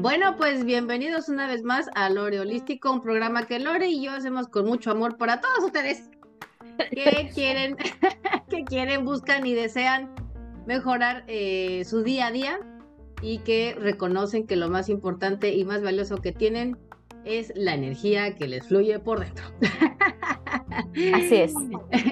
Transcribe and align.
Bueno, 0.00 0.36
pues 0.36 0.64
bienvenidos 0.64 1.28
una 1.28 1.48
vez 1.48 1.64
más 1.64 1.90
a 1.96 2.08
Lore 2.08 2.38
Holístico, 2.38 2.92
un 2.92 3.02
programa 3.02 3.48
que 3.48 3.58
Lore 3.58 3.88
y 3.88 4.00
yo 4.00 4.12
hacemos 4.12 4.46
con 4.46 4.64
mucho 4.64 4.92
amor 4.92 5.16
para 5.16 5.40
todos 5.40 5.64
ustedes 5.64 6.08
que 6.92 7.30
quieren, 7.34 7.76
que 8.48 8.62
quieren, 8.62 9.04
buscan 9.04 9.44
y 9.44 9.54
desean 9.54 10.14
mejorar 10.68 11.24
eh, 11.26 11.82
su 11.84 12.04
día 12.04 12.28
a 12.28 12.30
día 12.30 12.60
y 13.22 13.38
que 13.38 13.76
reconocen 13.76 14.46
que 14.46 14.54
lo 14.54 14.68
más 14.68 14.88
importante 14.88 15.52
y 15.52 15.64
más 15.64 15.82
valioso 15.82 16.18
que 16.18 16.30
tienen 16.30 16.78
es 17.24 17.52
la 17.56 17.74
energía 17.74 18.36
que 18.36 18.46
les 18.46 18.68
fluye 18.68 19.00
por 19.00 19.18
dentro. 19.18 19.46
Así 21.12 21.34
es. 21.34 21.54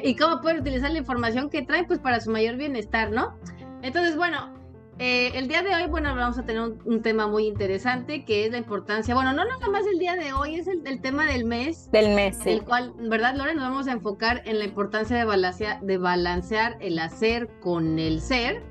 y 0.02 0.16
cómo 0.16 0.40
pueden 0.40 0.58
utilizar 0.58 0.90
la 0.90 0.98
información 0.98 1.50
que 1.50 1.62
traen 1.62 1.86
pues 1.86 2.00
para 2.00 2.18
su 2.18 2.32
mayor 2.32 2.56
bienestar, 2.56 3.12
¿no? 3.12 3.38
Entonces, 3.82 4.16
bueno, 4.16 4.56
eh, 4.98 5.32
el 5.34 5.46
día 5.46 5.62
de 5.62 5.74
hoy, 5.74 5.86
bueno, 5.88 6.14
vamos 6.14 6.38
a 6.38 6.46
tener 6.46 6.62
un, 6.62 7.02
tema 7.02 7.26
muy 7.26 7.46
interesante 7.46 8.24
que 8.24 8.46
es 8.46 8.52
la 8.52 8.58
importancia, 8.58 9.14
bueno, 9.14 9.34
no 9.34 9.44
nada 9.44 9.68
más 9.68 9.86
el 9.86 9.98
día 9.98 10.14
de 10.14 10.32
hoy, 10.32 10.54
es 10.54 10.66
el, 10.68 11.00
tema 11.02 11.26
del 11.26 11.44
mes. 11.44 11.90
Del 11.90 12.14
mes, 12.14 12.38
sí. 12.42 12.50
El 12.50 12.62
cual, 12.64 12.94
¿verdad, 12.98 13.34
Lore? 13.34 13.54
Nos 13.54 13.64
vamos 13.64 13.88
a 13.88 13.92
enfocar 13.92 14.42
en 14.46 14.58
la 14.58 14.64
importancia 14.64 15.16
de 15.16 15.24
balancear, 15.24 15.82
de 15.82 15.98
balancear 15.98 16.78
el 16.80 16.98
hacer 16.98 17.48
con 17.60 17.98
el 17.98 18.22
ser. 18.22 18.62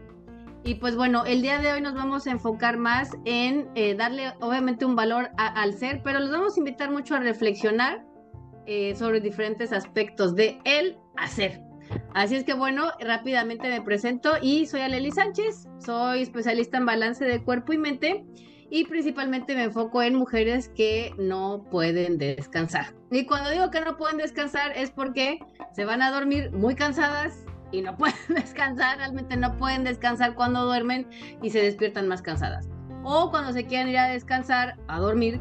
Y 0.64 0.76
pues 0.76 0.96
bueno, 0.96 1.26
el 1.26 1.44
día 1.44 1.60
de 1.60 1.72
hoy 1.72 1.82
nos 1.82 1.94
vamos 1.94 2.26
a 2.26 2.32
enfocar 2.32 2.78
más 2.78 3.12
en 3.26 3.70
eh, 3.76 3.94
darle 3.94 4.34
obviamente 4.42 4.84
un 4.84 4.96
valor 4.96 5.30
al 5.38 5.76
ser, 5.76 6.02
pero 6.04 6.20
los 6.20 6.32
vamos 6.32 6.58
a 6.58 6.60
invitar 6.60 6.90
mucho 6.90 7.14
a 7.14 7.20
reflexionar 7.20 8.04
eh, 8.66 8.96
sobre 8.96 9.22
diferentes 9.22 9.72
aspectos 9.72 10.36
de 10.36 10.60
el 10.64 10.98
hacer. 11.18 11.62
Así 12.14 12.36
es 12.36 12.44
que 12.44 12.54
bueno, 12.54 12.92
rápidamente 13.00 13.70
me 13.70 13.82
presento 13.82 14.34
y 14.42 14.66
soy 14.66 14.82
Aleli 14.82 15.12
Sánchez, 15.12 15.68
soy 15.80 16.22
especialista 16.22 16.78
en 16.78 16.86
balance 16.86 17.26
de 17.26 17.44
cuerpo 17.44 17.74
y 17.74 17.78
mente 17.78 18.26
y 18.70 18.86
principalmente 18.86 19.56
me 19.56 19.64
enfoco 19.64 20.02
en 20.02 20.16
mujeres 20.16 20.70
que 20.70 21.14
no 21.18 21.66
pueden 21.70 22.18
descansar. 22.18 22.94
Y 23.12 23.26
cuando 23.26 23.52
digo 23.52 23.70
que 23.70 23.82
no 23.82 23.98
pueden 23.98 24.18
descansar 24.18 24.72
es 24.76 24.92
porque 24.92 25.40
se 25.74 25.86
van 25.86 26.02
a 26.02 26.12
dormir 26.12 26.52
muy 26.52 26.76
cansadas 26.76 27.46
y 27.72 27.82
no 27.82 27.96
pueden 27.98 28.16
descansar, 28.30 28.98
realmente 28.98 29.38
no 29.38 29.56
pueden 29.58 29.84
descansar 29.84 30.36
cuando 30.36 30.66
duermen 30.66 31.08
y 31.42 31.50
se 31.50 31.62
despiertan 31.62 32.08
más 32.08 32.22
cansadas. 32.22 32.68
O 33.04 33.30
cuando 33.30 33.54
se 33.54 33.66
quieren 33.66 33.90
ir 33.90 33.98
a 33.98 34.08
descansar, 34.08 34.78
a 34.88 35.00
dormir, 35.00 35.40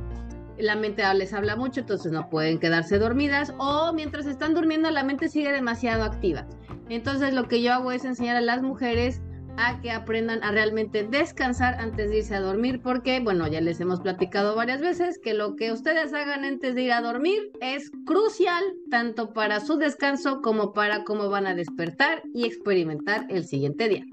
la 0.59 0.77
mente 0.77 1.03
les 1.15 1.33
habla 1.33 1.57
mucho, 1.57 1.81
entonces 1.81 2.13
no 2.13 2.29
pueden 2.31 2.59
quedarse 2.59 2.99
dormidas 2.99 3.53
o 3.59 3.93
mientras 3.93 4.27
están 4.27 4.55
durmiendo 4.55 4.91
la 4.91 5.05
mente 5.05 5.29
sigue 5.29 5.53
demasiado 5.53 6.05
activa. 6.05 6.47
Entonces 6.89 7.35
lo 7.35 7.49
que 7.49 7.63
yo 7.63 7.73
hago 7.73 7.93
es 7.93 8.05
enseñar 8.05 8.37
a 8.37 8.41
las 8.41 8.63
mujeres 8.63 9.21
a 9.57 9.81
que 9.81 9.91
aprendan 9.91 10.43
a 10.43 10.51
realmente 10.51 11.05
descansar 11.05 11.75
antes 11.75 12.11
de 12.11 12.19
irse 12.19 12.35
a 12.35 12.41
dormir, 12.41 12.81
porque, 12.83 13.21
bueno, 13.21 13.47
ya 13.47 13.61
les 13.61 13.81
hemos 13.81 14.01
platicado 14.01 14.57
varias 14.57 14.81
veces 14.81 15.19
que 15.23 15.35
lo 15.35 15.57
que 15.57 15.73
ustedes 15.73 16.13
hagan 16.13 16.45
antes 16.45 16.75
de 16.75 16.83
ir 16.83 16.93
a 16.93 17.01
dormir 17.01 17.53
es 17.61 17.91
crucial 18.05 18.65
tanto 18.91 19.33
para 19.33 19.61
su 19.61 19.77
descanso 19.77 20.41
como 20.43 20.73
para 20.73 21.05
cómo 21.05 21.29
van 21.29 21.47
a 21.47 21.55
despertar 21.55 22.23
y 22.35 22.47
experimentar 22.47 23.27
el 23.29 23.45
siguiente 23.45 23.89
día. 23.89 24.05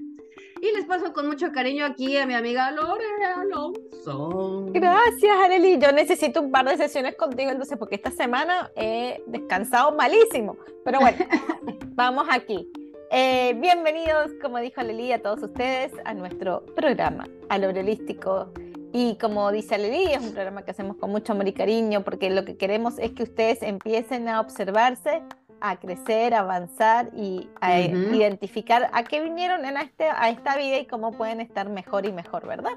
Y 0.62 0.70
les 0.70 0.84
paso 0.84 1.12
con 1.12 1.26
mucho 1.26 1.50
cariño 1.50 1.84
aquí 1.84 2.16
a 2.16 2.24
mi 2.24 2.34
amiga 2.34 2.70
Lore 2.70 3.04
Alonso. 3.34 4.66
Gracias, 4.70 5.36
Arely. 5.44 5.76
Yo 5.80 5.90
necesito 5.90 6.40
un 6.40 6.52
par 6.52 6.68
de 6.68 6.76
sesiones 6.76 7.16
contigo, 7.16 7.50
entonces, 7.50 7.76
porque 7.76 7.96
esta 7.96 8.12
semana 8.12 8.70
he 8.76 9.20
descansado 9.26 9.90
malísimo. 9.90 10.56
Pero 10.84 11.00
bueno, 11.00 11.18
vamos 11.96 12.28
aquí. 12.30 12.70
Eh, 13.10 13.54
bienvenidos, 13.60 14.30
como 14.40 14.58
dijo 14.58 14.80
Aleli, 14.80 15.10
a 15.10 15.20
todos 15.20 15.42
ustedes 15.42 15.94
a 16.04 16.14
nuestro 16.14 16.64
programa 16.76 17.26
Alorelístico. 17.48 18.52
Y 18.92 19.18
como 19.18 19.50
dice 19.50 19.74
Aleli, 19.74 20.12
es 20.12 20.20
un 20.20 20.32
programa 20.32 20.64
que 20.64 20.70
hacemos 20.70 20.96
con 20.96 21.10
mucho 21.10 21.32
amor 21.32 21.48
y 21.48 21.54
cariño, 21.54 22.04
porque 22.04 22.30
lo 22.30 22.44
que 22.44 22.56
queremos 22.56 23.00
es 23.00 23.10
que 23.10 23.24
ustedes 23.24 23.62
empiecen 23.62 24.28
a 24.28 24.40
observarse 24.40 25.24
a 25.62 25.76
crecer, 25.76 26.34
avanzar 26.34 27.10
y 27.14 27.48
a 27.60 27.80
identificar 27.80 28.90
a 28.92 29.04
qué 29.04 29.22
vinieron 29.22 29.64
en 29.64 29.76
este, 29.76 30.08
a 30.10 30.28
esta 30.28 30.56
vida 30.56 30.78
y 30.78 30.86
cómo 30.86 31.12
pueden 31.12 31.40
estar 31.40 31.68
mejor 31.68 32.04
y 32.04 32.12
mejor, 32.12 32.46
¿verdad? 32.46 32.72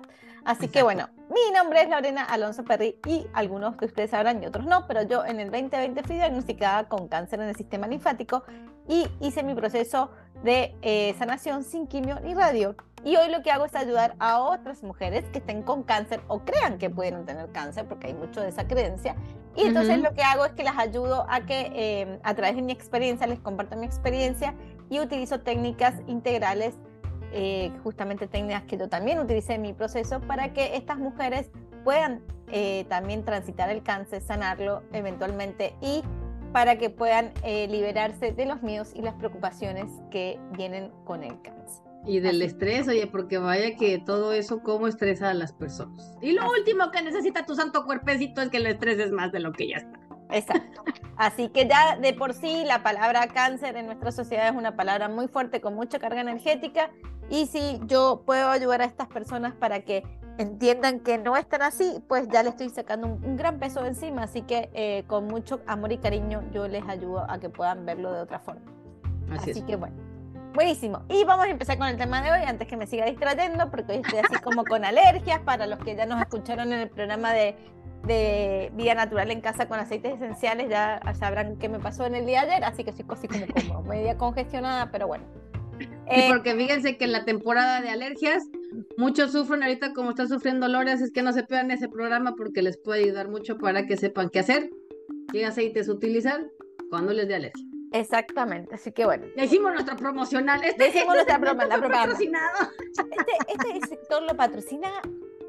Así 0.46 0.68
que 0.68 0.84
bueno, 0.84 1.10
mi 1.30 1.52
nombre 1.52 1.82
es 1.82 1.90
Lorena 1.90 2.24
Alonso 2.24 2.64
Perry 2.64 3.00
y 3.08 3.26
algunos 3.34 3.76
de 3.78 3.88
ustedes 3.88 4.12
sabrán 4.12 4.44
y 4.44 4.46
otros 4.46 4.68
no, 4.68 4.86
pero 4.86 5.02
yo 5.02 5.26
en 5.26 5.40
el 5.40 5.50
2020 5.50 6.04
fui 6.04 6.18
diagnosticada 6.18 6.88
con 6.88 7.08
cáncer 7.08 7.40
en 7.40 7.50
el 7.50 7.56
sistema 7.56 7.88
linfático 7.88 8.44
y 8.88 9.08
hice 9.20 9.44
mi 9.44 9.54
proceso 9.56 10.10
de 10.44 10.76
eh, 10.82 11.16
sanación 11.18 11.64
sin 11.64 11.88
quimio 11.88 12.20
ni 12.20 12.34
radio. 12.34 12.76
Y 13.04 13.16
hoy 13.18 13.30
lo 13.30 13.44
que 13.44 13.52
hago 13.52 13.66
es 13.66 13.76
ayudar 13.76 14.16
a 14.20 14.40
otras 14.40 14.82
mujeres 14.82 15.26
que 15.32 15.38
estén 15.38 15.62
con 15.62 15.84
cáncer 15.84 16.22
o 16.28 16.40
crean 16.40 16.80
que 16.80 16.90
pueden 16.90 17.24
tener 17.26 17.52
cáncer, 17.52 17.86
porque 17.88 18.08
hay 18.08 18.14
mucho 18.16 18.42
de 18.42 18.50
esa 18.50 18.68
creencia. 18.68 19.16
Y 19.56 19.62
entonces 19.62 20.00
lo 20.00 20.14
que 20.14 20.24
hago 20.24 20.46
es 20.46 20.54
que 20.54 20.64
las 20.64 20.78
ayudo 20.78 21.26
a 21.30 21.42
que 21.42 22.02
em, 22.02 22.20
a 22.24 22.34
través 22.34 22.56
de 22.56 22.62
mi 22.62 22.74
experiencia 22.74 23.28
les 23.28 23.40
comparto 23.40 23.78
mi 23.78 23.86
experiencia 23.86 24.56
y 24.90 25.00
utilizo 25.00 25.40
técnicas 25.40 25.94
integrales, 26.08 26.76
eh, 27.32 27.72
justamente 27.84 28.28
técnicas 28.28 28.64
que 28.64 28.78
yo 28.78 28.90
también 28.90 29.20
utilicé 29.20 29.54
en 29.54 29.62
mi 29.62 29.74
proceso 29.74 30.20
para 30.22 30.54
que 30.54 30.76
estas 30.76 30.98
mujeres 30.98 31.52
puedan 31.84 32.22
eh, 32.52 32.86
también 32.90 33.24
transitar 33.24 33.70
el 33.70 33.84
cáncer, 33.84 34.22
sanarlo 34.22 34.84
eventualmente 34.94 35.76
y 35.82 36.04
para 36.56 36.78
que 36.78 36.90
puedan 36.90 37.34
eh, 37.44 37.68
liberarse 37.68 38.32
de 38.32 38.46
los 38.46 38.64
miedos 38.64 38.94
y 38.96 39.02
las 39.02 39.16
preocupaciones 39.16 39.92
que 40.10 40.40
vienen 40.56 40.90
con 41.04 41.22
el 41.22 41.42
cáncer. 41.42 41.84
Y 42.06 42.22
del 42.22 42.42
estrés, 42.42 42.88
oye, 42.88 43.08
porque 43.08 43.40
vaya 43.40 43.76
que 43.76 43.98
todo 44.00 44.32
eso 44.32 44.64
cómo 44.64 44.88
estresa 44.88 45.32
a 45.32 45.34
las 45.34 45.52
personas. 45.52 46.16
Y 46.22 46.32
lo 46.32 46.50
último 46.50 46.92
que 46.92 47.02
necesita 47.02 47.46
tu 47.46 47.56
santo 47.56 47.84
cuerpecito 47.84 48.42
es 48.42 48.48
que 48.48 48.56
el 48.56 48.68
estrés 48.68 49.00
es 49.00 49.12
más 49.12 49.34
de 49.34 49.42
lo 49.42 49.52
que 49.52 49.68
ya 49.68 49.76
está. 49.76 50.00
Exacto. 50.30 50.82
Así 51.18 51.50
que 51.50 51.68
ya 51.68 51.98
de 51.98 52.14
por 52.14 52.34
sí 52.34 52.64
la 52.66 52.82
palabra 52.84 53.28
cáncer 53.28 53.76
en 53.76 53.88
nuestra 53.88 54.14
sociedad 54.14 54.48
es 54.48 54.56
una 54.56 54.78
palabra 54.78 55.10
muy 55.10 55.28
fuerte 55.28 55.60
con 55.60 55.76
mucha 55.76 56.00
carga 56.00 56.22
energética 56.22 56.90
y 57.30 57.48
si 57.48 57.82
yo 57.86 58.24
puedo 58.26 58.48
ayudar 58.48 58.82
a 58.82 58.86
estas 58.86 59.10
personas 59.10 59.56
para 59.56 59.82
que 59.82 60.04
entiendan 60.38 61.00
que 61.00 61.18
no 61.18 61.38
están 61.38 61.62
así, 61.62 62.04
pues 62.08 62.28
ya 62.30 62.44
le 62.44 62.50
estoy 62.50 62.70
sacando 62.70 63.08
un, 63.08 63.38
gran 63.38 63.60
peso 63.60 63.82
de 63.82 63.90
encima, 63.90 64.24
así 64.24 64.42
que 64.42 64.70
eh, 64.74 65.04
con 65.08 65.28
mucho 65.28 65.62
amor 65.68 65.92
y 65.92 65.98
cariño 65.98 66.44
yo 66.54 66.68
les 66.68 66.84
ayudo 66.88 67.30
a 67.30 67.40
que 67.40 67.50
puedan 67.50 67.86
verlo 67.86 68.14
de 68.14 68.22
otra 68.22 68.40
forma. 68.40 68.62
Así, 69.32 69.62
que 69.62 69.76
bueno. 69.76 69.96
Buenísimo. 70.54 71.02
Y 71.10 71.24
vamos 71.26 71.46
a 71.46 71.50
empezar 71.50 71.78
con 71.78 71.88
el 71.88 71.98
tema 71.98 72.22
de 72.22 72.32
hoy, 72.32 72.42
antes 72.48 72.68
que 72.68 72.78
me 72.78 72.88
siga 72.88 73.06
distrayendo, 73.06 73.70
porque 73.70 73.94
hoy 73.94 74.02
estoy 74.06 74.20
así 74.20 74.42
como 74.42 74.64
con 74.64 74.86
alergias. 74.86 75.42
Para 75.42 75.68
los 75.68 75.80
que 75.80 75.96
ya 75.96 76.06
nos 76.06 76.22
escucharon 76.22 76.72
en 76.72 76.80
el 76.80 76.90
programa 76.90 77.34
de, 77.34 77.56
de 78.06 78.72
Vida 78.74 78.94
Natural 78.96 79.30
en 79.32 79.42
Casa 79.42 79.68
con 79.68 79.80
aceites 79.80 80.14
esenciales, 80.14 80.70
ya 80.70 81.02
sabrán 81.20 81.58
qué 81.58 81.68
me 81.68 81.80
pasó 81.80 82.06
en 82.06 82.16
el 82.16 82.26
día 82.26 82.46
de 82.46 82.54
ayer, 82.54 82.64
así 82.64 82.84
que 82.84 82.92
estoy 82.92 83.06
así 83.10 83.28
como, 83.28 83.46
como 83.68 83.90
media 83.90 84.18
congestionada, 84.18 84.92
pero 84.92 85.08
bueno. 85.08 85.26
Eh, 86.08 86.30
porque 86.30 86.56
fíjense 86.56 86.98
que 86.98 87.06
en 87.06 87.12
la 87.12 87.26
temporada 87.26 87.82
de 87.82 87.90
alergias, 87.90 88.44
muchos 88.98 89.32
sufren 89.32 89.64
ahorita 89.64 89.94
como 89.94 90.12
está 90.12 90.28
sufriendo 90.28 90.68
Lores, 90.68 91.02
es 91.02 91.12
que 91.12 91.22
no 91.22 91.34
se 91.34 91.44
pierdan 91.44 91.72
ese 91.72 91.90
programa 91.90 92.36
porque 92.36 92.62
les 92.62 92.78
puede 92.78 93.04
ayudar 93.04 93.30
mucho 93.30 93.58
para 93.58 93.86
que 93.86 93.98
sepan 93.98 94.30
qué 94.30 94.40
hacer, 94.40 94.70
qué 95.32 95.46
aceites 95.46 95.90
utilizar 95.90 96.46
cuando 96.90 97.14
les 97.14 97.28
dé 97.28 97.36
alergia. 97.36 97.66
Exactamente, 97.92 98.76
así 98.76 98.92
que 98.92 99.06
bueno. 99.06 99.26
Hicimos 99.38 99.72
nuestro 99.72 99.96
promocional. 99.96 100.62
Este, 100.64 100.90
Hicimos 100.90 101.14
nuestra 101.16 101.40
promocional. 101.40 101.82
patrocinado. 101.82 102.72
Este, 103.48 103.74
este, 103.74 103.88
sector 103.88 104.24
lo 104.24 104.36
patrocina 104.36 104.90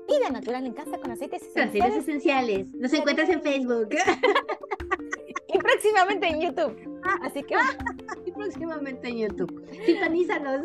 Ida 0.08 0.30
Natural 0.30 0.64
en 0.64 0.72
Casa 0.72 0.98
con 0.98 1.10
aceites 1.10 1.42
esenciales. 1.42 1.82
Aceites 1.82 2.02
esenciales. 2.02 2.74
Nos 2.74 2.92
encuentras 2.92 3.28
en 3.30 3.42
Facebook. 3.42 3.88
y 5.48 5.58
próximamente 5.58 6.28
en 6.28 6.40
YouTube. 6.40 7.00
Así 7.22 7.42
que. 7.42 7.56
y 8.26 8.32
próximamente 8.32 9.08
en 9.08 9.18
YouTube. 9.18 9.66
Sintonízanos. 9.84 10.64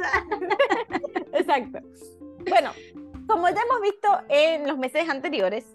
Exacto. 1.34 1.80
Bueno, 2.50 2.72
como 3.28 3.50
ya 3.50 3.62
hemos 3.62 3.82
visto 3.82 4.08
en 4.30 4.68
los 4.68 4.78
meses 4.78 5.10
anteriores, 5.10 5.66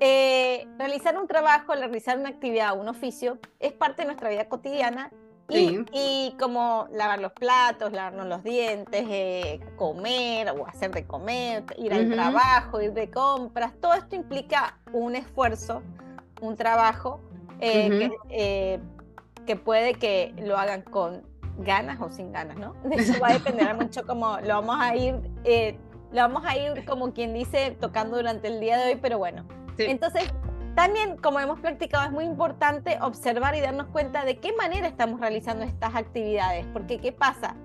eh, 0.00 0.66
realizar 0.78 1.18
un 1.18 1.26
trabajo, 1.26 1.72
realizar 1.74 2.18
una 2.18 2.28
actividad, 2.28 2.78
un 2.78 2.88
oficio, 2.88 3.38
es 3.60 3.72
parte 3.72 4.02
de 4.02 4.06
nuestra 4.06 4.28
vida 4.28 4.48
cotidiana 4.48 5.10
y, 5.48 6.34
como 6.38 6.88
lavar 6.90 7.20
los 7.20 7.32
platos, 7.32 7.92
lavarnos 7.92 8.26
los 8.26 8.42
dientes, 8.42 9.04
eh, 9.08 9.60
comer 9.76 10.50
o 10.50 10.66
hacer 10.66 10.90
de 10.90 11.06
comer, 11.06 11.64
ir 11.76 11.92
al 11.92 12.10
trabajo, 12.10 12.80
ir 12.80 12.92
de 12.92 13.10
compras, 13.10 13.72
todo 13.80 13.94
esto 13.94 14.16
implica 14.16 14.78
un 14.92 15.14
esfuerzo, 15.16 15.82
un 16.40 16.56
trabajo 16.56 17.20
eh, 17.60 18.10
que, 18.28 18.80
que, 19.46 19.56
puede 19.56 19.94
que 19.94 20.34
lo 20.38 20.56
hagan 20.56 20.82
con 20.82 21.22
ganas 21.58 22.00
o 22.00 22.10
sin 22.10 22.32
ganas, 22.32 22.56
¿no? 22.56 22.74
Eso 22.90 23.20
va 23.20 23.28
a 23.28 23.32
depender 23.34 23.74
mucho 23.74 24.06
como 24.06 24.38
lo 24.40 24.48
vamos 24.48 24.76
a 24.80 24.94
ir, 24.96 25.14
lo 26.12 26.20
vamos 26.22 26.44
a 26.46 26.56
ir 26.56 26.84
como 26.84 27.12
quien 27.12 27.34
dice 27.34 27.76
tocando 27.80 28.16
durante 28.16 28.48
el 28.48 28.60
día 28.60 28.78
de 28.78 28.92
hoy, 28.92 28.98
pero 29.00 29.18
bueno, 29.18 29.44
entonces, 29.78 30.32
también, 30.74 31.16
como 31.16 31.40
hemos 31.40 31.60
practicado, 31.60 32.04
es 32.04 32.12
muy 32.12 32.24
importante 32.24 32.98
observar 33.00 33.54
y 33.54 33.60
darnos 33.60 33.88
cuenta 33.88 34.24
de 34.24 34.38
qué 34.38 34.52
manera 34.52 34.86
estamos 34.86 35.20
realizando 35.20 35.64
estas 35.64 35.94
actividades, 35.94 36.66
porque 36.72 36.98
¿qué 36.98 37.12
pasa? 37.12 37.56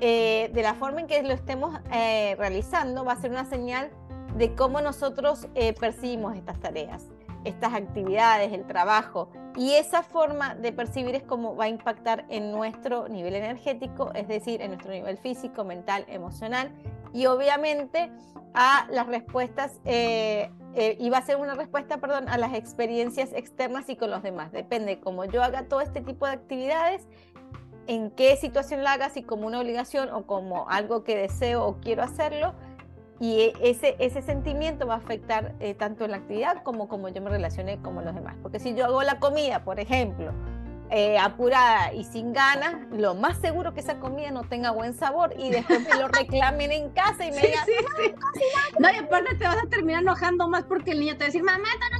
Eh, 0.00 0.50
de 0.54 0.62
la 0.62 0.74
forma 0.74 1.00
en 1.00 1.06
que 1.06 1.22
lo 1.22 1.34
estemos 1.34 1.78
eh, 1.92 2.34
realizando 2.38 3.04
va 3.04 3.12
a 3.12 3.16
ser 3.16 3.30
una 3.30 3.44
señal 3.44 3.90
de 4.36 4.54
cómo 4.54 4.80
nosotros 4.80 5.48
eh, 5.54 5.74
percibimos 5.74 6.36
estas 6.36 6.58
tareas, 6.60 7.06
estas 7.44 7.74
actividades, 7.74 8.52
el 8.52 8.66
trabajo. 8.66 9.30
Y 9.56 9.72
esa 9.72 10.02
forma 10.02 10.54
de 10.54 10.72
percibir 10.72 11.14
es 11.14 11.22
como 11.22 11.56
va 11.56 11.64
a 11.64 11.68
impactar 11.68 12.24
en 12.28 12.52
nuestro 12.52 13.08
nivel 13.08 13.34
energético, 13.34 14.12
es 14.14 14.28
decir, 14.28 14.62
en 14.62 14.70
nuestro 14.70 14.92
nivel 14.92 15.18
físico, 15.18 15.64
mental, 15.64 16.04
emocional. 16.08 16.70
Y 17.12 17.26
obviamente 17.26 18.10
a 18.54 18.86
las 18.90 19.06
respuestas, 19.06 19.80
eh, 19.84 20.50
eh, 20.74 20.96
y 21.00 21.10
va 21.10 21.18
a 21.18 21.22
ser 21.22 21.36
una 21.36 21.54
respuesta, 21.54 21.98
perdón, 21.98 22.28
a 22.28 22.38
las 22.38 22.54
experiencias 22.54 23.32
externas 23.32 23.88
y 23.88 23.96
con 23.96 24.10
los 24.10 24.22
demás. 24.22 24.52
Depende 24.52 25.00
cómo 25.00 25.24
yo 25.24 25.42
haga 25.42 25.64
todo 25.64 25.80
este 25.80 26.00
tipo 26.00 26.26
de 26.26 26.32
actividades, 26.32 27.06
en 27.86 28.10
qué 28.10 28.36
situación 28.36 28.84
la 28.84 28.92
haga, 28.92 29.10
si 29.10 29.22
como 29.22 29.46
una 29.46 29.58
obligación 29.58 30.10
o 30.10 30.26
como 30.26 30.68
algo 30.68 31.02
que 31.02 31.16
deseo 31.16 31.64
o 31.64 31.80
quiero 31.80 32.02
hacerlo, 32.02 32.54
y 33.20 33.40
e, 33.40 33.52
ese, 33.60 33.96
ese 33.98 34.22
sentimiento 34.22 34.86
va 34.86 34.94
a 34.94 34.96
afectar 34.96 35.54
eh, 35.60 35.74
tanto 35.74 36.04
en 36.04 36.12
la 36.12 36.16
actividad 36.16 36.62
como 36.62 36.88
como 36.88 37.08
yo 37.10 37.20
me 37.20 37.30
relacione 37.30 37.80
con 37.80 38.02
los 38.02 38.14
demás. 38.14 38.36
Porque 38.42 38.58
si 38.58 38.74
yo 38.74 38.86
hago 38.86 39.02
la 39.02 39.20
comida, 39.20 39.62
por 39.62 39.78
ejemplo, 39.78 40.32
eh, 40.90 41.18
apurada 41.18 41.92
y 41.92 42.02
sin 42.02 42.32
ganas, 42.32 42.74
lo 42.90 43.14
más 43.14 43.38
seguro 43.38 43.74
que 43.74 43.80
esa 43.80 44.00
comida 44.00 44.30
no 44.30 44.42
tenga 44.44 44.72
buen 44.72 44.94
sabor 44.94 45.34
y 45.38 45.50
después 45.50 45.86
me 45.86 46.00
lo 46.00 46.08
reclamen 46.08 46.72
en 46.72 46.90
casa 46.90 47.26
y 47.26 47.30
me 47.30 47.42
digan, 47.42 47.64
sí, 47.64 47.72
sí, 47.98 48.12
no, 48.78 48.90
y 48.90 48.96
aparte 48.96 49.36
te 49.36 49.44
vas 49.44 49.58
a 49.62 49.68
terminar 49.68 50.02
enojando 50.02 50.48
más 50.48 50.64
porque 50.64 50.92
el 50.92 51.00
niño 51.00 51.12
te 51.12 51.18
va 51.18 51.24
a 51.24 51.28
decir, 51.28 51.44
mamá, 51.44 51.68
no 51.92 51.99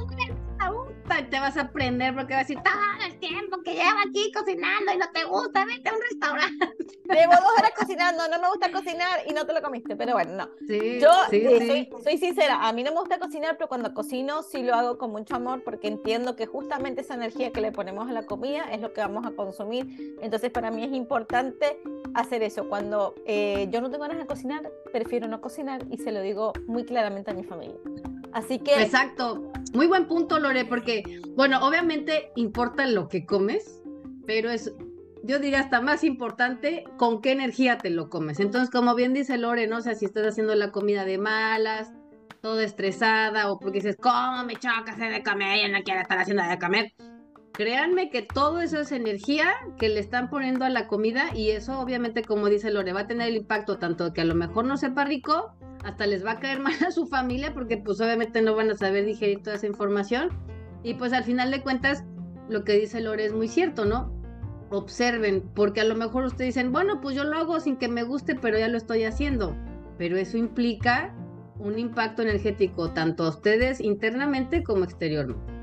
te 1.29 1.39
vas 1.39 1.57
a 1.57 1.61
aprender 1.61 2.15
porque 2.15 2.33
vas 2.33 2.41
a 2.41 2.47
decir 2.47 2.59
todo 2.63 3.05
el 3.05 3.19
tiempo 3.19 3.61
que 3.63 3.73
lleva 3.73 4.01
aquí 4.07 4.31
cocinando 4.31 4.93
y 4.93 4.97
no 4.97 5.05
te 5.13 5.23
gusta, 5.25 5.65
vete 5.65 5.89
a 5.89 5.93
un 5.93 6.01
restaurante. 6.01 6.69
Llevo 7.11 7.33
dos 7.33 7.51
horas 7.57 7.71
cocinando, 7.77 8.27
no 8.29 8.39
me 8.39 8.47
gusta 8.47 8.71
cocinar 8.71 9.19
y 9.27 9.33
no 9.33 9.45
te 9.45 9.53
lo 9.53 9.61
comiste, 9.61 9.95
pero 9.95 10.13
bueno, 10.13 10.33
no. 10.33 10.49
Yo 10.67 11.11
eh, 11.31 11.67
soy, 11.67 12.03
soy, 12.03 12.17
sincera, 12.17 12.67
a 12.67 12.71
mí 12.71 12.83
no 12.83 12.91
me 12.91 12.99
gusta 12.99 13.19
cocinar, 13.19 13.57
pero 13.57 13.67
cuando 13.67 13.93
cocino 13.93 14.43
sí 14.43 14.63
lo 14.63 14.75
hago 14.75 14.97
con 14.97 15.11
mucho 15.11 15.35
amor 15.35 15.63
porque 15.63 15.87
entiendo 15.87 16.35
que 16.35 16.45
justamente 16.45 17.01
esa 17.01 17.15
energía 17.15 17.51
que 17.51 17.61
le 17.61 17.71
ponemos 17.71 18.09
a 18.09 18.13
la 18.13 18.25
comida 18.25 18.71
es 18.71 18.81
lo 18.81 18.93
que 18.93 19.01
vamos 19.01 19.25
a 19.25 19.31
consumir. 19.31 20.15
Entonces 20.21 20.51
para 20.51 20.71
mí 20.71 20.83
es 20.83 20.93
importante 20.93 21.81
hacer 22.13 22.43
eso. 22.43 22.69
Cuando 22.69 23.15
eh, 23.25 23.67
yo 23.71 23.81
no 23.81 23.89
tengo 23.89 24.03
ganas 24.03 24.19
de 24.19 24.25
cocinar, 24.25 24.71
prefiero 24.91 25.27
no 25.27 25.41
cocinar 25.41 25.81
y 25.89 25.97
se 25.97 26.11
lo 26.11 26.21
digo 26.21 26.53
muy 26.67 26.85
claramente 26.85 27.31
a 27.31 27.33
mi 27.33 27.43
familia. 27.43 27.75
Así 28.33 28.59
que... 28.59 28.81
Exacto. 28.81 29.51
Muy 29.73 29.87
buen 29.87 30.07
punto, 30.07 30.39
Lore, 30.39 30.65
porque, 30.65 31.21
bueno, 31.35 31.59
obviamente 31.65 32.31
importa 32.35 32.87
lo 32.87 33.07
que 33.07 33.25
comes, 33.25 33.81
pero 34.25 34.49
es, 34.49 34.73
yo 35.23 35.39
diría 35.39 35.59
hasta 35.59 35.81
más 35.81 36.03
importante 36.03 36.83
con 36.97 37.21
qué 37.21 37.31
energía 37.31 37.77
te 37.77 37.89
lo 37.89 38.09
comes. 38.09 38.39
Entonces, 38.39 38.69
como 38.69 38.95
bien 38.95 39.13
dice 39.13 39.37
Lore, 39.37 39.67
no 39.67 39.77
o 39.77 39.81
sea 39.81 39.95
si 39.95 40.05
estás 40.05 40.27
haciendo 40.27 40.55
la 40.55 40.71
comida 40.71 41.05
de 41.05 41.17
malas, 41.17 41.91
toda 42.41 42.63
estresada, 42.63 43.51
o 43.51 43.59
porque 43.59 43.79
dices, 43.79 43.97
¿cómo 44.01 44.43
me 44.45 44.55
choca 44.55 44.91
hacer 44.91 45.13
de 45.13 45.23
comer? 45.23 45.59
Ya 45.59 45.77
no 45.77 45.83
quiero 45.83 46.01
estar 46.01 46.17
haciendo 46.17 46.43
de 46.43 46.59
comer. 46.59 46.93
Créanme 47.53 48.09
que 48.09 48.21
todo 48.21 48.61
eso 48.61 48.79
es 48.79 48.91
energía 48.91 49.51
que 49.77 49.89
le 49.89 49.99
están 49.99 50.29
poniendo 50.29 50.65
a 50.65 50.69
la 50.69 50.87
comida 50.87 51.35
y 51.35 51.51
eso 51.51 51.79
obviamente, 51.79 52.23
como 52.23 52.47
dice 52.47 52.71
Lore, 52.71 52.93
va 52.93 53.01
a 53.01 53.07
tener 53.07 53.27
el 53.27 53.35
impacto 53.35 53.77
tanto 53.77 54.13
que 54.13 54.21
a 54.21 54.25
lo 54.25 54.35
mejor 54.35 54.65
no 54.65 54.77
sepa 54.77 55.03
rico, 55.03 55.53
hasta 55.83 56.05
les 56.05 56.25
va 56.25 56.31
a 56.31 56.39
caer 56.39 56.59
mal 56.59 56.73
a 56.87 56.91
su 56.91 57.07
familia 57.07 57.53
porque 57.53 57.77
pues 57.77 57.99
obviamente 58.01 58.41
no 58.41 58.55
van 58.55 58.71
a 58.71 58.75
saber 58.75 59.05
digerir 59.05 59.41
toda 59.41 59.55
esa 59.55 59.67
información. 59.67 60.29
Y 60.83 60.95
pues 60.95 61.13
al 61.13 61.23
final 61.23 61.51
de 61.51 61.61
cuentas, 61.61 62.03
lo 62.49 62.63
que 62.63 62.73
dice 62.73 63.01
Lore 63.01 63.25
es 63.25 63.33
muy 63.33 63.47
cierto, 63.47 63.85
¿no? 63.85 64.11
Observen, 64.71 65.43
porque 65.53 65.81
a 65.81 65.85
lo 65.85 65.95
mejor 65.95 66.25
ustedes 66.25 66.55
dicen, 66.55 66.71
bueno, 66.71 67.01
pues 67.01 67.15
yo 67.15 67.23
lo 67.23 67.37
hago 67.37 67.59
sin 67.59 67.77
que 67.77 67.87
me 67.87 68.03
guste, 68.03 68.35
pero 68.35 68.57
ya 68.57 68.67
lo 68.67 68.77
estoy 68.77 69.03
haciendo. 69.03 69.55
Pero 69.97 70.17
eso 70.17 70.37
implica 70.37 71.13
un 71.59 71.77
impacto 71.77 72.23
energético 72.23 72.91
tanto 72.91 73.25
a 73.25 73.29
ustedes 73.29 73.79
internamente 73.79 74.63
como 74.63 74.83
exteriormente. 74.83 75.53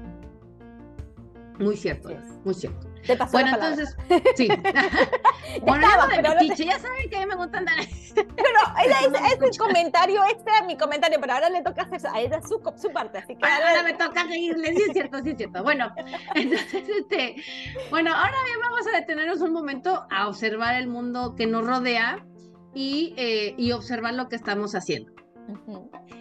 Muy 1.58 1.76
cierto, 1.76 2.10
muy 2.44 2.54
cierto 2.54 2.87
bueno, 3.32 3.50
entonces, 3.54 3.96
sí. 4.36 4.48
bueno, 5.62 5.86
estaba, 5.86 6.08
pero 6.14 6.34
ya 6.54 6.78
saben 6.78 7.10
que 7.10 7.16
a 7.16 7.20
mí 7.20 7.26
me 7.26 7.36
gusta 7.36 7.58
andar. 7.58 7.76
pero 8.14 8.58
ella 8.84 9.28
es, 9.28 9.42
el 9.42 9.58
comentario 9.58 10.22
extra 10.30 10.62
mi 10.62 10.76
comentario, 10.76 11.18
pero 11.20 11.34
ahora 11.34 11.50
le 11.50 11.62
toca 11.62 11.82
hacer 11.82 12.00
a 12.12 12.20
ella 12.20 12.40
su, 12.42 12.60
su 12.76 12.90
parte, 12.90 13.18
así 13.18 13.36
que 13.36 13.46
ahora, 13.46 13.82
me 13.82 13.94
toca 13.94 14.26
seguirle, 14.26 14.74
sí 14.74 14.82
es 14.86 14.92
cierto, 14.92 15.18
sí 15.22 15.30
es 15.30 15.36
cierto. 15.36 15.62
Bueno, 15.62 15.92
entonces, 16.34 16.84
este, 16.88 17.36
bueno, 17.90 18.14
ahora 18.14 18.36
bien 18.44 18.58
vamos 18.60 18.86
a 18.86 18.96
detenernos 18.98 19.40
un 19.40 19.52
momento 19.52 20.06
a 20.10 20.28
observar 20.28 20.74
el 20.74 20.88
mundo 20.88 21.34
que 21.36 21.46
nos 21.46 21.66
rodea 21.66 22.24
y, 22.74 23.14
eh, 23.16 23.54
y 23.56 23.72
observar 23.72 24.14
lo 24.14 24.28
que 24.28 24.36
estamos 24.36 24.74
haciendo. 24.74 25.12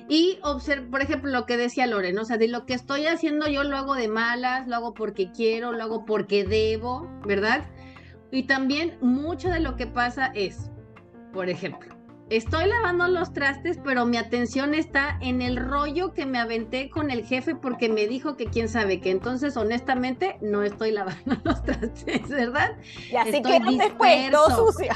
Y 0.10 0.40
observar, 0.42 0.90
por 0.90 1.02
ejemplo, 1.02 1.32
lo 1.32 1.46
que 1.46 1.58
decía 1.58 1.86
Loren, 1.86 2.18
o 2.18 2.26
sea, 2.26 2.38
de 2.38 2.48
lo 2.48 2.66
que 2.66 2.74
estoy 2.74 3.08
haciendo 3.08 3.48
yo 3.48 3.64
lo 3.64 3.76
hago 3.76 3.96
de 3.96 4.08
malas, 4.08 4.68
lo 4.68 4.76
hago 4.76 4.94
porque 4.94 5.32
quiero, 5.32 5.74
lo 5.74 5.84
hago 5.84 6.06
porque 6.06 6.46
debo, 6.46 7.10
¿verdad? 7.26 7.66
Y 8.32 8.44
también 8.44 8.98
mucho 9.02 9.50
de 9.50 9.60
lo 9.60 9.76
que 9.76 9.88
pasa 9.88 10.32
es, 10.34 10.72
por 11.34 11.50
ejemplo, 11.50 11.97
estoy 12.30 12.68
lavando 12.68 13.08
los 13.08 13.34
trastes, 13.34 13.80
pero 13.84 14.06
mi 14.06 14.18
atención 14.18 14.74
está 14.74 15.18
en 15.22 15.42
el 15.42 15.58
rollo 15.58 16.14
que 16.14 16.26
me 16.26 16.40
aventé 16.40 16.90
con 16.90 17.12
el 17.12 17.26
jefe 17.26 17.56
porque 17.56 17.90
me 17.90 18.08
dijo 18.08 18.36
que 18.36 18.46
quién 18.46 18.70
sabe 18.70 19.00
que 19.00 19.12
entonces 19.12 19.56
honestamente 19.58 20.38
no 20.42 20.64
estoy 20.64 20.92
lavando 20.98 21.38
los 21.44 21.64
trastes, 21.64 22.28
¿verdad? 22.30 22.78
Y 23.12 23.16
así 23.16 23.42
que 23.42 23.60
después, 23.78 24.32
todo 24.32 24.68
sucia. 24.68 24.94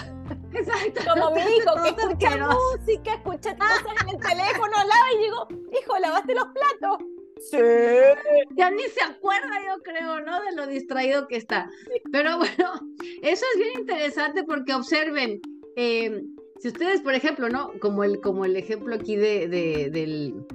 Exacto. 0.54 1.02
Como 1.14 1.36
mi 1.36 1.42
hijo 1.42 1.74
que 1.84 1.90
escucha 1.90 2.48
música, 2.48 3.14
escucha 3.16 3.56
cosas 3.56 3.84
en 4.02 4.10
el 4.10 4.20
teléfono, 4.20 4.72
lava 4.72 5.14
y 5.16 5.24
digo, 5.24 5.48
hijo, 5.82 6.00
¿lavaste 6.00 6.36
los 6.36 6.46
platos? 6.46 7.08
Sí. 7.50 7.58
Ya 8.56 8.70
ni 8.70 8.84
se 8.84 9.02
acuerda, 9.02 9.50
yo 9.68 9.82
creo, 9.82 10.22
¿no? 10.22 10.42
De 10.42 10.52
lo 10.56 10.68
distraído 10.68 11.28
que 11.28 11.38
está. 11.38 11.70
Pero 12.12 12.38
bueno, 12.38 12.74
eso 13.24 13.46
es 13.54 13.60
bien 13.60 13.80
interesante 13.80 14.44
porque 14.44 14.74
observen, 14.74 15.42
eh, 15.76 16.24
si 16.62 16.68
ustedes, 16.68 17.02
por 17.02 17.16
ejemplo, 17.16 17.50
¿no? 17.50 17.72
Como 17.80 18.04
el, 18.04 18.22
como 18.22 18.46
el 18.46 18.56
ejemplo 18.56 18.94
aquí 18.94 19.16
de, 19.16 19.48
del, 19.48 20.46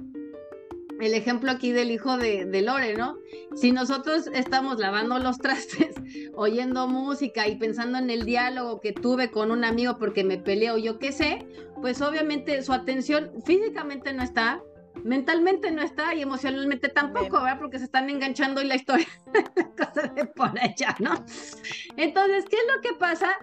el 1.01 1.13
ejemplo 1.13 1.51
aquí 1.51 1.73
del 1.73 1.91
hijo 1.91 2.17
de, 2.17 2.45
de, 2.45 2.61
Lore, 2.61 2.95
¿no? 2.95 3.17
Si 3.55 3.73
nosotros 3.73 4.27
estamos 4.33 4.79
lavando 4.79 5.19
los 5.19 5.37
trastes, 5.39 5.95
oyendo 6.33 6.87
música 6.87 7.49
y 7.49 7.57
pensando 7.57 7.97
en 7.97 8.09
el 8.09 8.23
diálogo 8.23 8.79
que 8.79 8.93
tuve 8.93 9.31
con 9.31 9.51
un 9.51 9.65
amigo 9.65 9.97
porque 9.97 10.23
me 10.23 10.37
peleó, 10.37 10.77
yo 10.77 10.97
qué 10.97 11.11
sé, 11.11 11.45
pues 11.81 12.01
obviamente 12.01 12.61
su 12.61 12.71
atención 12.71 13.29
físicamente 13.45 14.13
no 14.13 14.23
está, 14.23 14.63
mentalmente 15.03 15.71
no 15.71 15.81
está 15.81 16.15
y 16.15 16.21
emocionalmente 16.21 16.87
tampoco, 16.87 17.41
¿verdad? 17.41 17.59
Porque 17.59 17.79
se 17.79 17.85
están 17.85 18.09
enganchando 18.09 18.61
en 18.61 18.69
la 18.69 18.75
historia, 18.75 19.07
cosas 19.77 20.15
de 20.15 20.25
por 20.25 20.57
allá, 20.57 20.95
¿no? 20.99 21.25
Entonces, 21.97 22.45
¿qué 22.49 22.55
es 22.55 22.63
lo 22.73 22.81
que 22.81 22.97
pasa? 22.97 23.37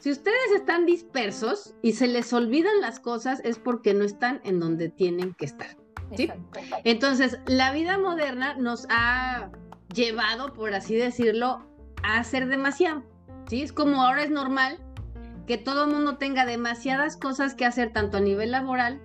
Si 0.00 0.10
ustedes 0.10 0.52
están 0.54 0.86
dispersos 0.86 1.74
y 1.82 1.92
se 1.92 2.06
les 2.06 2.32
olvidan 2.32 2.80
las 2.80 3.00
cosas, 3.00 3.40
es 3.44 3.58
porque 3.58 3.94
no 3.94 4.04
están 4.04 4.40
en 4.44 4.60
donde 4.60 4.88
tienen 4.88 5.34
que 5.34 5.46
estar. 5.46 5.76
Entonces, 6.84 7.38
la 7.46 7.72
vida 7.72 7.98
moderna 7.98 8.54
nos 8.54 8.86
ha 8.90 9.50
llevado, 9.94 10.52
por 10.52 10.74
así 10.74 10.94
decirlo, 10.94 11.66
a 12.02 12.18
hacer 12.18 12.48
demasiado. 12.48 13.02
¿sí? 13.48 13.62
Es 13.62 13.72
como 13.72 14.02
ahora 14.02 14.22
es 14.22 14.30
normal 14.30 14.78
que 15.46 15.58
todo 15.58 15.84
el 15.84 15.90
mundo 15.90 16.16
tenga 16.16 16.44
demasiadas 16.44 17.16
cosas 17.16 17.54
que 17.54 17.64
hacer, 17.64 17.92
tanto 17.92 18.18
a 18.18 18.20
nivel 18.20 18.52
laboral 18.52 19.00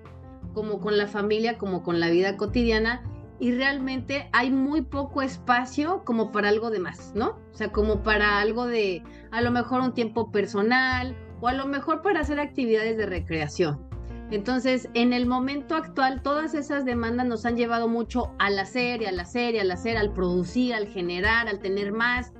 como 0.54 0.80
con 0.80 0.98
la 0.98 1.08
familia, 1.08 1.58
como 1.58 1.84
con 1.84 2.00
la 2.00 2.10
vida 2.10 2.38
cotidiana, 2.38 3.02
y 3.44 3.52
realmente 3.52 4.30
hay 4.32 4.52
muy 4.52 4.84
poco 4.84 5.22
espacio 5.22 6.06
como 6.06 6.32
para 6.32 6.48
algo 6.48 6.70
de 6.70 6.80
más, 6.80 7.12
¿no? 7.14 7.38
O 7.52 7.58
sea, 7.58 7.74
como 7.74 8.02
para 8.02 8.40
algo 8.40 8.68
de 8.68 9.04
a 9.32 9.42
lo 9.42 9.52
mejor 9.52 9.82
un 9.82 9.94
tiempo 9.94 10.32
personal 10.32 11.14
o 11.42 11.50
a 11.50 11.54
lo 11.54 11.66
mejor 11.66 12.02
para 12.02 12.22
hacer 12.22 12.40
actividades 12.40 12.96
de 12.96 13.06
recreación. 13.06 13.86
Entonces, 14.32 14.88
en 14.94 15.12
el 15.12 15.26
momento 15.26 15.76
actual, 15.76 16.22
todas 16.22 16.54
esas 16.54 16.86
demandas 16.86 17.28
nos 17.28 17.46
han 17.46 17.58
llevado 17.58 17.90
mucho 17.90 18.34
al 18.40 18.58
hacer 18.58 19.02
y 19.02 19.08
al 19.08 19.20
hacer 19.20 19.56
y 19.56 19.60
al 19.60 19.72
hacer, 19.72 19.98
al 19.98 20.14
producir, 20.14 20.74
al 20.74 20.88
generar, 20.88 21.50
al 21.50 21.60
tener 21.60 21.92
más. 21.92 22.32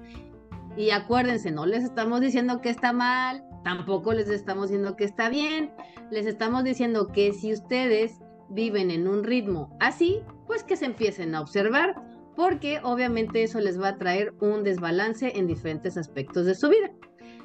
Y 0.78 0.92
acuérdense, 0.92 1.52
no 1.52 1.66
les 1.66 1.84
estamos 1.84 2.22
diciendo 2.22 2.62
que 2.62 2.70
está 2.70 2.94
mal, 2.94 3.44
tampoco 3.66 4.14
les 4.14 4.30
estamos 4.30 4.70
diciendo 4.70 4.96
que 4.96 5.04
está 5.04 5.28
bien, 5.28 5.74
les 6.12 6.28
estamos 6.28 6.64
diciendo 6.64 7.10
que 7.10 7.34
si 7.34 7.52
ustedes 7.52 8.22
viven 8.50 8.90
en 8.90 9.10
un 9.10 9.26
ritmo 9.26 9.76
así, 9.82 10.22
pues 10.54 10.64
que 10.64 10.78
se 10.78 10.86
empiecen 10.86 11.34
a 11.34 11.42
observar, 11.42 11.96
porque 12.36 12.80
obviamente 12.84 13.42
eso 13.42 13.60
les 13.60 13.82
va 13.82 13.88
a 13.88 13.98
traer 13.98 14.36
un 14.40 14.64
desbalance 14.64 15.36
en 15.36 15.48
diferentes 15.48 15.98
aspectos 15.98 16.46
de 16.46 16.54
su 16.54 16.70
vida. 16.70 16.92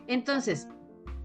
Entonces, 0.09 0.69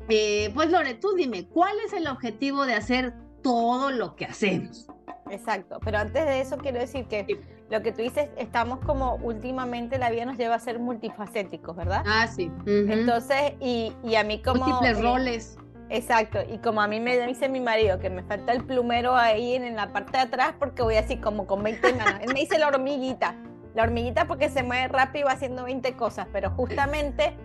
eh, 0.07 0.49
pues 0.53 0.71
Lore, 0.71 0.93
tú 0.93 1.13
dime, 1.17 1.45
¿cuál 1.49 1.75
es 1.85 1.91
el 1.91 2.07
objetivo 2.07 2.65
de 2.65 2.75
hacer 2.75 3.13
todo 3.41 3.91
lo 3.91 4.15
que 4.15 4.23
hacemos? 4.23 4.87
Exacto, 5.29 5.77
pero 5.83 5.97
antes 5.97 6.25
de 6.25 6.39
eso 6.39 6.57
quiero 6.57 6.79
decir 6.79 7.05
que 7.07 7.37
lo 7.69 7.81
que 7.81 7.91
tú 7.91 8.01
dices, 8.01 8.29
estamos 8.37 8.79
como 8.85 9.15
últimamente 9.15 9.97
la 9.97 10.09
vida 10.09 10.23
nos 10.23 10.37
lleva 10.37 10.55
a 10.55 10.59
ser 10.59 10.79
multifacéticos, 10.79 11.75
¿verdad? 11.75 12.05
Ah, 12.07 12.27
sí. 12.27 12.49
Entonces, 12.65 13.55
y, 13.59 13.91
a 14.15 14.23
mí 14.23 14.41
como... 14.41 14.65
Múltiples 14.65 15.01
roles. 15.01 15.57
Exacto, 15.89 16.39
y 16.49 16.57
como 16.57 16.81
a 16.81 16.87
mí 16.87 16.99
me 16.99 17.19
dice 17.27 17.49
mi 17.49 17.59
marido 17.59 17.99
que 17.99 18.09
me 18.09 18.23
falta 18.23 18.51
el 18.51 18.63
plumero 18.63 19.15
ahí 19.15 19.55
en, 19.55 19.75
la 19.75 19.91
parte 19.91 20.13
de 20.13 20.19
atrás 20.19 20.55
porque 20.57 20.81
voy 20.81 20.95
así 20.95 21.17
como 21.17 21.45
con 21.45 21.61
20 21.63 21.93
manos. 21.93 22.21
Él 22.21 22.33
me 22.33 22.39
dice 22.39 22.57
la 22.57 22.67
hormiguita, 22.67 23.35
la 23.75 23.83
hormiguita 23.83 24.25
porque 24.25 24.49
se 24.49 24.63
mueve 24.63 24.87
rápido 24.87 25.27
haciendo 25.29 25.65
20 25.65 25.93
cosas, 25.93 26.27
pero 26.31 26.49
justamente 26.51 27.35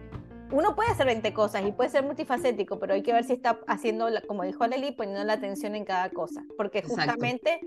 uno 0.50 0.75
puede 0.75 0.90
hacer 0.90 1.07
20 1.07 1.33
cosas 1.35 1.62
y 1.66 1.73
puede 1.73 1.90
ser 1.90 2.04
multifacético, 2.04 2.78
pero 2.78 2.95
hay 2.95 3.02
que 3.02 3.12
ver 3.12 3.25
si 3.25 3.35
está 3.35 3.61
haciendo, 3.66 4.09
como 4.26 4.45
dijo 4.45 4.66
Leli, 4.66 4.92
poniendo 4.92 5.23
la 5.25 5.35
atención 5.35 5.75
en 5.75 5.85
cada 5.85 6.09
cosa, 6.11 6.42
porque 6.57 6.83
justamente 6.83 7.61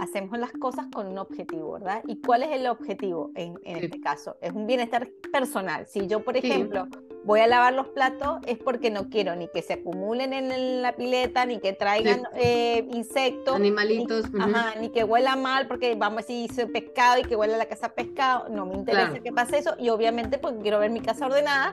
hacemos 0.00 0.38
las 0.38 0.52
cosas 0.52 0.86
con 0.92 1.06
un 1.06 1.18
objetivo, 1.18 1.72
¿verdad? 1.72 2.02
¿Y 2.06 2.16
cuál 2.16 2.42
es 2.42 2.50
el 2.52 2.66
objetivo 2.66 3.30
en, 3.34 3.58
este 3.64 4.00
caso? 4.00 4.36
Es 4.40 4.52
un 4.52 4.66
bienestar 4.66 5.08
personal. 5.30 5.86
Si 5.86 6.06
yo, 6.06 6.24
por 6.24 6.36
ejemplo, 6.36 6.88
voy 7.24 7.40
a 7.40 7.46
lavar 7.46 7.74
los 7.74 7.88
platos, 7.88 8.38
es 8.46 8.58
porque 8.58 8.90
no 8.90 9.08
quiero 9.10 9.36
ni 9.36 9.48
que 9.48 9.62
se 9.62 9.74
acumulen 9.74 10.32
en 10.32 10.82
la 10.82 10.96
pileta, 10.96 11.44
ni 11.44 11.60
que 11.60 11.74
traigan 11.74 12.22
eh, 12.34 12.88
insectos, 12.92 13.54
animalitos, 13.54 14.32
ni, 14.32 14.42
ajá, 14.42 14.80
ni 14.80 14.88
que 14.88 15.04
huela 15.04 15.36
mal, 15.36 15.68
porque 15.68 15.94
vamos 15.94 16.18
a 16.18 16.20
decir, 16.22 16.50
hice 16.50 16.66
pescado 16.66 17.20
y 17.20 17.24
que 17.24 17.36
huela 17.36 17.58
la 17.58 17.66
casa 17.66 17.90
pescado. 17.90 18.48
No 18.48 18.66
me 18.66 18.74
interesa 18.74 19.20
que 19.20 19.32
pase 19.32 19.58
eso, 19.58 19.74
y 19.78 19.90
obviamente 19.90 20.38
porque 20.38 20.60
quiero 20.60 20.78
ver 20.78 20.90
mi 20.90 21.00
casa 21.00 21.26
ordenada, 21.26 21.72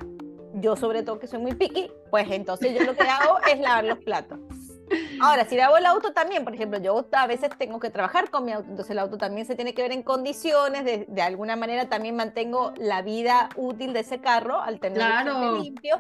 yo 0.55 0.75
sobre 0.75 1.03
todo 1.03 1.19
que 1.19 1.27
soy 1.27 1.39
muy 1.39 1.55
piqui, 1.55 1.89
pues 2.09 2.29
entonces 2.29 2.77
yo 2.77 2.83
lo 2.83 2.95
que 2.95 3.03
hago 3.03 3.37
es 3.51 3.59
lavar 3.59 3.85
los 3.85 3.99
platos. 3.99 4.39
Ahora, 5.21 5.45
si 5.45 5.55
lavo 5.55 5.77
el 5.77 5.85
auto 5.85 6.13
también, 6.13 6.43
por 6.43 6.53
ejemplo, 6.53 6.79
yo 6.79 7.07
a 7.11 7.27
veces 7.27 7.49
tengo 7.57 7.79
que 7.79 7.89
trabajar 7.89 8.29
con 8.29 8.45
mi 8.45 8.51
auto, 8.51 8.69
entonces 8.69 8.91
el 8.91 8.99
auto 8.99 9.17
también 9.17 9.45
se 9.45 9.55
tiene 9.55 9.73
que 9.73 9.81
ver 9.81 9.91
en 9.91 10.03
condiciones, 10.03 10.85
de, 10.85 11.05
de 11.07 11.21
alguna 11.21 11.55
manera 11.55 11.89
también 11.89 12.15
mantengo 12.15 12.73
la 12.77 13.01
vida 13.01 13.49
útil 13.55 13.93
de 13.93 14.01
ese 14.01 14.19
carro 14.19 14.61
al 14.61 14.79
tenerlo 14.79 15.59
limpio. 15.59 15.99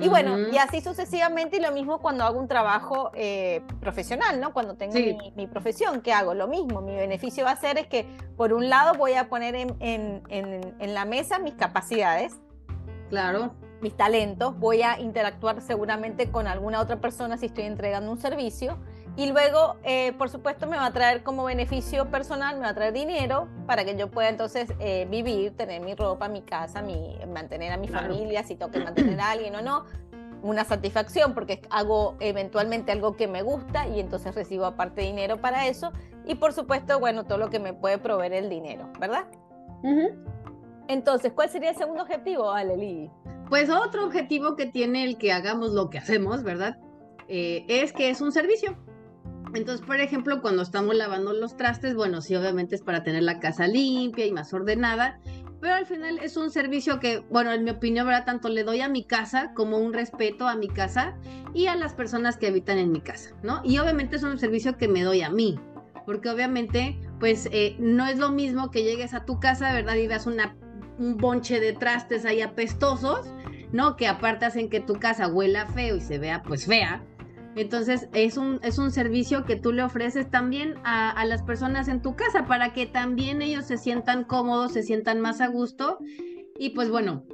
Y 0.00 0.08
bueno, 0.08 0.38
y 0.38 0.56
así 0.56 0.80
sucesivamente, 0.80 1.56
y 1.56 1.60
lo 1.60 1.72
mismo 1.72 1.98
cuando 2.00 2.22
hago 2.22 2.38
un 2.38 2.46
trabajo 2.46 3.10
eh, 3.14 3.60
profesional, 3.80 4.40
¿no? 4.40 4.52
Cuando 4.52 4.76
tengo 4.76 4.94
mi, 4.94 5.32
mi, 5.34 5.46
profesión, 5.48 6.00
¿qué 6.00 6.12
hago? 6.12 6.32
Lo 6.32 6.46
mismo, 6.46 6.80
mi 6.80 6.94
beneficio 6.94 7.44
va 7.44 7.50
a 7.50 7.56
ser 7.56 7.76
es 7.76 7.88
que, 7.88 8.06
por 8.36 8.52
un 8.52 8.68
lado, 8.68 8.94
voy 8.94 9.14
a 9.14 9.28
poner 9.28 9.56
en, 9.56 9.74
en, 9.80 10.22
en, 10.28 10.76
en 10.78 10.94
la 10.94 11.04
mesa 11.04 11.40
mis 11.40 11.54
capacidades. 11.54 12.36
Claro 13.08 13.52
mis 13.80 13.96
talentos, 13.96 14.58
voy 14.58 14.82
a 14.82 15.00
interactuar 15.00 15.60
seguramente 15.62 16.30
con 16.30 16.46
alguna 16.46 16.80
otra 16.80 17.00
persona 17.00 17.36
si 17.36 17.46
estoy 17.46 17.64
entregando 17.64 18.10
un 18.10 18.18
servicio. 18.18 18.78
Y 19.16 19.30
luego, 19.30 19.76
eh, 19.82 20.12
por 20.12 20.30
supuesto, 20.30 20.66
me 20.66 20.76
va 20.76 20.86
a 20.86 20.92
traer 20.92 21.22
como 21.22 21.44
beneficio 21.44 22.10
personal, 22.10 22.56
me 22.56 22.62
va 22.62 22.68
a 22.68 22.74
traer 22.74 22.92
dinero 22.92 23.48
para 23.66 23.84
que 23.84 23.96
yo 23.96 24.10
pueda 24.10 24.28
entonces 24.28 24.72
eh, 24.78 25.06
vivir, 25.10 25.56
tener 25.56 25.82
mi 25.82 25.94
ropa, 25.94 26.28
mi 26.28 26.42
casa, 26.42 26.80
mi, 26.80 27.18
mantener 27.32 27.72
a 27.72 27.76
mi 27.76 27.88
familia, 27.88 28.44
si 28.44 28.54
tengo 28.54 28.70
que 28.70 28.80
mantener 28.80 29.20
a 29.20 29.32
alguien 29.32 29.56
o 29.56 29.62
no, 29.62 29.84
una 30.42 30.64
satisfacción 30.64 31.34
porque 31.34 31.60
hago 31.70 32.16
eventualmente 32.20 32.92
algo 32.92 33.16
que 33.16 33.28
me 33.28 33.42
gusta 33.42 33.88
y 33.88 34.00
entonces 34.00 34.34
recibo 34.34 34.64
aparte 34.64 35.02
dinero 35.02 35.40
para 35.40 35.66
eso. 35.66 35.92
Y 36.24 36.36
por 36.36 36.52
supuesto, 36.52 37.00
bueno, 37.00 37.24
todo 37.24 37.38
lo 37.38 37.50
que 37.50 37.58
me 37.58 37.72
puede 37.72 37.98
proveer 37.98 38.32
el 38.34 38.48
dinero, 38.48 38.90
¿verdad? 38.98 39.24
Entonces, 40.86 41.32
¿cuál 41.32 41.48
sería 41.48 41.70
el 41.70 41.76
segundo 41.76 42.02
objetivo, 42.02 42.50
Aleli? 42.50 43.10
Pues 43.50 43.68
otro 43.68 44.06
objetivo 44.06 44.54
que 44.54 44.66
tiene 44.66 45.04
el 45.04 45.18
que 45.18 45.32
hagamos 45.32 45.72
lo 45.72 45.90
que 45.90 45.98
hacemos, 45.98 46.44
¿verdad? 46.44 46.78
Eh, 47.26 47.64
es 47.66 47.92
que 47.92 48.08
es 48.08 48.20
un 48.20 48.30
servicio. 48.30 48.78
Entonces, 49.54 49.84
por 49.84 49.98
ejemplo, 49.98 50.40
cuando 50.40 50.62
estamos 50.62 50.94
lavando 50.94 51.32
los 51.32 51.56
trastes, 51.56 51.96
bueno, 51.96 52.22
sí, 52.22 52.36
obviamente 52.36 52.76
es 52.76 52.82
para 52.82 53.02
tener 53.02 53.24
la 53.24 53.40
casa 53.40 53.66
limpia 53.66 54.24
y 54.24 54.30
más 54.30 54.54
ordenada, 54.54 55.18
pero 55.60 55.74
al 55.74 55.84
final 55.84 56.20
es 56.20 56.36
un 56.36 56.52
servicio 56.52 57.00
que, 57.00 57.24
bueno, 57.28 57.52
en 57.52 57.64
mi 57.64 57.70
opinión, 57.70 58.06
¿verdad? 58.06 58.24
Tanto 58.24 58.48
le 58.48 58.62
doy 58.62 58.82
a 58.82 58.88
mi 58.88 59.04
casa 59.04 59.52
como 59.54 59.78
un 59.78 59.92
respeto 59.92 60.46
a 60.46 60.54
mi 60.54 60.68
casa 60.68 61.16
y 61.52 61.66
a 61.66 61.74
las 61.74 61.92
personas 61.92 62.36
que 62.36 62.46
habitan 62.46 62.78
en 62.78 62.92
mi 62.92 63.00
casa, 63.00 63.30
¿no? 63.42 63.62
Y 63.64 63.78
obviamente 63.78 64.14
es 64.14 64.22
un 64.22 64.38
servicio 64.38 64.78
que 64.78 64.86
me 64.86 65.02
doy 65.02 65.22
a 65.22 65.30
mí, 65.30 65.58
porque 66.06 66.30
obviamente, 66.30 67.00
pues 67.18 67.48
eh, 67.50 67.74
no 67.80 68.06
es 68.06 68.16
lo 68.18 68.30
mismo 68.30 68.70
que 68.70 68.84
llegues 68.84 69.12
a 69.12 69.24
tu 69.24 69.40
casa, 69.40 69.72
¿verdad? 69.72 69.96
Y 69.96 70.06
veas 70.06 70.28
una 70.28 70.56
un 71.00 71.16
bonche 71.16 71.58
de 71.58 71.72
trastes 71.72 72.24
ahí 72.24 72.42
apestosos, 72.42 73.26
¿no? 73.72 73.96
Que 73.96 74.06
aparte 74.06 74.44
hacen 74.44 74.68
que 74.68 74.80
tu 74.80 74.94
casa 74.94 75.26
huela 75.26 75.66
feo 75.66 75.96
y 75.96 76.00
se 76.00 76.18
vea 76.18 76.42
pues 76.42 76.66
fea. 76.66 77.02
Entonces 77.56 78.08
es 78.12 78.36
un, 78.36 78.60
es 78.62 78.78
un 78.78 78.92
servicio 78.92 79.44
que 79.44 79.56
tú 79.56 79.72
le 79.72 79.82
ofreces 79.82 80.30
también 80.30 80.74
a, 80.84 81.10
a 81.10 81.24
las 81.24 81.42
personas 81.42 81.88
en 81.88 82.00
tu 82.00 82.14
casa 82.14 82.46
para 82.46 82.72
que 82.72 82.86
también 82.86 83.42
ellos 83.42 83.64
se 83.64 83.76
sientan 83.76 84.24
cómodos, 84.24 84.72
se 84.72 84.82
sientan 84.82 85.20
más 85.20 85.40
a 85.40 85.48
gusto. 85.48 85.98
Y 86.58 86.70
pues 86.70 86.90
bueno, 86.90 87.24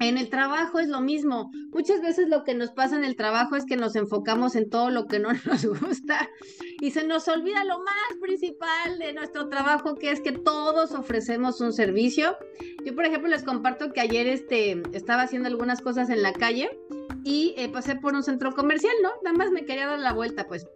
en 0.00 0.18
el 0.18 0.28
trabajo 0.28 0.78
es 0.78 0.88
lo 0.88 1.00
mismo. 1.00 1.50
Muchas 1.70 2.00
veces 2.00 2.28
lo 2.28 2.44
que 2.44 2.54
nos 2.54 2.70
pasa 2.70 2.96
en 2.96 3.04
el 3.04 3.16
trabajo 3.16 3.56
es 3.56 3.64
que 3.64 3.76
nos 3.76 3.96
enfocamos 3.96 4.56
en 4.56 4.68
todo 4.68 4.90
lo 4.90 5.06
que 5.06 5.18
no 5.18 5.30
nos 5.46 5.66
gusta 5.66 6.28
y 6.80 6.90
se 6.90 7.04
nos 7.04 7.28
olvida 7.28 7.64
lo 7.64 7.78
más 7.78 8.18
principal 8.20 8.98
de 8.98 9.12
nuestro 9.12 9.48
trabajo, 9.48 9.94
que 9.94 10.10
es 10.10 10.20
que 10.20 10.32
todos 10.32 10.92
ofrecemos 10.92 11.60
un 11.60 11.72
servicio. 11.72 12.36
Yo, 12.84 12.94
por 12.94 13.04
ejemplo, 13.04 13.28
les 13.28 13.42
comparto 13.42 13.92
que 13.92 14.00
ayer 14.00 14.26
este, 14.26 14.82
estaba 14.92 15.22
haciendo 15.22 15.48
algunas 15.48 15.80
cosas 15.80 16.10
en 16.10 16.22
la 16.22 16.32
calle 16.32 16.70
y 17.24 17.54
eh, 17.56 17.68
pasé 17.68 17.96
por 17.96 18.14
un 18.14 18.22
centro 18.22 18.52
comercial, 18.54 18.94
¿no? 19.02 19.10
Nada 19.24 19.36
más 19.36 19.50
me 19.50 19.64
quería 19.64 19.86
dar 19.86 19.98
la 19.98 20.12
vuelta, 20.12 20.46
pues 20.46 20.66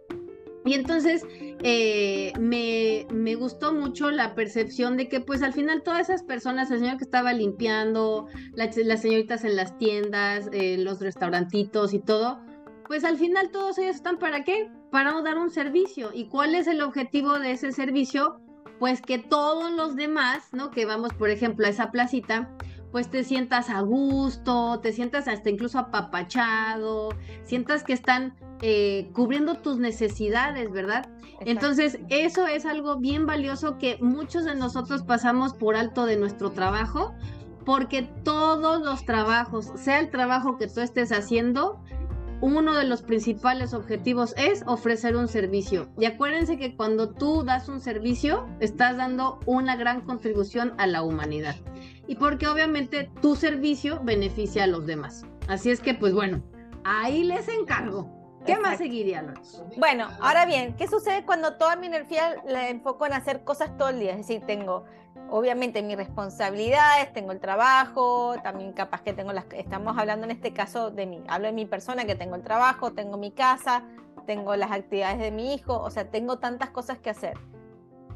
y 0.63 0.73
entonces 0.73 1.25
eh, 1.63 2.33
me, 2.39 3.07
me, 3.11 3.35
gustó 3.35 3.73
mucho 3.73 4.11
la 4.11 4.35
percepción 4.35 4.95
de 4.95 5.09
que 5.09 5.19
pues 5.19 5.41
al 5.41 5.53
final 5.53 5.81
todas 5.81 6.09
esas 6.09 6.23
personas, 6.23 6.69
el 6.69 6.79
señor 6.79 6.97
que 6.97 7.03
estaba 7.03 7.33
limpiando, 7.33 8.27
las 8.53 9.01
señoritas 9.01 9.43
en 9.43 9.55
las 9.55 9.77
tiendas, 9.77 10.49
eh, 10.53 10.77
los 10.77 10.99
restaurantitos 10.99 11.93
y 11.93 11.99
todo, 11.99 12.39
pues 12.87 13.03
al 13.03 13.17
final 13.17 13.49
todos 13.51 13.77
ellos 13.79 13.95
están 13.95 14.19
para 14.19 14.43
qué? 14.43 14.69
Para 14.91 15.19
dar 15.21 15.37
un 15.37 15.49
servicio. 15.49 16.11
¿Y 16.13 16.27
cuál 16.27 16.53
es 16.55 16.67
el 16.67 16.81
objetivo 16.81 17.39
de 17.39 17.51
ese 17.51 17.71
servicio? 17.71 18.41
Pues 18.79 19.01
que 19.01 19.17
todos 19.17 19.71
los 19.71 19.95
demás, 19.95 20.49
¿no? 20.51 20.71
Que 20.71 20.85
vamos, 20.85 21.13
por 21.13 21.29
ejemplo, 21.29 21.65
a 21.65 21.69
esa 21.69 21.91
placita, 21.91 22.49
pues 22.91 23.09
te 23.09 23.23
sientas 23.23 23.69
a 23.69 23.81
gusto, 23.81 24.79
te 24.81 24.91
sientas 24.91 25.27
hasta 25.27 25.49
incluso 25.49 25.79
apapachado, 25.79 27.09
sientas 27.43 27.83
que 27.83 27.93
están 27.93 28.35
eh, 28.61 29.09
cubriendo 29.13 29.55
tus 29.55 29.77
necesidades, 29.77 30.71
¿verdad? 30.71 31.09
Entonces, 31.39 31.99
eso 32.09 32.45
es 32.45 32.65
algo 32.65 32.97
bien 32.97 33.25
valioso 33.25 33.77
que 33.79 33.97
muchos 34.01 34.45
de 34.45 34.55
nosotros 34.55 35.01
pasamos 35.03 35.53
por 35.53 35.75
alto 35.75 36.05
de 36.05 36.15
nuestro 36.17 36.51
trabajo, 36.51 37.13
porque 37.65 38.03
todos 38.23 38.81
los 38.81 39.05
trabajos, 39.05 39.71
sea 39.75 39.99
el 39.99 40.09
trabajo 40.09 40.57
que 40.57 40.67
tú 40.67 40.81
estés 40.81 41.11
haciendo, 41.11 41.81
uno 42.41 42.73
de 42.75 42.85
los 42.85 43.03
principales 43.03 43.73
objetivos 43.73 44.33
es 44.35 44.63
ofrecer 44.65 45.15
un 45.15 45.27
servicio. 45.27 45.89
Y 45.97 46.05
acuérdense 46.05 46.57
que 46.57 46.75
cuando 46.75 47.09
tú 47.09 47.43
das 47.43 47.69
un 47.69 47.79
servicio, 47.79 48.47
estás 48.59 48.97
dando 48.97 49.39
una 49.45 49.75
gran 49.75 50.01
contribución 50.01 50.73
a 50.77 50.87
la 50.87 51.03
humanidad. 51.03 51.55
Y 52.07 52.15
porque 52.15 52.47
obviamente 52.47 53.09
tu 53.21 53.35
servicio 53.35 54.01
beneficia 54.03 54.63
a 54.63 54.67
los 54.67 54.85
demás. 54.85 55.23
Así 55.47 55.69
es 55.69 55.79
que, 55.79 55.93
pues 55.93 56.13
bueno, 56.13 56.43
ahí 56.83 57.23
les 57.23 57.47
encargo. 57.47 58.20
¿Qué 58.45 58.57
más 58.57 58.77
seguiría, 58.77 59.33
Bueno, 59.77 60.07
ahora 60.19 60.45
bien, 60.45 60.75
¿qué 60.75 60.87
sucede 60.87 61.25
cuando 61.25 61.57
toda 61.57 61.75
mi 61.75 61.87
energía 61.87 62.41
la 62.45 62.69
enfoco 62.69 63.05
en 63.05 63.13
hacer 63.13 63.43
cosas 63.43 63.77
todo 63.77 63.89
el 63.89 63.99
día? 63.99 64.11
Es 64.11 64.17
decir, 64.17 64.43
tengo 64.45 64.85
obviamente 65.29 65.81
mis 65.83 65.95
responsabilidades, 65.95 67.13
tengo 67.13 67.31
el 67.31 67.39
trabajo, 67.39 68.35
también 68.43 68.73
capaz 68.73 69.01
que 69.01 69.13
tengo 69.13 69.31
las... 69.31 69.45
Estamos 69.51 69.97
hablando 69.97 70.25
en 70.25 70.31
este 70.31 70.53
caso 70.53 70.91
de 70.91 71.05
mí, 71.05 71.23
hablo 71.27 71.47
de 71.47 71.53
mi 71.53 71.65
persona, 71.65 72.05
que 72.05 72.15
tengo 72.15 72.35
el 72.35 72.43
trabajo, 72.43 72.93
tengo 72.93 73.17
mi 73.17 73.31
casa, 73.31 73.83
tengo 74.25 74.55
las 74.55 74.71
actividades 74.71 75.19
de 75.19 75.31
mi 75.31 75.53
hijo, 75.53 75.79
o 75.79 75.89
sea, 75.89 76.09
tengo 76.09 76.39
tantas 76.39 76.69
cosas 76.71 76.99
que 76.99 77.09
hacer. 77.09 77.37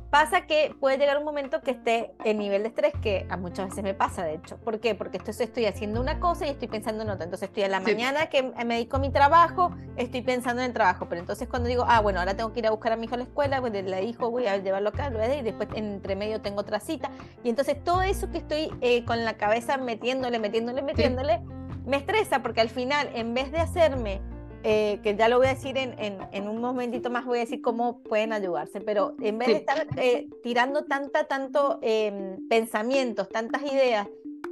Pasa 0.10 0.48
que 0.48 0.74
puede 0.80 0.98
llegar 0.98 1.18
un 1.18 1.26
momento 1.26 1.62
que 1.62 1.72
esté 1.72 2.14
en 2.24 2.38
nivel 2.38 2.64
de 2.64 2.70
estrés, 2.70 2.94
que 3.02 3.26
a 3.30 3.38
muchas 3.38 3.70
veces 3.70 3.84
me 3.84 3.94
pasa, 3.94 4.24
de 4.24 4.36
hecho. 4.36 4.58
¿Por 4.58 4.80
qué? 4.80 4.96
Porque 4.96 5.18
estoy, 5.18 5.34
estoy 5.40 5.66
haciendo 5.66 6.00
una 6.00 6.20
cosa 6.20 6.46
y 6.46 6.50
estoy 6.50 6.68
pensando 6.68 7.04
en 7.04 7.10
otra. 7.10 7.26
Entonces 7.26 7.50
estoy 7.50 7.64
en 7.64 7.72
la 7.72 7.80
mañana 7.80 8.28
que 8.28 8.44
me 8.44 8.76
dedico 8.76 8.98
a 8.98 9.00
mi 9.00 9.12
trabajo, 9.12 9.76
estoy 9.98 10.22
pensando 10.22 10.62
en 10.62 10.68
el 10.68 10.74
trabajo. 10.74 11.08
Pero 11.10 11.22
entonces 11.22 11.48
cuando 11.48 11.68
digo, 11.68 11.86
ah, 11.88 12.00
bueno, 12.02 12.20
ahora 12.20 12.36
tengo 12.36 12.54
que 12.54 12.60
ir 12.60 12.68
a 12.68 12.72
buscar 12.72 12.94
a 12.94 12.96
mi 12.96 13.06
hijo 13.06 13.16
a 13.16 13.18
la 13.18 13.24
escuela, 13.24 13.60
pues 13.60 13.74
le 13.74 14.02
dijo, 14.02 14.32
voy 14.32 14.48
a 14.48 14.58
llevarlo 14.58 14.90
acá, 14.90 15.10
lo 15.10 15.20
voy 15.20 15.28
a 15.28 15.36
y 15.36 15.42
después 15.42 15.68
entre 15.76 16.16
medio 16.16 16.42
tengo 16.42 16.62
otra 16.62 16.80
cita. 16.80 17.12
Y 17.44 17.50
entonces 17.50 17.84
todo 17.84 18.02
eso 18.02 18.30
que 18.30 18.38
estoy 18.38 18.72
eh, 18.82 19.04
con 19.06 19.26
la 19.26 19.36
cabeza 19.36 19.78
metiéndole, 19.78 20.40
metiéndole, 20.40 20.82
metiéndole, 20.82 21.42
me 21.86 21.98
estresa 21.98 22.42
porque 22.42 22.62
al 22.62 22.70
final, 22.70 23.10
en 23.14 23.34
vez 23.34 23.52
de 23.52 23.60
hacerme 23.60 24.22
eh, 24.68 25.00
que 25.04 25.16
ya 25.16 25.30
lo 25.30 25.38
voy 25.38 25.46
a 25.46 25.52
decir 25.52 25.78
en, 25.78 25.94
en, 26.00 26.48
un 26.48 26.60
momentito 26.60 27.12
más, 27.12 27.24
voy 27.24 27.38
a 27.38 27.42
decir 27.42 27.62
cómo 27.62 28.02
pueden 28.02 28.34
ayudarse, 28.34 28.82
pero 28.82 29.14
en 29.22 29.38
vez 29.38 29.50
de 29.50 29.56
estar 29.58 29.86
eh, 29.98 30.28
tirando 30.42 30.86
tanta, 30.86 31.26
tanto 31.26 31.78
em, 31.84 32.48
pensamientos, 32.48 33.30
tantas 33.30 33.62
ideas, 33.62 34.08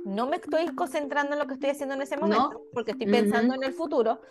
no 0.05 0.27
me 0.27 0.35
estoy 0.35 0.67
concentrando 0.75 1.33
en 1.33 1.39
lo 1.39 1.47
que 1.47 1.55
estoy 1.55 1.71
haciendo 1.71 1.95
en 1.95 2.03
ese 2.03 2.17
momento, 2.17 2.61
porque 2.73 2.91
estoy 2.91 3.07
pensando 3.07 3.55
en 3.55 3.63
el 3.63 3.73
futuro. 3.73 4.21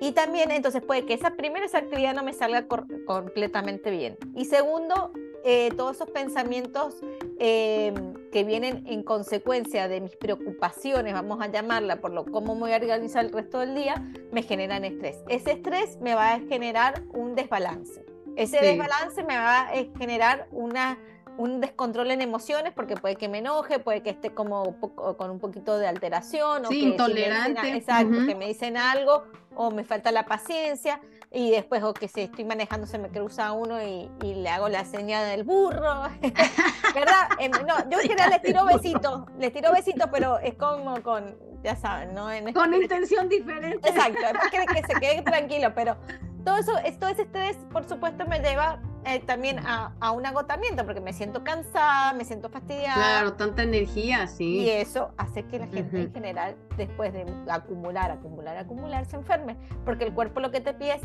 Y 0.00 0.12
también, 0.12 0.52
entonces, 0.52 0.80
puede 0.80 1.06
que 1.06 1.14
esa 1.14 1.32
primera 1.32 1.66
esa 1.66 1.78
actividad 1.78 2.14
no 2.14 2.22
me 2.22 2.34
salga 2.34 2.68
completamente 3.04 3.90
bien. 3.90 4.18
Y 4.36 4.44
segundo, 4.44 5.12
eh, 5.44 5.70
todos 5.76 5.96
esos 5.96 6.10
pensamientos 6.10 6.96
em, 7.38 8.14
que 8.30 8.44
vienen 8.44 8.86
en 8.86 9.02
consecuencia 9.02 9.88
de 9.88 10.00
mis 10.00 10.16
preocupaciones, 10.16 11.12
vamos 11.12 11.40
a 11.40 11.48
llamarla, 11.48 12.00
por 12.00 12.12
lo 12.12 12.24
cómo 12.24 12.54
me 12.54 12.60
voy 12.62 12.72
a 12.72 12.76
organizar 12.76 13.24
el 13.24 13.32
resto 13.32 13.60
del 13.60 13.74
día, 13.74 13.94
me 14.30 14.42
generan 14.42 14.84
estrés. 14.84 15.18
Ese 15.28 15.52
estrés 15.52 15.98
me 16.00 16.14
va 16.14 16.34
a 16.34 16.40
generar 16.40 17.02
un 17.12 17.34
desbalance. 17.34 18.04
Ese 18.36 18.60
desbalance 18.60 19.22
me 19.24 19.36
va 19.36 19.68
a 19.68 19.72
generar 19.98 20.48
una 20.52 20.98
un 21.38 21.60
descontrol 21.60 22.10
en 22.10 22.20
emociones 22.20 22.72
porque 22.74 22.96
puede 22.96 23.16
que 23.16 23.28
me 23.28 23.38
enoje, 23.38 23.78
puede 23.78 24.02
que 24.02 24.10
esté 24.10 24.32
como 24.34 24.76
con 25.16 25.30
un 25.30 25.38
poquito 25.38 25.78
de 25.78 25.86
alteración 25.86 26.66
o 26.66 26.68
que 26.68 26.76
intolerante. 26.76 27.76
exacto, 27.76 28.26
que 28.26 28.34
me 28.34 28.46
dicen 28.46 28.76
algo 28.76 29.24
o 29.54 29.70
me 29.70 29.84
falta 29.84 30.12
la 30.12 30.24
paciencia 30.24 31.00
y 31.30 31.50
después 31.50 31.82
o 31.82 31.94
que 31.94 32.08
si 32.08 32.22
estoy 32.22 32.44
manejando 32.44 32.86
se 32.86 32.98
me 32.98 33.08
cruza 33.08 33.52
uno 33.52 33.82
y, 33.82 34.10
le 34.22 34.48
hago 34.48 34.68
la 34.68 34.84
señal 34.84 35.26
del 35.28 35.44
burro, 35.44 36.02
¿verdad? 36.94 37.28
Em, 37.38 37.50
no, 37.50 37.90
yo 37.90 38.00
en 38.00 38.08
general 38.08 38.30
les 38.30 38.42
tiro 38.42 38.64
besitos, 38.66 39.24
les 39.38 39.52
tiro 39.52 39.72
besitos, 39.72 40.08
pero 40.12 40.38
es 40.38 40.54
como 40.54 41.02
con, 41.02 41.36
ya 41.62 41.76
saben, 41.76 42.14
¿no? 42.14 42.28
con 42.52 42.74
intención 42.74 43.28
diferente. 43.28 43.88
Exacto, 43.88 44.18
es 44.20 44.66
que 44.66 44.94
se 44.94 45.00
quede 45.00 45.22
tranquilo, 45.22 45.72
pero 45.74 45.96
todo 46.44 46.56
eso, 46.56 46.72
todo 46.98 47.10
ese 47.10 47.22
estrés, 47.22 47.56
por 47.72 47.88
supuesto, 47.88 48.26
me 48.26 48.40
lleva 48.40 48.80
eh, 49.04 49.20
también 49.20 49.58
a, 49.58 49.92
a, 50.00 50.10
un 50.12 50.24
agotamiento, 50.24 50.84
porque 50.84 51.00
me 51.00 51.12
siento 51.12 51.42
cansada, 51.44 52.12
me 52.12 52.24
siento 52.24 52.48
fastidiada. 52.48 52.94
Claro, 52.94 53.32
tanta 53.34 53.62
energía, 53.62 54.26
sí. 54.26 54.60
Y 54.60 54.70
eso 54.70 55.12
hace 55.16 55.44
que 55.44 55.58
la 55.58 55.66
gente 55.66 56.02
en 56.02 56.12
general, 56.12 56.56
después 56.76 57.12
de 57.12 57.26
acumular, 57.48 58.10
acumular, 58.10 58.56
acumular, 58.56 59.04
se 59.06 59.16
enferme, 59.16 59.56
porque 59.84 60.04
el 60.04 60.14
cuerpo 60.14 60.40
lo 60.40 60.50
que 60.50 60.60
te 60.60 60.74
pide 60.74 60.94
es 60.94 61.02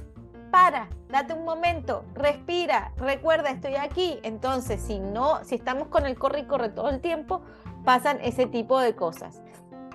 para, 0.52 0.90
date 1.10 1.34
un 1.34 1.44
momento, 1.44 2.06
respira, 2.14 2.94
recuerda, 2.98 3.50
estoy 3.50 3.76
aquí. 3.76 4.20
Entonces, 4.24 4.82
si 4.82 5.00
no, 5.00 5.44
si 5.44 5.56
estamos 5.56 5.88
con 5.88 6.06
el 6.06 6.18
corre 6.18 6.42
y 6.42 6.46
corre 6.46 6.70
todo 6.70 6.90
el 6.90 7.02
tiempo, 7.02 7.42
pasan 7.84 8.20
ese 8.22 8.46
tipo 8.46 8.80
de 8.80 8.96
cosas. 8.96 9.42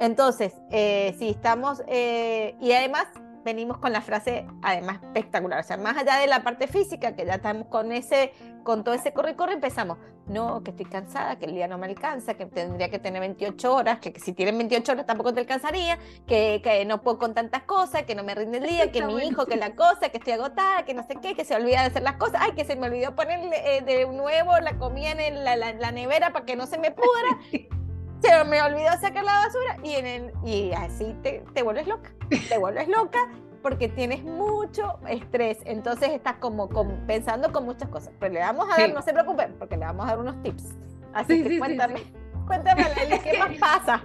Entonces, 0.01 0.55
eh, 0.71 1.15
si 1.19 1.29
estamos, 1.29 1.83
eh, 1.87 2.57
y 2.61 2.73
además 2.73 3.07
venimos 3.45 3.79
con 3.79 3.93
la 3.93 4.01
frase 4.01 4.47
además 4.63 5.01
espectacular, 5.03 5.61
o 5.61 5.63
sea, 5.63 5.77
más 5.77 5.97
allá 5.97 6.17
de 6.19 6.27
la 6.27 6.43
parte 6.43 6.67
física, 6.67 7.15
que 7.15 7.25
ya 7.27 7.35
estamos 7.35 7.67
con 7.69 7.93
ese, 7.93 8.33
con 8.63 8.85
todo 8.85 8.95
ese 8.95 9.13
corre 9.13 9.37
corre, 9.37 9.55
empezamos, 9.55 9.99
no, 10.27 10.63
que 10.63 10.71
estoy 10.71 10.87
cansada, 10.87 11.37
que 11.39 11.47
el 11.47 11.55
día 11.55 11.69
no 11.69 11.79
me 11.79 11.87
alcanza, 11.87 12.35
que 12.35 12.47
tendría 12.47 12.91
que 12.91 12.99
tener 12.99 13.21
28 13.21 13.75
horas, 13.75 13.99
que, 13.99 14.19
si 14.21 14.33
tienen 14.33 14.57
28 14.59 14.93
horas 14.93 15.07
tampoco 15.07 15.35
te 15.35 15.41
alcanzaría, 15.41 15.99
que, 16.27 16.61
que, 16.63 16.85
no 16.85 17.03
puedo 17.03 17.19
con 17.19 17.35
tantas 17.35 17.63
cosas, 17.65 18.05
que 18.05 18.15
no 18.15 18.23
me 18.23 18.35
rinde 18.35 18.59
el 18.59 18.65
día, 18.65 18.93
que 18.93 19.05
mi 19.05 19.15
hijo, 19.27 19.47
que 19.47 19.57
la 19.57 19.75
cosa, 19.75 20.09
que 20.11 20.19
estoy 20.19 20.35
agotada, 20.35 20.85
que 20.85 20.95
no 20.95 21.03
sé 21.07 21.17
qué, 21.21 21.35
que 21.35 21.45
se 21.45 21.55
olvida 21.55 21.81
de 21.81 21.87
hacer 21.87 22.03
las 22.03 22.17
cosas, 22.17 22.41
ay, 22.41 22.53
que 22.53 22.65
se 22.65 22.77
me 22.77 22.87
olvidó 22.87 23.15
ponerle 23.15 23.77
eh, 23.77 23.83
de 23.83 24.07
nuevo 24.07 24.59
la 24.61 24.79
comida 24.79 25.13
en 25.13 25.45
la, 25.45 25.57
la 25.57 25.93
nevera 25.93 26.33
para 26.33 26.45
que 26.45 26.57
no 26.57 26.67
se 26.67 26.79
me 26.79 26.91
pudra. 26.91 27.39
se 28.23 28.45
me 28.45 28.63
olvidó 28.63 28.91
sacar 29.01 29.25
la 29.25 29.33
basura 29.45 29.77
y, 29.83 29.95
en 29.95 30.33
y 30.45 30.73
así 30.73 31.15
te, 31.23 31.45
te 31.55 31.63
vuelves 31.63 31.87
loca, 31.87 32.13
te 32.49 32.59
vuelves 32.59 32.89
loca 32.89 33.29
porque 33.63 33.89
tienes 33.89 34.23
mucho 34.25 34.99
estrés, 35.09 35.59
entonces 35.65 36.11
estás 36.11 36.37
como, 36.37 36.69
pensando 37.07 37.53
con 37.53 37.65
muchas 37.65 37.89
cosas, 37.89 38.13
pero 38.19 38.35
le 38.35 38.41
vamos 38.41 38.67
a 38.71 38.81
dar, 38.81 38.93
no 38.93 39.03
se 39.03 39.13
preocupen, 39.13 39.55
porque 39.59 39.77
le 39.77 39.85
vamos 39.85 40.05
a 40.05 40.11
dar 40.11 40.19
unos 40.19 40.43
tips. 40.43 40.75
Así 41.13 41.43
que 41.43 41.59
cuéntame, 41.59 42.03
cuéntame, 42.47 42.85
¿qué 43.23 43.39
más 43.39 43.57
pasa? 43.59 44.05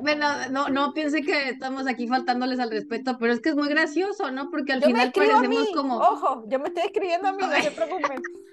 Bueno, 0.00 0.26
no, 0.50 0.68
no 0.68 0.92
piense 0.94 1.22
que 1.22 1.50
estamos 1.50 1.86
aquí 1.86 2.08
faltándoles 2.08 2.58
al 2.58 2.70
respeto, 2.70 3.16
pero 3.18 3.32
es 3.32 3.40
que 3.40 3.50
es 3.50 3.54
muy 3.54 3.68
gracioso, 3.68 4.30
¿no? 4.32 4.50
Porque 4.50 4.72
al 4.72 4.82
final 4.82 5.12
parecemos 5.12 5.68
como. 5.74 5.98
Ojo, 5.98 6.44
yo 6.48 6.58
me 6.58 6.68
estoy 6.68 6.84
escribiendo 6.84 7.28
a 7.28 7.32
mí, 7.32 7.42
no 7.42 7.62
se 7.62 7.70
preocupen. 7.70 8.22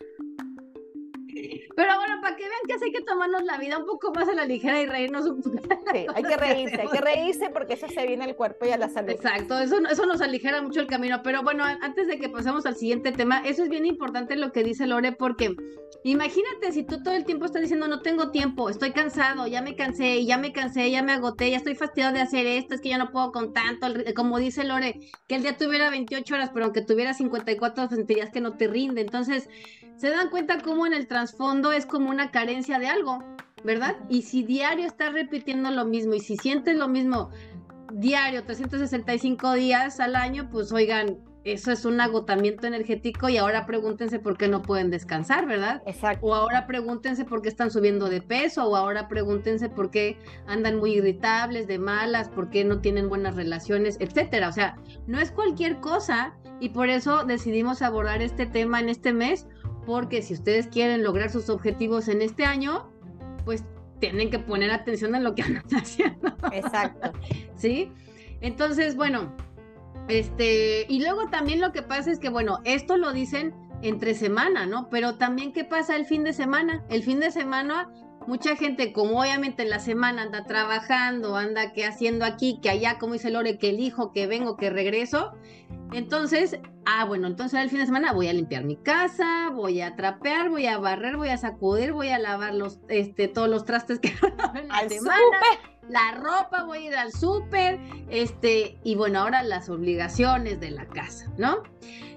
Pero 1.76 1.96
bueno, 1.98 2.22
para 2.22 2.36
que 2.36 2.44
vean 2.44 2.62
que 2.68 2.86
hay 2.86 2.92
que 2.92 3.02
tomarnos 3.02 3.44
la 3.44 3.58
vida 3.58 3.78
un 3.78 3.86
poco 3.86 4.14
más 4.14 4.28
a 4.28 4.34
la 4.34 4.46
ligera 4.46 4.82
y 4.82 4.86
reírnos 4.86 5.26
un 5.26 5.42
poco. 5.42 5.58
Sí, 5.94 6.06
hay 6.14 6.24
que 6.24 6.38
reírse, 6.38 6.82
hay 6.82 6.88
que 6.88 7.02
reírse 7.02 7.50
porque 7.50 7.74
eso 7.74 7.88
se 7.88 8.06
viene 8.06 8.26
al 8.26 8.36
cuerpo 8.36 8.66
y 8.66 8.70
a 8.70 8.78
la 8.78 8.90
salud. 8.90 9.10
Exacto, 9.10 9.60
eso, 9.60 9.78
eso 9.90 10.06
nos 10.06 10.22
aligera 10.22 10.62
mucho 10.62 10.80
el 10.80 10.88
camino. 10.88 11.22
Pero 11.24 11.44
bueno, 11.44 11.64
antes 11.64 12.08
de 12.08 12.18
que 12.18 12.30
pasemos 12.30 12.66
al 12.66 12.76
siguiente 12.76 13.12
tema, 13.12 13.42
eso 13.46 13.64
es 13.64 13.70
bien 13.70 13.86
importante 13.86 14.36
lo 14.36 14.52
que 14.52 14.64
dice 14.64 14.88
Lore, 14.88 15.12
porque 15.12 15.56
imagínate 16.04 16.72
si 16.72 16.84
tú 16.84 17.02
todo 17.02 17.14
el 17.14 17.26
tiempo 17.26 17.46
estás 17.46 17.62
diciendo 17.62 17.88
no 17.88 18.02
tengo 18.02 18.32
tiempo, 18.32 18.70
estoy 18.70 18.92
cansado, 18.92 19.48
ya 19.48 19.62
me 19.62 19.76
cansé, 19.76 20.26
ya 20.26 20.38
me 20.38 20.54
cansé, 20.54 20.92
ya 20.92 21.02
me 21.02 21.14
agoté, 21.14 21.52
ya 21.52 21.58
estoy 21.58 21.76
fastidiado 21.76 22.14
de 22.14 22.22
hacer 22.22 22.46
esto, 22.46 22.76
es 22.76 22.82
que 22.82 22.90
ya 22.90 22.98
no 22.98 23.12
puedo 23.12 23.32
con 23.32 23.54
tanto, 23.54 23.88
como 24.16 24.40
dice 24.40 24.64
Lore, 24.64 25.00
que 25.28 25.36
el 25.36 25.42
día 25.42 25.58
tuviera 25.58 25.90
28 25.90 26.36
horas, 26.36 26.52
pero 26.54 26.66
aunque 26.66 26.82
tuviera 26.82 27.14
54 27.14 27.90
sentirías 27.90 28.30
que 28.30 28.42
no 28.42 28.58
te 28.58 28.68
rinde. 28.68 29.02
Entonces, 29.02 29.50
se 29.98 30.10
dan 30.10 30.30
cuenta 30.30 30.62
cómo 30.62 30.86
en 30.86 30.94
el 30.94 31.08
trasfondo 31.08 31.72
es 31.72 31.86
como 31.86 32.10
una 32.10 32.32
carencia 32.32 32.80
de 32.80 32.88
algo, 32.88 33.24
¿verdad? 33.64 33.96
Y 34.10 34.24
si 34.24 34.44
diario 34.44 34.86
estás 34.86 35.14
repitiendo 35.14 35.72
lo 35.72 35.86
mismo 35.86 36.14
y 36.14 36.20
si 36.20 36.38
sientes 36.38 36.76
lo 36.76 36.88
mismo 36.88 37.30
diario, 37.94 38.44
365 38.44 39.54
días 39.54 40.00
al 40.00 40.16
año, 40.16 40.50
pues 40.52 40.72
oigan, 40.72 41.18
eso 41.46 41.72
es 41.72 41.86
un 41.86 42.02
agotamiento 42.02 42.66
energético 42.66 43.30
y 43.30 43.38
ahora 43.38 43.68
pregúntense 43.68 44.18
por 44.18 44.36
qué 44.36 44.48
no 44.48 44.64
pueden 44.64 44.90
descansar, 44.90 45.46
¿verdad? 45.46 45.84
Exacto. 45.86 46.26
O 46.26 46.34
ahora 46.34 46.66
pregúntense 46.66 47.24
por 47.24 47.44
qué 47.44 47.50
están 47.50 47.70
subiendo 47.70 48.10
de 48.10 48.20
peso, 48.20 48.66
o 48.66 48.76
ahora 48.76 49.08
pregúntense 49.08 49.70
por 49.70 49.92
qué 49.92 50.18
andan 50.48 50.78
muy 50.78 50.96
irritables, 50.96 51.68
de 51.68 51.78
malas, 51.78 52.30
por 52.30 52.50
qué 52.50 52.64
no 52.64 52.80
tienen 52.80 53.10
buenas 53.10 53.36
relaciones, 53.36 53.98
etcétera. 54.00 54.50
O 54.50 54.52
sea, 54.52 54.76
no 55.06 55.20
es 55.20 55.32
cualquier 55.32 55.80
cosa 55.82 56.34
y 56.60 56.70
por 56.70 56.90
eso 56.90 57.26
decidimos 57.26 57.84
abordar 57.84 58.24
este 58.24 58.48
tema 58.48 58.80
en 58.80 58.90
este 58.90 59.14
mes, 59.14 59.48
porque 59.86 60.22
si 60.22 60.34
ustedes 60.34 60.68
quieren 60.68 61.04
lograr 61.04 61.30
sus 61.30 61.50
objetivos 61.50 62.08
en 62.08 62.22
este 62.22 62.46
año, 62.46 62.90
pues 63.46 63.64
tienen 64.00 64.30
que 64.30 64.40
poner 64.40 64.72
atención 64.72 65.16
en 65.16 65.24
lo 65.24 65.36
que 65.36 65.42
andan 65.44 65.64
haciendo. 65.72 66.36
Exacto. 66.52 67.12
¿Sí? 67.56 67.92
Entonces, 68.42 68.96
bueno, 68.96 69.36
este, 70.08 70.86
y 70.88 71.02
luego 71.02 71.30
también 71.30 71.62
lo 71.62 71.72
que 71.72 71.82
pasa 71.82 72.12
es 72.12 72.20
que, 72.20 72.30
bueno, 72.30 72.60
esto 72.64 72.98
lo 72.98 73.12
dicen 73.14 73.54
entre 73.82 74.14
semana, 74.14 74.66
¿no? 74.66 74.90
Pero 74.90 75.16
también, 75.16 75.54
¿qué 75.54 75.64
pasa 75.64 75.96
el 75.96 76.06
fin 76.06 76.24
de 76.24 76.34
semana? 76.34 76.84
El 76.90 77.04
fin 77.04 77.20
de 77.20 77.32
semana, 77.32 77.92
mucha 78.28 78.56
gente, 78.56 78.94
como 78.94 79.22
obviamente 79.22 79.64
en 79.64 79.70
la 79.70 79.80
semana 79.80 80.24
anda 80.24 80.46
trabajando, 80.46 81.36
anda 81.36 81.74
que 81.74 81.86
haciendo 81.86 82.26
aquí, 82.26 82.60
que 82.62 82.70
allá, 82.70 82.98
como 82.98 83.14
dice 83.14 83.30
Lore, 83.30 83.58
que 83.58 83.70
elijo, 83.70 84.12
que 84.12 84.28
vengo, 84.28 84.58
que 84.58 84.70
regreso, 84.70 85.34
entonces, 85.92 86.60
ah, 86.86 87.06
bueno, 87.06 87.28
entonces 87.28 87.60
el 87.62 87.70
fin 87.70 87.80
de 87.80 87.86
semana 87.86 88.12
voy 88.12 88.28
a 88.28 88.34
limpiar 88.34 88.64
mi 88.64 88.76
casa, 88.76 89.50
voy 89.54 89.82
a 89.82 89.96
trapear, 89.96 90.50
voy 90.50 90.66
a 90.66 90.78
barrer, 90.78 91.18
voy 91.18 91.30
a 91.30 91.38
sacudir, 91.38 91.94
voy 91.94 92.10
a 92.10 92.20
lavar 92.20 92.54
los, 92.54 92.80
este, 92.90 93.28
todos 93.28 93.50
los 93.50 93.66
trastes 93.66 94.00
que 94.00 94.10
en 94.56 94.68
la 94.68 94.90
semana, 94.90 95.38
la 95.88 96.12
ropa, 96.16 96.64
voy 96.64 96.80
a 96.80 96.82
ir 96.82 96.96
al 96.96 97.12
súper, 97.12 97.80
este, 98.10 98.80
y 98.84 98.96
bueno, 98.96 99.20
ahora 99.20 99.44
las 99.44 99.70
obligaciones 99.70 100.60
de 100.60 100.72
la 100.72 100.86
casa, 100.88 101.32
¿no? 101.38 101.64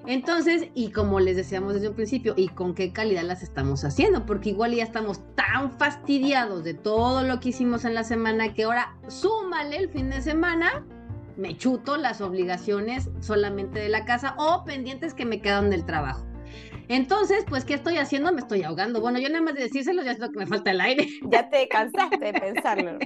Entonces, 0.09 0.71
y 0.75 0.91
como 0.91 1.21
les 1.21 1.37
decíamos 1.37 1.75
desde 1.75 1.91
un 1.91 1.95
principio, 1.95 2.33
¿y 2.35 2.49
con 2.49 2.75
qué 2.75 2.95
calidad 2.95 3.25
las 3.25 3.43
estamos 3.43 3.85
haciendo? 3.85 4.25
Porque 4.25 4.49
igual 4.49 4.75
ya 4.75 4.83
estamos 4.83 5.21
tan 5.35 5.71
fastidiados 5.71 6.65
de 6.65 6.73
todo 6.73 7.23
lo 7.25 7.41
que 7.41 7.51
hicimos 7.51 7.85
en 7.85 7.93
la 7.93 8.05
semana 8.05 8.55
que 8.55 8.65
ahora 8.65 8.97
súmale 9.09 9.77
el 9.77 9.91
fin 9.91 10.09
de 10.09 10.23
semana 10.23 10.83
me 11.37 11.59
chuto 11.59 11.99
las 11.99 12.23
obligaciones 12.23 13.11
solamente 13.21 13.81
de 13.81 13.91
la 13.91 14.07
casa 14.07 14.35
o 14.39 14.65
pendientes 14.65 15.13
que 15.13 15.27
me 15.27 15.43
quedan 15.43 15.69
del 15.69 15.85
trabajo. 15.85 16.27
Entonces, 16.89 17.45
pues, 17.47 17.67
¿qué 17.67 17.75
estoy 17.75 17.99
haciendo? 17.99 18.33
Me 18.33 18.41
estoy 18.41 18.63
ahogando. 18.63 19.03
Bueno, 19.03 19.19
yo 19.19 19.29
nada 19.29 19.43
más 19.43 19.57
de 19.57 19.65
decírselo 19.65 20.03
ya 20.03 20.13
es 20.13 20.21
lo 20.21 20.31
que 20.31 20.39
me 20.39 20.47
falta 20.47 20.71
el 20.71 20.81
aire. 20.81 21.07
Ya 21.31 21.51
te 21.51 21.69
cansaste 21.69 22.17
de 22.17 22.33
pensarlo. 22.33 22.99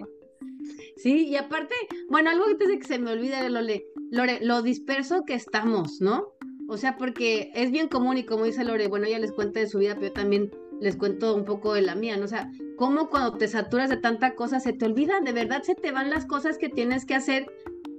Sí, 0.98 1.26
y 1.26 1.34
aparte, 1.34 1.74
bueno, 2.08 2.30
algo 2.30 2.44
que 2.56 2.64
de 2.64 2.78
que 2.78 2.86
se 2.86 3.00
me 3.00 3.10
olvida, 3.10 3.48
Lore, 3.48 3.84
Lore, 4.12 4.38
lo 4.40 4.62
disperso 4.62 5.24
que 5.26 5.34
estamos, 5.34 6.00
¿no? 6.00 6.28
O 6.72 6.78
sea, 6.78 6.96
porque 6.96 7.50
es 7.54 7.70
bien 7.70 7.88
común 7.88 8.16
y 8.16 8.24
como 8.24 8.44
dice 8.44 8.64
Lore, 8.64 8.88
bueno, 8.88 9.06
ella 9.06 9.18
les 9.18 9.32
cuenta 9.32 9.60
de 9.60 9.66
su 9.66 9.78
vida, 9.78 9.94
pero 9.94 10.06
yo 10.06 10.12
también 10.12 10.50
les 10.80 10.96
cuento 10.96 11.34
un 11.34 11.44
poco 11.44 11.74
de 11.74 11.82
la 11.82 11.94
mía, 11.94 12.16
¿no? 12.16 12.24
O 12.24 12.28
sea, 12.28 12.50
cómo 12.76 13.10
cuando 13.10 13.36
te 13.36 13.46
saturas 13.46 13.90
de 13.90 13.98
tanta 13.98 14.34
cosa 14.34 14.58
se 14.58 14.72
te 14.72 14.86
olvida, 14.86 15.20
de 15.20 15.32
verdad 15.32 15.62
se 15.62 15.74
te 15.74 15.92
van 15.92 16.08
las 16.08 16.24
cosas 16.24 16.56
que 16.56 16.70
tienes 16.70 17.04
que 17.04 17.14
hacer 17.14 17.46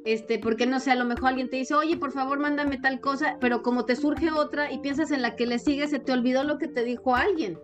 este, 0.06 0.38
porque 0.38 0.66
no 0.66 0.80
sé, 0.80 0.92
a 0.92 0.96
lo 0.96 1.06
mejor 1.06 1.30
alguien 1.30 1.50
te 1.50 1.58
dice, 1.58 1.76
oye, 1.76 1.96
por 1.98 2.12
favor, 2.12 2.38
mándame 2.40 2.78
tal 2.78 3.00
cosa, 3.00 3.38
pero 3.40 3.62
como 3.62 3.86
te 3.86 3.96
surge 3.96 4.32
otra 4.32 4.72
y 4.72 4.80
piensas 4.80 5.12
en 5.12 5.22
la 5.22 5.36
que 5.36 5.46
le 5.46 5.60
sigue, 5.60 5.88
se 5.88 6.00
te 6.00 6.12
olvidó 6.12 6.44
lo 6.44 6.58
que 6.58 6.68
te 6.68 6.84
dijo 6.84 7.16
alguien. 7.16 7.58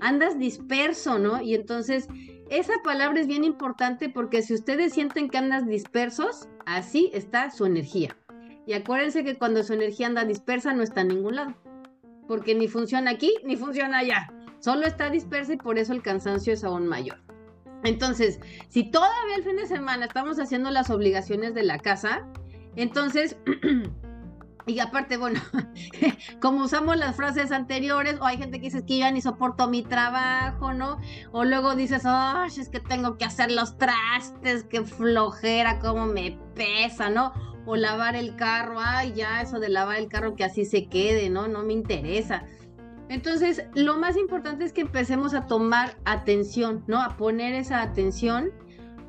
Andas 0.00 0.38
disperso, 0.38 1.18
¿no? 1.18 1.40
Y 1.40 1.54
entonces, 1.54 2.08
esa 2.50 2.74
palabra 2.84 3.20
es 3.20 3.26
bien 3.26 3.44
importante 3.44 4.10
porque 4.10 4.42
si 4.42 4.52
ustedes 4.52 4.92
sienten 4.92 5.30
que 5.30 5.38
andas 5.38 5.66
dispersos, 5.66 6.48
así 6.66 7.10
está 7.14 7.50
su 7.50 7.64
energía. 7.64 8.16
Y 8.66 8.72
acuérdense 8.72 9.24
que 9.24 9.36
cuando 9.36 9.62
su 9.62 9.72
energía 9.74 10.08
anda 10.08 10.24
dispersa, 10.24 10.74
no 10.74 10.82
está 10.82 11.02
en 11.02 11.08
ningún 11.08 11.36
lado. 11.36 11.54
Porque 12.26 12.54
ni 12.54 12.66
funciona 12.68 13.12
aquí, 13.12 13.34
ni 13.44 13.56
funciona 13.56 13.98
allá. 13.98 14.32
Solo 14.58 14.86
está 14.86 15.10
dispersa 15.10 15.54
y 15.54 15.58
por 15.58 15.78
eso 15.78 15.92
el 15.92 16.02
cansancio 16.02 16.52
es 16.52 16.64
aún 16.64 16.88
mayor. 16.88 17.18
Entonces, 17.84 18.40
si 18.68 18.90
todavía 18.90 19.36
el 19.36 19.44
fin 19.44 19.56
de 19.56 19.66
semana 19.66 20.06
estamos 20.06 20.40
haciendo 20.40 20.70
las 20.70 20.90
obligaciones 20.90 21.54
de 21.54 21.62
la 21.62 21.78
casa, 21.78 22.26
entonces 22.74 23.36
y 24.66 24.80
aparte, 24.80 25.16
bueno, 25.16 25.40
como 26.40 26.64
usamos 26.64 26.96
las 26.96 27.14
frases 27.14 27.52
anteriores, 27.52 28.18
o 28.20 28.24
hay 28.24 28.38
gente 28.38 28.58
que 28.58 28.66
dice 28.66 28.84
que 28.84 28.98
ya 28.98 29.10
ni 29.12 29.20
soporto 29.20 29.68
mi 29.68 29.82
trabajo, 29.82 30.74
¿no? 30.74 30.98
O 31.30 31.44
luego 31.44 31.76
dices, 31.76 32.02
ay, 32.04 32.50
es 32.58 32.68
que 32.68 32.80
tengo 32.80 33.16
que 33.16 33.24
hacer 33.24 33.52
los 33.52 33.78
trastes, 33.78 34.64
qué 34.64 34.82
flojera, 34.82 35.78
cómo 35.78 36.06
me 36.06 36.36
pesa, 36.56 37.08
¿no? 37.08 37.32
O 37.66 37.76
lavar 37.76 38.16
el 38.16 38.36
carro, 38.36 38.76
ay, 38.78 39.12
ya, 39.14 39.42
eso 39.42 39.58
de 39.58 39.68
lavar 39.68 39.98
el 39.98 40.08
carro 40.08 40.34
que 40.34 40.44
así 40.44 40.64
se 40.64 40.86
quede, 40.86 41.28
¿no? 41.28 41.48
No 41.48 41.62
me 41.62 41.72
interesa. 41.72 42.44
Entonces, 43.08 43.64
lo 43.74 43.98
más 43.98 44.16
importante 44.16 44.64
es 44.64 44.72
que 44.72 44.80
empecemos 44.80 45.34
a 45.34 45.46
tomar 45.46 45.96
atención, 46.04 46.84
¿no? 46.86 47.02
A 47.02 47.16
poner 47.16 47.54
esa 47.54 47.82
atención 47.82 48.50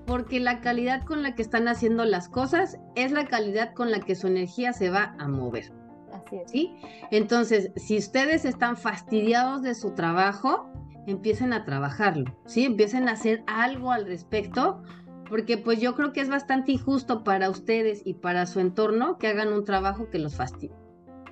porque 0.05 0.39
la 0.39 0.61
calidad 0.61 1.03
con 1.03 1.21
la 1.21 1.35
que 1.35 1.41
están 1.41 1.67
haciendo 1.67 2.05
las 2.05 2.29
cosas 2.29 2.77
es 2.95 3.11
la 3.11 3.25
calidad 3.25 3.73
con 3.73 3.91
la 3.91 3.99
que 3.99 4.15
su 4.15 4.27
energía 4.27 4.73
se 4.73 4.89
va 4.89 5.15
a 5.19 5.27
mover. 5.27 5.73
Así 6.13 6.37
es. 6.37 6.51
¿Sí? 6.51 6.75
Entonces, 7.11 7.71
si 7.75 7.97
ustedes 7.97 8.45
están 8.45 8.77
fastidiados 8.77 9.61
de 9.61 9.75
su 9.75 9.91
trabajo, 9.91 10.71
empiecen 11.07 11.53
a 11.53 11.65
trabajarlo, 11.65 12.37
¿sí? 12.45 12.65
Empiecen 12.65 13.09
a 13.09 13.13
hacer 13.13 13.43
algo 13.47 13.91
al 13.91 14.05
respecto, 14.05 14.81
porque 15.29 15.57
pues 15.57 15.79
yo 15.79 15.95
creo 15.95 16.13
que 16.13 16.21
es 16.21 16.29
bastante 16.29 16.71
injusto 16.71 17.23
para 17.23 17.49
ustedes 17.49 18.01
y 18.05 18.15
para 18.15 18.45
su 18.45 18.59
entorno 18.59 19.17
que 19.17 19.27
hagan 19.27 19.53
un 19.53 19.65
trabajo 19.65 20.09
que 20.09 20.19
los 20.19 20.35
fastidie, 20.35 20.75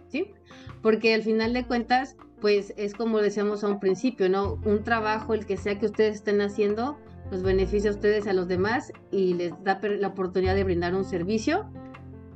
¿sí? 0.07 0.33
Porque 0.81 1.13
al 1.13 1.23
final 1.23 1.53
de 1.53 1.65
cuentas, 1.65 2.17
pues 2.41 2.73
es 2.77 2.93
como 2.93 3.19
decíamos 3.19 3.63
a 3.63 3.67
un 3.67 3.79
principio, 3.79 4.29
¿no? 4.29 4.59
Un 4.65 4.83
trabajo, 4.83 5.33
el 5.33 5.45
que 5.45 5.57
sea 5.57 5.79
que 5.79 5.85
ustedes 5.85 6.15
estén 6.15 6.41
haciendo, 6.41 6.97
los 7.31 7.43
beneficia 7.43 7.89
a 7.89 7.93
ustedes 7.93 8.27
a 8.27 8.33
los 8.33 8.47
demás 8.47 8.91
y 9.11 9.33
les 9.33 9.51
da 9.63 9.79
la 9.81 10.09
oportunidad 10.09 10.55
de 10.55 10.63
brindar 10.63 10.93
un 10.93 11.05
servicio. 11.05 11.65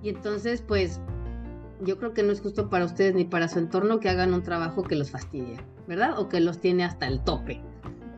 Y 0.02 0.10
entonces, 0.10 0.62
pues, 0.62 1.00
yo 1.82 1.98
creo 1.98 2.14
que 2.14 2.24
no 2.24 2.32
es 2.32 2.42
justo 2.42 2.70
para 2.70 2.86
ustedes 2.86 3.14
ni 3.14 3.26
para 3.26 3.48
su 3.48 3.60
entorno 3.60 4.00
que 4.00 4.10
hagan 4.10 4.34
un 4.34 4.44
trabajo 4.44 4.84
que 4.84 4.96
los 4.96 5.12
fastidie, 5.12 5.58
¿verdad? 5.88 6.18
O 6.18 6.28
que 6.28 6.40
los 6.40 6.60
tiene 6.60 6.84
hasta 6.84 7.08
el 7.08 7.24
tope. 7.24 7.62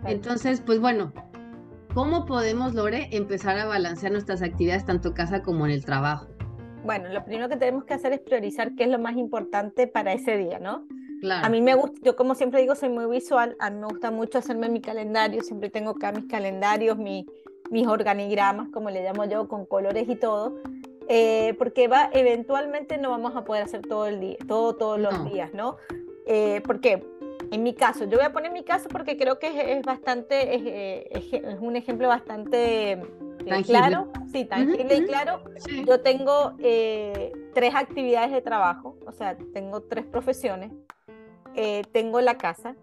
Entonces, 0.06 0.62
pues 0.62 0.80
bueno, 0.80 1.12
¿cómo 1.94 2.26
podemos, 2.26 2.74
Lore, 2.74 3.10
empezar 3.12 3.58
a 3.58 3.66
balancear 3.66 4.12
nuestras 4.12 4.42
actividades 4.42 4.86
tanto 4.86 5.14
casa 5.14 5.42
como 5.42 5.66
en 5.66 5.72
el 5.72 5.86
trabajo? 5.86 6.28
Bueno, 6.84 7.10
lo 7.10 7.24
primero 7.24 7.50
que 7.50 7.58
tenemos 7.58 7.84
que 7.84 7.94
hacer 7.94 8.14
es 8.14 8.20
priorizar 8.20 8.76
qué 8.76 8.86
es 8.86 8.90
lo 8.90 9.00
más 9.00 9.16
importante 9.16 9.88
para 9.88 10.14
ese 10.14 10.38
día, 10.38 10.60
¿no? 10.60 10.88
A 11.30 11.50
mí 11.50 11.62
me 11.62 11.76
gusta, 11.76 12.00
yo 12.04 12.16
como 12.16 12.34
siempre 12.34 12.62
digo, 12.62 12.74
soy 12.74 12.90
muy 12.90 13.06
visual, 13.06 13.56
a 13.60 13.70
mí 13.70 13.80
me 13.80 13.86
gusta 13.86 14.10
mucho 14.10 14.40
hacerme 14.40 14.70
mi 14.70 14.82
calendario, 14.82 15.44
siempre 15.44 15.70
tengo 15.70 15.92
acá 15.92 16.12
mis 16.12 16.26
calendarios, 16.26 16.98
mis 16.98 17.88
organigramas, 17.88 18.70
como 18.70 18.90
le 18.90 19.04
llamo 19.04 19.26
yo, 19.26 19.48
con 19.48 19.68
colores 19.68 20.10
y 20.10 20.16
todo, 20.16 20.56
eh, 21.08 21.54
porque 21.60 21.88
va, 21.88 22.10
eventualmente 22.14 22.98
no 22.98 23.12
vamos 23.12 23.36
a 23.36 23.44
poder 23.44 23.64
hacer 23.64 23.82
todo 23.82 24.08
el 24.08 24.20
día, 24.20 24.38
todo, 24.48 24.76
todos 24.76 25.00
los 25.00 25.32
días, 25.32 25.54
¿no? 25.54 25.78
Eh, 26.26 26.62
porque 26.66 27.06
en 27.52 27.64
mi 27.64 27.74
caso, 27.74 28.06
yo 28.06 28.18
voy 28.18 28.26
a 28.26 28.34
poner 28.34 28.52
mi 28.52 28.64
caso 28.64 28.90
porque 28.90 29.18
creo 29.18 29.38
que 29.38 29.78
es, 29.78 29.86
bastante, 29.86 30.56
es, 30.56 31.34
es, 31.34 31.60
un 31.60 31.76
ejemplo 31.76 32.08
bastante 32.08 32.94
eh, 32.94 33.64
claro, 33.66 34.10
sí, 34.32 34.46
tangible 34.46 34.96
y 34.96 35.06
claro. 35.06 35.44
Yo 35.86 36.02
tengo 36.02 36.54
tres 36.58 37.76
actividades 37.76 38.32
de 38.32 38.42
trabajo, 38.42 38.98
o 39.06 39.12
sea, 39.12 39.38
tengo 39.54 39.82
tres 39.82 40.06
profesiones. 40.06 40.72
Eh, 41.56 41.84
tengo 41.92 42.22
la 42.22 42.38
casa 42.38 42.76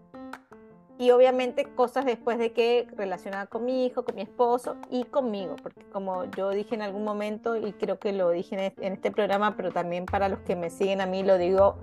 y 0.99 1.09
obviamente 1.11 1.63
cosas 1.63 2.05
después 2.05 2.37
de 2.37 2.51
que 2.51 2.87
relacionada 2.95 3.47
con 3.47 3.65
mi 3.65 3.85
hijo, 3.85 4.03
con 4.03 4.15
mi 4.15 4.21
esposo 4.21 4.75
y 4.91 5.05
conmigo, 5.05 5.55
porque 5.63 5.81
como 5.91 6.25
yo 6.25 6.51
dije 6.51 6.75
en 6.75 6.83
algún 6.83 7.03
momento 7.03 7.55
y 7.55 7.71
creo 7.73 7.97
que 7.97 8.11
lo 8.11 8.29
dije 8.29 8.73
en 8.79 8.93
este 8.93 9.09
programa, 9.09 9.55
pero 9.55 9.71
también 9.71 10.05
para 10.05 10.29
los 10.29 10.39
que 10.41 10.55
me 10.55 10.69
siguen 10.69 11.01
a 11.01 11.07
mí 11.07 11.23
lo 11.23 11.37
digo 11.37 11.79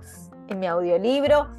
en 0.47 0.59
mi 0.59 0.67
audiolibro, 0.67 1.49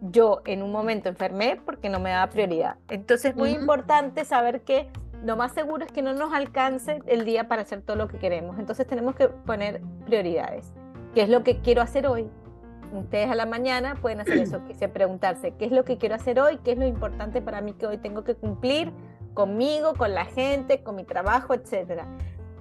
yo 0.00 0.42
en 0.44 0.62
un 0.62 0.72
momento 0.72 1.08
enfermé 1.08 1.60
porque 1.64 1.88
no 1.88 2.00
me 2.00 2.10
daba 2.10 2.30
prioridad. 2.30 2.76
Entonces 2.88 3.30
es 3.32 3.36
muy 3.36 3.50
importante 3.50 4.24
saber 4.24 4.62
que 4.62 4.88
lo 5.24 5.36
más 5.36 5.52
seguro 5.52 5.84
es 5.84 5.92
que 5.92 6.02
no 6.02 6.12
nos 6.12 6.32
alcance 6.32 7.00
el 7.06 7.24
día 7.24 7.48
para 7.48 7.62
hacer 7.62 7.82
todo 7.82 7.96
lo 7.96 8.08
que 8.08 8.18
queremos. 8.18 8.58
Entonces 8.58 8.86
tenemos 8.86 9.14
que 9.14 9.28
poner 9.28 9.80
prioridades. 10.04 10.72
¿Qué 11.14 11.22
es 11.22 11.28
lo 11.28 11.42
que 11.42 11.60
quiero 11.60 11.82
hacer 11.82 12.06
hoy? 12.06 12.28
ustedes 12.92 13.30
a 13.30 13.34
la 13.34 13.46
mañana 13.46 13.96
pueden 14.00 14.20
hacer 14.20 14.38
eso, 14.38 14.60
que 14.64 14.88
preguntarse 14.88 15.54
qué 15.58 15.66
es 15.66 15.72
lo 15.72 15.84
que 15.84 15.98
quiero 15.98 16.14
hacer 16.14 16.40
hoy, 16.40 16.58
qué 16.58 16.72
es 16.72 16.78
lo 16.78 16.86
importante 16.86 17.42
para 17.42 17.60
mí 17.60 17.72
que 17.72 17.86
hoy 17.86 17.98
tengo 17.98 18.24
que 18.24 18.34
cumplir 18.34 18.92
conmigo, 19.34 19.94
con 19.94 20.14
la 20.14 20.24
gente, 20.24 20.82
con 20.82 20.96
mi 20.96 21.04
trabajo, 21.04 21.54
etcétera. 21.54 22.06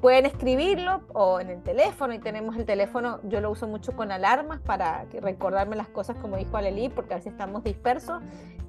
Pueden 0.06 0.28
escribirlo 0.28 1.02
o 1.16 1.40
en 1.40 1.50
el 1.50 1.64
teléfono 1.64 2.14
y 2.14 2.20
tenemos 2.20 2.56
el 2.58 2.66
teléfono, 2.68 3.22
yo 3.24 3.42
lo 3.42 3.50
uso 3.50 3.68
mucho 3.68 3.96
con 3.96 4.12
alarmas 4.12 4.60
para 4.60 5.08
recordarme 5.20 5.76
las 5.76 5.88
cosas 5.88 6.16
como 6.18 6.38
dijo 6.38 6.56
Aleli, 6.58 6.90
porque 6.90 7.16
a 7.16 7.18
veces 7.18 7.32
estamos 7.32 7.64
dispersos. 7.64 8.22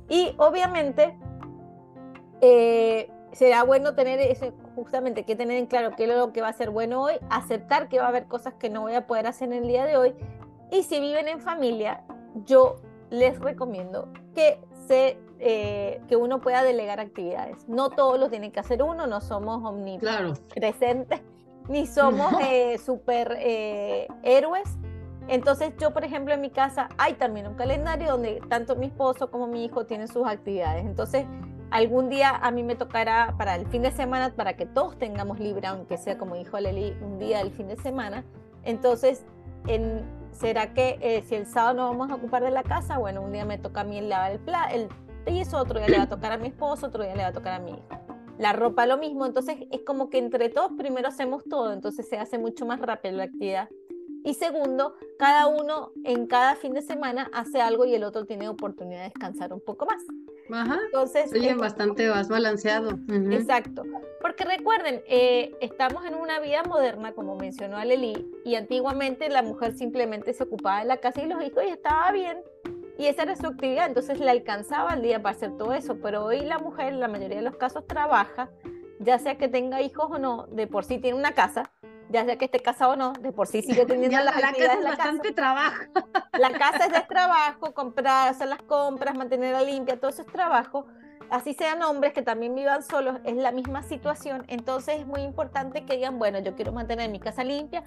Y 0.09 0.35
obviamente 0.39 1.15
eh, 2.41 3.11
será 3.33 3.65
bueno 3.65 3.95
tener 3.95 4.19
ese, 4.19 4.55
justamente 4.75 5.25
que 5.25 5.37
tener 5.37 5.59
en 5.59 5.67
claro 5.67 5.95
qué 5.95 6.05
es 6.05 6.09
lo 6.09 6.33
que 6.33 6.41
va 6.41 6.49
a 6.49 6.55
ser 6.55 6.71
bueno 6.71 7.03
hoy, 7.03 7.17
aceptar 7.29 7.91
que 7.91 7.99
va 7.99 8.07
a 8.07 8.09
haber 8.09 8.29
cosas 8.29 8.55
que 8.55 8.71
no 8.71 8.81
voy 8.81 8.95
a 8.95 9.07
poder 9.07 9.27
hacer 9.27 9.53
en 9.53 9.63
el 9.63 9.69
día 9.69 9.85
de 9.85 9.99
hoy 9.99 10.15
y 10.71 10.85
si 10.85 11.01
viven 11.01 11.29
en 11.29 11.41
familia, 11.43 12.03
yo 12.47 12.77
les 13.11 13.39
recomiendo 13.41 14.09
que, 14.35 14.59
se, 14.87 15.19
eh, 15.39 16.01
que 16.09 16.17
uno 16.17 16.41
pueda 16.41 16.63
delegar 16.63 17.01
actividades. 17.01 17.69
No 17.69 17.91
todos 17.91 18.19
lo 18.19 18.31
tiene 18.31 18.53
que 18.53 18.61
hacer 18.61 18.83
uno, 18.83 19.07
no 19.07 19.21
somos 19.21 19.63
omnipresentes, 19.65 21.21
ni 21.69 21.87
somos 21.87 22.35
eh, 22.43 22.79
super 22.79 23.37
eh, 23.39 24.09
héroes. 24.23 24.69
Entonces 25.29 25.73
yo, 25.79 25.93
por 25.93 26.05
ejemplo, 26.05 26.33
en 26.33 26.41
mi 26.41 26.51
casa 26.51 26.89
hay 26.99 27.15
también 27.15 27.49
un 27.49 27.55
calendario 27.55 28.13
donde 28.13 28.41
tanto 28.49 28.77
mi 28.77 28.87
esposo 28.87 29.31
como 29.31 29.47
mi 29.47 29.65
hijo 29.65 29.85
tienen 29.85 30.09
sus 30.09 30.27
actividades. 30.27 30.85
Entonces, 30.87 31.27
algún 31.71 32.09
día 32.09 32.31
a 32.31 32.51
mí 32.51 32.63
me 32.63 32.77
tocará 32.77 33.35
para 33.37 33.57
el 33.57 33.67
fin 33.67 33.83
de 33.83 33.91
semana, 33.91 34.33
para 34.35 34.57
que 34.57 34.67
todos 34.67 34.97
tengamos 34.99 35.41
libre, 35.41 35.67
aunque 35.67 35.99
sea 35.99 36.17
como 36.17 36.37
dijo 36.37 36.59
Leli, 36.59 36.97
un 37.03 37.19
día 37.19 37.39
del 37.39 37.51
fin 37.51 37.69
de 37.69 37.77
semana. 37.77 38.25
Entonces, 38.63 39.25
en, 39.67 40.05
¿será 40.31 40.73
que 40.73 40.99
eh, 41.01 41.23
si 41.27 41.35
el 41.35 41.47
sábado 41.47 41.75
no 41.75 41.89
vamos 41.89 42.11
a 42.11 42.15
ocupar 42.15 42.43
de 42.43 42.51
la 42.51 42.63
casa? 42.63 42.99
Bueno, 42.99 43.23
un 43.23 43.33
día 43.33 43.45
me 43.45 43.59
toca 43.59 43.81
a 43.81 43.85
mí 43.85 44.01
lavar 44.01 44.33
el, 44.33 44.39
pla 44.39 44.67
el 44.67 44.89
piso, 45.27 45.59
otro 45.59 45.79
día 45.79 45.89
le 45.89 45.99
va 45.99 46.05
a 46.05 46.09
tocar 46.09 46.33
a 46.33 46.39
mi 46.39 46.49
esposo, 46.49 46.87
otro 46.87 47.03
día 47.03 47.15
le 47.15 47.23
va 47.23 47.29
a 47.29 47.33
tocar 47.33 47.55
a 47.55 47.59
mi 47.59 47.73
hijo. 47.73 47.89
La 48.39 48.53
ropa 48.53 48.87
lo 48.87 48.97
mismo, 48.97 49.27
entonces 49.27 49.57
es 49.71 49.83
como 49.83 50.09
que 50.09 50.19
entre 50.19 50.49
todos 50.49 50.73
primero 50.79 51.09
hacemos 51.09 51.45
todo, 51.45 51.73
entonces 51.73 52.09
se 52.09 52.17
hace 52.17 52.39
mucho 52.39 52.65
más 52.65 52.81
rápido 52.81 53.17
la 53.17 53.25
actividad. 53.25 53.69
Y 54.25 54.35
segundo, 54.35 54.97
cada 55.19 55.47
uno 55.47 55.93
en 56.05 56.27
cada 56.27 56.57
fin 56.57 56.75
de 56.75 56.83
semana 56.83 57.31
hace 57.33 57.61
algo 57.61 57.85
y 57.87 57.95
el 57.95 58.03
otro 58.03 58.25
tiene 58.25 58.49
oportunidad 58.49 58.99
de 58.99 59.05
descansar 59.05 59.53
un 59.53 59.61
poco 59.61 59.87
más. 59.87 60.03
Ajá. 60.51 60.81
Entonces, 60.87 61.33
Oye, 61.33 61.55
bastante 61.55 62.09
más 62.09 62.29
balanceado. 62.29 62.99
Exacto. 63.31 63.85
Porque 64.21 64.45
recuerden, 64.45 65.03
eh, 65.07 65.57
estamos 65.61 66.05
en 66.05 66.15
una 66.15 66.41
vida 66.41 66.63
moderna, 66.65 67.13
como 67.13 67.37
mencionó 67.37 67.77
Aleli, 67.77 68.29
y 68.45 68.57
antiguamente 68.57 69.29
la 69.29 69.43
mujer 69.43 69.75
simplemente 69.75 70.33
se 70.35 70.43
ocupaba 70.43 70.81
de 70.81 70.87
la 70.87 70.97
casa 70.97 71.23
y 71.23 71.27
los 71.27 71.43
hijos 71.45 71.63
y 71.65 71.69
estaba 71.69 72.11
bien. 72.13 72.39
Y 72.99 73.07
esa 73.07 73.25
era 73.25 73.37
su 73.37 73.47
actividad, 73.47 73.87
entonces 73.87 74.19
le 74.19 74.31
alcanzaba 74.31 74.95
el 74.95 75.03
día 75.03 75.23
para 75.23 75.37
hacer 75.37 75.57
todo 75.57 75.75
eso. 75.75 75.99
Pero 76.01 76.25
hoy 76.25 76.41
la 76.41 76.59
mujer, 76.59 76.89
en 76.89 77.01
la 77.01 77.09
mayoría 77.09 77.39
de 77.39 77.43
los 77.43 77.57
casos, 77.57 77.87
trabaja, 77.87 78.51
ya 79.01 79.19
sea 79.19 79.37
que 79.37 79.49
tenga 79.49 79.83
hijos 79.83 80.07
o 80.11 80.19
no, 80.19 80.47
de 80.47 80.67
por 80.67 80.85
sí 80.85 80.99
tiene 80.99 81.19
una 81.19 81.33
casa, 81.33 81.71
ya 82.09 82.25
sea 82.25 82.37
que 82.37 82.47
esté 82.47 82.61
casado 82.61 82.93
o 82.93 82.97
no, 82.97 83.13
de 83.13 83.33
por 83.33 83.47
sí 83.47 83.63
sigue 83.63 83.85
teniendo 83.87 84.19
las 84.19 84.41
la 84.41 84.49
actividades 84.49 84.79
casa 84.79 84.91
es 84.91 84.99
bastante 84.99 85.33
trabajo. 85.33 85.85
La 86.39 86.51
casa 86.51 86.85
es 86.85 86.93
de 86.93 87.01
trabajo, 87.09 87.73
comprar, 87.73 88.29
hacer 88.29 88.49
las 88.49 88.63
compras, 88.63 89.17
mantenerla 89.17 89.63
limpia, 89.63 89.99
todo 89.99 90.11
eso 90.11 90.21
es 90.21 90.29
trabajo. 90.29 90.87
Así 91.31 91.55
sean 91.55 91.83
hombres 91.83 92.13
que 92.13 92.21
también 92.21 92.55
vivan 92.55 92.83
solos, 92.83 93.17
es 93.25 93.37
la 93.37 93.53
misma 93.53 93.83
situación. 93.83 94.45
Entonces 94.49 95.01
es 95.01 95.07
muy 95.07 95.23
importante 95.23 95.87
que 95.87 95.95
digan, 95.97 96.19
bueno, 96.19 96.39
yo 96.41 96.55
quiero 96.55 96.73
mantener 96.73 97.11
mi 97.11 97.19
casa 97.19 97.43
limpia, 97.43 97.83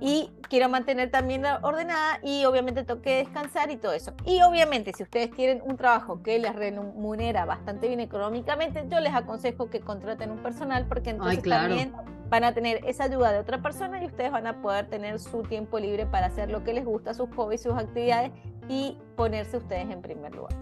y 0.00 0.30
quiero 0.48 0.68
mantener 0.68 1.10
también 1.10 1.44
ordenada 1.62 2.18
y 2.22 2.44
obviamente 2.44 2.84
tengo 2.84 3.02
que 3.02 3.16
descansar 3.16 3.70
y 3.70 3.76
todo 3.76 3.92
eso. 3.92 4.12
Y 4.24 4.42
obviamente 4.42 4.92
si 4.96 5.02
ustedes 5.02 5.30
tienen 5.30 5.60
un 5.64 5.76
trabajo 5.76 6.22
que 6.22 6.38
les 6.38 6.54
remunera 6.54 7.44
bastante 7.44 7.88
bien 7.88 8.00
económicamente, 8.00 8.84
yo 8.88 9.00
les 9.00 9.14
aconsejo 9.14 9.68
que 9.68 9.80
contraten 9.80 10.30
un 10.30 10.38
personal 10.38 10.86
porque 10.86 11.10
entonces 11.10 11.42
también 11.42 11.92
van 12.30 12.44
a 12.44 12.54
tener 12.54 12.80
esa 12.86 13.04
ayuda 13.04 13.32
de 13.32 13.40
otra 13.40 13.60
persona 13.60 14.02
y 14.02 14.06
ustedes 14.06 14.30
van 14.30 14.46
a 14.46 14.62
poder 14.62 14.88
tener 14.88 15.18
su 15.18 15.42
tiempo 15.42 15.78
libre 15.78 16.06
para 16.06 16.26
hacer 16.26 16.50
lo 16.50 16.64
que 16.64 16.72
les 16.72 16.84
gusta, 16.84 17.12
sus 17.12 17.28
hobbies, 17.34 17.62
sus 17.62 17.74
actividades 17.74 18.30
y 18.68 18.96
ponerse 19.16 19.56
ustedes 19.56 19.90
en 19.90 20.00
primer 20.00 20.34
lugar. 20.34 20.54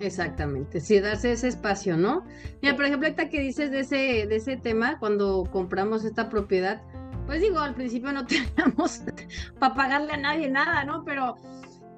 Exactamente, 0.00 0.80
sí, 0.80 1.00
darse 1.00 1.32
ese 1.32 1.48
espacio, 1.48 1.96
¿no? 1.96 2.24
Mira, 2.60 2.74
por 2.74 2.84
ejemplo, 2.84 3.06
ahorita 3.06 3.28
que 3.28 3.40
dices 3.40 3.70
de 3.70 3.80
ese, 3.80 4.26
de 4.26 4.36
ese 4.36 4.56
tema, 4.56 4.98
cuando 4.98 5.48
compramos 5.50 6.04
esta 6.04 6.28
propiedad, 6.28 6.82
pues 7.26 7.40
digo, 7.40 7.58
al 7.60 7.74
principio 7.74 8.12
no 8.12 8.26
teníamos 8.26 9.02
para 9.58 9.74
pagarle 9.74 10.12
a 10.12 10.16
nadie 10.16 10.48
nada, 10.48 10.84
¿no? 10.84 11.04
Pero 11.04 11.36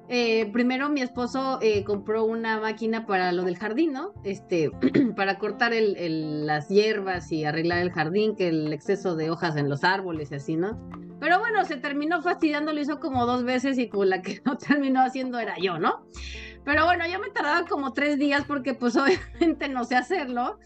eh, 0.09 0.49
primero 0.53 0.89
mi 0.89 1.01
esposo 1.01 1.59
eh, 1.61 1.83
compró 1.83 2.23
una 2.23 2.59
máquina 2.61 3.05
para 3.05 3.31
lo 3.33 3.43
del 3.43 3.57
jardín, 3.57 3.93
¿no? 3.93 4.13
Este, 4.23 4.71
para 5.15 5.37
cortar 5.37 5.73
las 5.73 6.69
hierbas 6.69 7.31
y 7.31 7.43
arreglar 7.43 7.79
el 7.79 7.91
jardín, 7.91 8.35
que 8.35 8.47
el 8.47 8.71
exceso 8.71 9.15
de 9.15 9.29
hojas 9.29 9.57
en 9.57 9.69
los 9.69 9.83
árboles 9.83 10.31
y 10.31 10.35
así, 10.35 10.55
¿no? 10.55 10.79
Pero 11.19 11.39
bueno, 11.39 11.65
se 11.65 11.77
terminó 11.77 12.21
fastidiando, 12.21 12.71
lo 12.73 12.79
hizo 12.79 12.99
como 12.99 13.25
dos 13.25 13.43
veces 13.43 13.77
y 13.77 13.87
pues 13.87 14.07
la 14.07 14.21
que 14.21 14.41
no 14.45 14.57
terminó 14.57 15.01
haciendo 15.01 15.39
era 15.39 15.55
yo, 15.59 15.77
¿no? 15.77 16.05
Pero 16.63 16.85
bueno, 16.85 17.05
yo 17.07 17.19
me 17.19 17.29
tardaba 17.29 17.65
como 17.65 17.93
tres 17.93 18.17
días 18.17 18.43
porque 18.45 18.73
pues 18.73 18.95
obviamente 18.95 19.67
no 19.69 19.83
sé 19.85 19.95
hacerlo. 19.95 20.59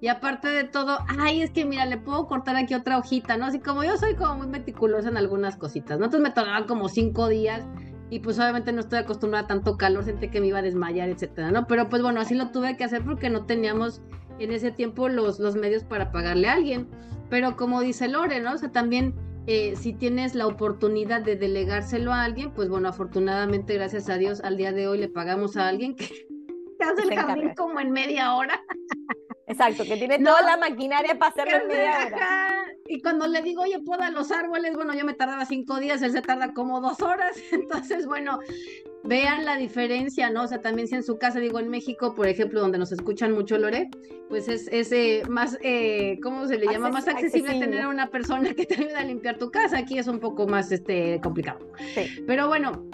Y 0.00 0.08
aparte 0.08 0.48
de 0.48 0.64
todo, 0.64 0.98
ay, 1.18 1.42
es 1.42 1.50
que 1.50 1.64
mira, 1.64 1.84
le 1.84 1.98
puedo 1.98 2.26
cortar 2.26 2.56
aquí 2.56 2.74
otra 2.74 2.96
hojita, 2.98 3.36
¿no? 3.36 3.46
Así 3.46 3.60
como 3.60 3.84
yo 3.84 3.96
soy 3.98 4.14
como 4.14 4.36
muy 4.36 4.46
meticulosa 4.46 5.10
en 5.10 5.18
algunas 5.18 5.56
cositas, 5.56 5.98
¿no? 5.98 6.06
Entonces 6.06 6.26
me 6.26 6.34
tardaba 6.34 6.66
como 6.66 6.88
cinco 6.88 7.28
días 7.28 7.66
y 8.08 8.20
pues 8.20 8.38
obviamente 8.38 8.72
no 8.72 8.80
estoy 8.80 9.00
acostumbrada 9.00 9.44
a 9.44 9.48
tanto 9.48 9.76
calor, 9.76 10.04
sentí 10.04 10.28
que 10.28 10.40
me 10.40 10.48
iba 10.48 10.58
a 10.58 10.62
desmayar, 10.62 11.10
etcétera, 11.10 11.50
¿no? 11.50 11.66
Pero 11.66 11.88
pues 11.88 12.02
bueno, 12.02 12.20
así 12.20 12.34
lo 12.34 12.50
tuve 12.50 12.76
que 12.76 12.84
hacer 12.84 13.04
porque 13.04 13.28
no 13.28 13.44
teníamos 13.44 14.00
en 14.38 14.52
ese 14.52 14.70
tiempo 14.70 15.08
los, 15.08 15.38
los 15.38 15.54
medios 15.54 15.84
para 15.84 16.10
pagarle 16.10 16.48
a 16.48 16.54
alguien. 16.54 16.88
Pero 17.28 17.56
como 17.56 17.80
dice 17.82 18.08
Lore, 18.08 18.40
¿no? 18.40 18.54
O 18.54 18.58
sea, 18.58 18.72
también 18.72 19.14
eh, 19.46 19.74
si 19.76 19.92
tienes 19.92 20.34
la 20.34 20.46
oportunidad 20.46 21.22
de 21.22 21.36
delegárselo 21.36 22.12
a 22.12 22.24
alguien, 22.24 22.52
pues 22.52 22.68
bueno, 22.68 22.88
afortunadamente, 22.88 23.74
gracias 23.74 24.08
a 24.08 24.16
Dios, 24.16 24.40
al 24.42 24.56
día 24.56 24.72
de 24.72 24.88
hoy 24.88 24.98
le 24.98 25.08
pagamos 25.08 25.56
a 25.56 25.68
alguien 25.68 25.94
que, 25.94 26.04
hace 26.80 27.02
el 27.02 27.14
jardín 27.14 27.54
como 27.54 27.80
en 27.80 27.92
media 27.92 28.34
hora. 28.34 28.60
Exacto, 29.50 29.82
que 29.82 29.96
tiene 29.96 30.18
toda 30.20 30.42
la 30.42 30.56
maquinaria 30.56 31.18
para 31.18 31.32
hacerlo 31.32 31.56
en 31.56 31.68
media 31.68 32.06
hora. 32.06 32.64
Y 32.86 33.00
cuando 33.02 33.26
le 33.26 33.42
digo, 33.42 33.62
oye, 33.62 33.80
poda 33.80 34.10
los 34.10 34.30
árboles, 34.30 34.74
bueno, 34.74 34.94
yo 34.94 35.04
me 35.04 35.14
tardaba 35.14 35.44
cinco 35.44 35.78
días, 35.80 36.02
él 36.02 36.12
se 36.12 36.22
tarda 36.22 36.54
como 36.54 36.80
dos 36.80 37.00
horas. 37.02 37.36
Entonces, 37.52 38.06
bueno, 38.06 38.38
vean 39.02 39.44
la 39.44 39.56
diferencia, 39.56 40.30
¿no? 40.30 40.44
O 40.44 40.46
sea, 40.46 40.60
también 40.60 40.86
si 40.86 40.94
en 40.94 41.02
su 41.02 41.18
casa, 41.18 41.40
digo, 41.40 41.58
en 41.58 41.68
México, 41.68 42.14
por 42.14 42.28
ejemplo, 42.28 42.60
donde 42.60 42.78
nos 42.78 42.92
escuchan 42.92 43.32
mucho, 43.32 43.58
Lore, 43.58 43.90
pues 44.28 44.48
es, 44.48 44.68
es 44.70 44.92
eh, 44.92 45.22
más, 45.28 45.58
eh, 45.62 46.20
¿cómo 46.22 46.46
se 46.46 46.56
le 46.56 46.66
llama? 46.66 46.90
Más 46.90 47.08
accesible, 47.08 47.58
tener 47.58 47.82
a 47.82 47.88
una 47.88 48.08
persona 48.08 48.54
que 48.54 48.66
te 48.66 48.74
ayude 48.74 48.96
a 48.96 49.04
limpiar 49.04 49.36
tu 49.36 49.50
casa. 49.50 49.78
Aquí 49.78 49.98
es 49.98 50.06
un 50.06 50.20
poco 50.20 50.46
más 50.46 50.70
este, 50.70 51.20
complicado. 51.20 51.58
Sí. 51.94 52.22
Pero 52.24 52.46
bueno, 52.46 52.88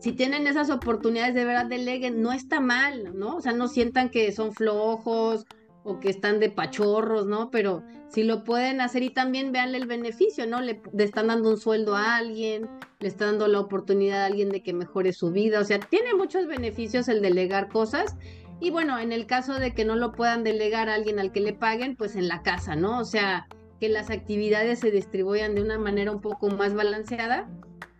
si 0.00 0.12
tienen 0.12 0.46
esas 0.46 0.70
oportunidades 0.70 1.34
de 1.34 1.44
verdad 1.44 1.66
deleguen, 1.66 2.22
no 2.22 2.32
está 2.32 2.60
mal, 2.60 3.18
¿no? 3.18 3.36
O 3.36 3.40
sea, 3.42 3.52
no 3.52 3.68
sientan 3.68 4.08
que 4.08 4.32
son 4.32 4.54
flojos 4.54 5.44
o 5.84 6.00
que 6.00 6.10
están 6.10 6.40
de 6.40 6.50
pachorros, 6.50 7.26
¿no? 7.26 7.50
Pero 7.50 7.82
si 8.08 8.22
lo 8.22 8.44
pueden 8.44 8.80
hacer 8.80 9.02
y 9.02 9.10
también 9.10 9.52
veanle 9.52 9.78
el 9.78 9.86
beneficio, 9.86 10.46
¿no? 10.46 10.60
Le, 10.60 10.80
están 10.98 11.28
dando 11.28 11.50
un 11.50 11.56
sueldo 11.56 11.96
a 11.96 12.16
alguien, 12.16 12.68
le 13.00 13.08
están 13.08 13.30
dando 13.30 13.48
la 13.48 13.60
oportunidad 13.60 14.22
a 14.22 14.26
alguien 14.26 14.50
de 14.50 14.62
que 14.62 14.72
mejore 14.72 15.12
su 15.12 15.30
vida, 15.30 15.60
o 15.60 15.64
sea, 15.64 15.78
tiene 15.78 16.14
muchos 16.14 16.46
beneficios 16.46 17.08
el 17.08 17.22
delegar 17.22 17.68
cosas. 17.68 18.16
Y 18.60 18.70
bueno, 18.70 18.98
en 18.98 19.12
el 19.12 19.26
caso 19.26 19.54
de 19.54 19.72
que 19.72 19.84
no 19.84 19.94
lo 19.94 20.12
puedan 20.12 20.42
delegar 20.42 20.88
a 20.88 20.94
alguien 20.94 21.20
al 21.20 21.30
que 21.30 21.40
le 21.40 21.52
paguen, 21.52 21.96
pues 21.96 22.16
en 22.16 22.26
la 22.26 22.42
casa, 22.42 22.74
¿no? 22.74 22.98
O 22.98 23.04
sea, 23.04 23.46
que 23.80 23.88
las 23.88 24.10
actividades 24.10 24.80
se 24.80 24.90
distribuyan 24.90 25.54
de 25.54 25.62
una 25.62 25.78
manera 25.78 26.10
un 26.10 26.20
poco 26.20 26.48
más 26.48 26.74
balanceada 26.74 27.48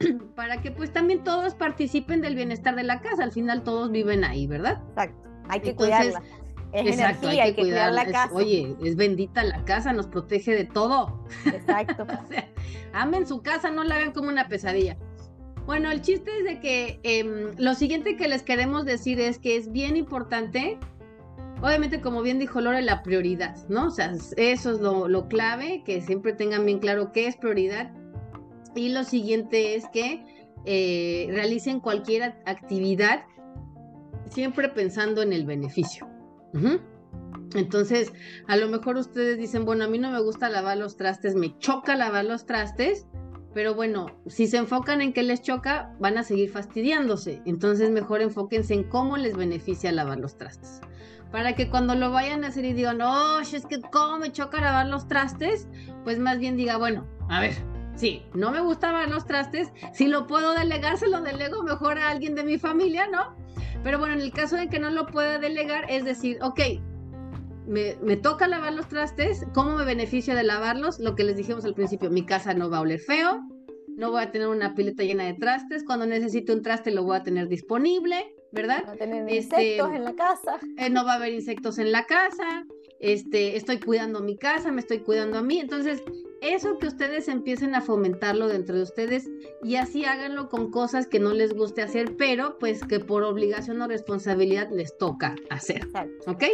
para 0.34 0.60
que 0.60 0.70
pues 0.70 0.92
también 0.92 1.22
todos 1.22 1.54
participen 1.54 2.20
del 2.20 2.34
bienestar 2.34 2.74
de 2.74 2.82
la 2.82 3.00
casa. 3.00 3.22
Al 3.22 3.32
final 3.32 3.62
todos 3.62 3.90
viven 3.90 4.24
ahí, 4.24 4.46
¿verdad? 4.46 4.82
Exacto. 4.88 5.28
Hay 5.48 5.60
que 5.60 5.74
cuidarla. 5.74 6.22
Exacto, 6.72 7.28
hay 7.28 7.54
que, 7.54 7.62
cuidar, 7.62 7.92
la 7.92 8.04
casa. 8.04 8.34
oye, 8.34 8.76
es 8.84 8.96
bendita 8.96 9.42
la 9.42 9.64
casa, 9.64 9.92
nos 9.92 10.06
protege 10.06 10.54
de 10.54 10.64
todo. 10.64 11.24
Exacto. 11.46 12.06
amen 12.92 13.26
su 13.26 13.42
casa, 13.42 13.70
no 13.70 13.84
la 13.84 13.96
hagan 13.96 14.12
como 14.12 14.28
una 14.28 14.48
pesadilla. 14.48 14.96
Bueno, 15.68 15.90
el 15.90 16.00
chiste 16.00 16.30
es 16.38 16.44
de 16.44 16.60
que 16.60 17.00
em, 17.02 17.52
lo 17.58 17.74
siguiente 17.74 18.16
que 18.16 18.26
les 18.28 18.42
queremos 18.42 18.86
decir 18.86 19.20
es 19.20 19.38
que 19.38 19.56
es 19.56 19.70
bien 19.70 19.96
importante, 19.96 20.78
obviamente 21.60 22.00
como 22.00 22.22
bien 22.22 22.38
dijo 22.38 22.60
Lore, 22.60 22.80
la 22.80 23.02
prioridad, 23.02 23.54
¿no? 23.68 23.88
O 23.88 23.90
sea, 23.90 24.14
eso 24.38 24.70
es 24.72 24.80
lo, 24.80 25.28
clave, 25.28 25.82
que 25.84 26.00
siempre 26.00 26.32
tengan 26.32 26.64
bien 26.64 26.78
claro 26.78 27.12
qué 27.12 27.26
es 27.26 27.36
prioridad. 27.36 27.92
Y 28.74 28.90
lo 28.90 29.04
siguiente 29.04 29.74
es 29.74 29.84
que 29.92 30.24
eh, 30.64 31.26
realicen 31.30 31.80
cualquier 31.80 32.34
actividad 32.46 33.24
siempre 34.30 34.70
pensando 34.70 35.20
en 35.20 35.34
el 35.34 35.44
beneficio. 35.44 36.07
Entonces, 37.54 38.12
a 38.46 38.56
lo 38.56 38.68
mejor 38.68 38.96
ustedes 38.96 39.38
dicen, 39.38 39.64
bueno, 39.64 39.84
a 39.84 39.88
mí 39.88 39.98
no 39.98 40.10
me 40.10 40.20
gusta 40.20 40.48
lavar 40.48 40.76
los 40.76 40.96
trastes, 40.96 41.34
me 41.34 41.58
choca 41.58 41.96
lavar 41.96 42.24
los 42.24 42.46
trastes, 42.46 43.06
pero 43.54 43.74
bueno, 43.74 44.06
si 44.26 44.46
se 44.46 44.58
enfocan 44.58 45.00
en 45.00 45.12
qué 45.12 45.22
les 45.22 45.42
choca, 45.42 45.94
van 45.98 46.18
a 46.18 46.22
seguir 46.22 46.50
fastidiándose. 46.50 47.42
Entonces, 47.46 47.90
mejor 47.90 48.20
enfóquense 48.20 48.74
en 48.74 48.84
cómo 48.84 49.16
les 49.16 49.36
beneficia 49.36 49.90
lavar 49.92 50.18
los 50.18 50.36
trastes. 50.36 50.80
Para 51.32 51.54
que 51.54 51.68
cuando 51.68 51.94
lo 51.94 52.10
vayan 52.10 52.44
a 52.44 52.48
hacer 52.48 52.64
y 52.64 52.72
digan, 52.72 53.00
oh, 53.02 53.40
es 53.40 53.66
que 53.66 53.80
cómo 53.80 54.18
me 54.18 54.32
choca 54.32 54.60
lavar 54.60 54.86
los 54.86 55.08
trastes, 55.08 55.68
pues 56.04 56.18
más 56.18 56.38
bien 56.38 56.56
diga, 56.56 56.76
bueno, 56.76 57.06
a 57.28 57.40
ver, 57.40 57.54
sí, 57.94 58.22
no 58.34 58.50
me 58.50 58.60
gusta 58.60 58.92
lavar 58.92 59.10
los 59.10 59.26
trastes, 59.26 59.68
si 59.92 60.06
lo 60.06 60.26
puedo 60.26 60.54
delegar, 60.54 60.96
se 60.96 61.08
lo 61.08 61.20
delego 61.20 61.62
mejor 61.62 61.98
a 61.98 62.10
alguien 62.10 62.34
de 62.34 62.44
mi 62.44 62.58
familia, 62.58 63.08
¿no? 63.08 63.36
Pero 63.82 63.98
bueno, 63.98 64.14
en 64.14 64.20
el 64.20 64.32
caso 64.32 64.56
de 64.56 64.68
que 64.68 64.78
no 64.78 64.90
lo 64.90 65.06
pueda 65.06 65.38
delegar, 65.38 65.90
es 65.90 66.04
decir, 66.04 66.38
ok, 66.42 66.60
me, 67.66 67.96
me, 68.02 68.16
toca 68.16 68.48
lavar 68.48 68.72
los 68.72 68.88
trastes, 68.88 69.46
¿cómo 69.54 69.76
me 69.76 69.84
beneficio 69.84 70.34
de 70.34 70.42
lavarlos? 70.42 70.98
Lo 70.98 71.14
que 71.14 71.24
les 71.24 71.36
dijimos 71.36 71.64
al 71.64 71.74
principio, 71.74 72.10
mi 72.10 72.24
casa 72.24 72.54
no 72.54 72.70
va 72.70 72.78
a 72.78 72.80
oler 72.80 72.98
feo, 72.98 73.42
no 73.98 74.10
voy 74.10 74.22
a 74.22 74.30
tener 74.30 74.48
una 74.48 74.74
pileta 74.74 75.02
llena 75.02 75.24
de 75.24 75.34
trastes, 75.34 75.84
cuando 75.84 76.06
necesite 76.06 76.52
un 76.52 76.62
traste 76.62 76.90
lo 76.90 77.04
voy 77.04 77.16
a 77.16 77.22
tener 77.22 77.48
disponible, 77.48 78.34
¿verdad? 78.52 78.80
No 78.82 78.86
va 78.86 78.92
a 78.92 78.96
tener 78.96 79.28
insectos 79.28 79.86
este, 79.86 79.96
en 79.96 80.04
la 80.04 80.14
casa. 80.14 80.58
Eh, 80.78 80.88
no 80.88 81.04
va 81.04 81.12
a 81.12 81.16
haber 81.16 81.32
insectos 81.32 81.78
en 81.78 81.92
la 81.92 82.04
casa, 82.04 82.64
este, 83.00 83.56
estoy 83.56 83.78
cuidando 83.80 84.20
mi 84.20 84.36
casa, 84.36 84.72
me 84.72 84.80
estoy 84.80 85.00
cuidando 85.00 85.38
a 85.38 85.42
mí, 85.42 85.58
entonces 85.58 86.02
eso 86.40 86.78
que 86.78 86.86
ustedes 86.86 87.26
empiecen 87.28 87.74
a 87.74 87.80
fomentarlo 87.80 88.46
dentro 88.46 88.76
de 88.76 88.82
ustedes 88.82 89.28
y 89.62 89.74
así 89.74 90.04
háganlo 90.04 90.48
con 90.48 90.70
cosas 90.70 91.08
que 91.08 91.18
no 91.18 91.32
les 91.32 91.52
guste 91.52 91.82
hacer, 91.82 92.16
pero 92.16 92.58
pues 92.58 92.84
que 92.84 93.00
por 93.00 93.24
obligación 93.24 93.82
o 93.82 93.88
responsabilidad 93.88 94.70
les 94.70 94.96
toca 94.96 95.34
hacer. 95.50 95.88
¿Ok? 96.26 96.44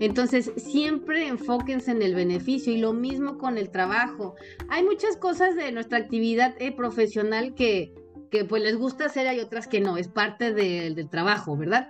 Entonces, 0.00 0.52
siempre 0.56 1.28
enfóquense 1.28 1.92
en 1.92 2.02
el 2.02 2.14
beneficio 2.14 2.72
y 2.72 2.78
lo 2.78 2.92
mismo 2.92 3.38
con 3.38 3.56
el 3.56 3.70
trabajo. 3.70 4.34
Hay 4.68 4.84
muchas 4.84 5.16
cosas 5.16 5.56
de 5.56 5.72
nuestra 5.72 5.98
actividad 5.98 6.54
eh, 6.58 6.72
profesional 6.72 7.54
que, 7.54 7.94
que 8.30 8.44
pues 8.44 8.62
les 8.62 8.76
gusta 8.76 9.06
hacer, 9.06 9.28
hay 9.28 9.40
otras 9.40 9.66
que 9.66 9.80
no, 9.80 9.96
es 9.96 10.08
parte 10.08 10.52
del 10.52 11.08
trabajo, 11.08 11.56
¿verdad? 11.56 11.88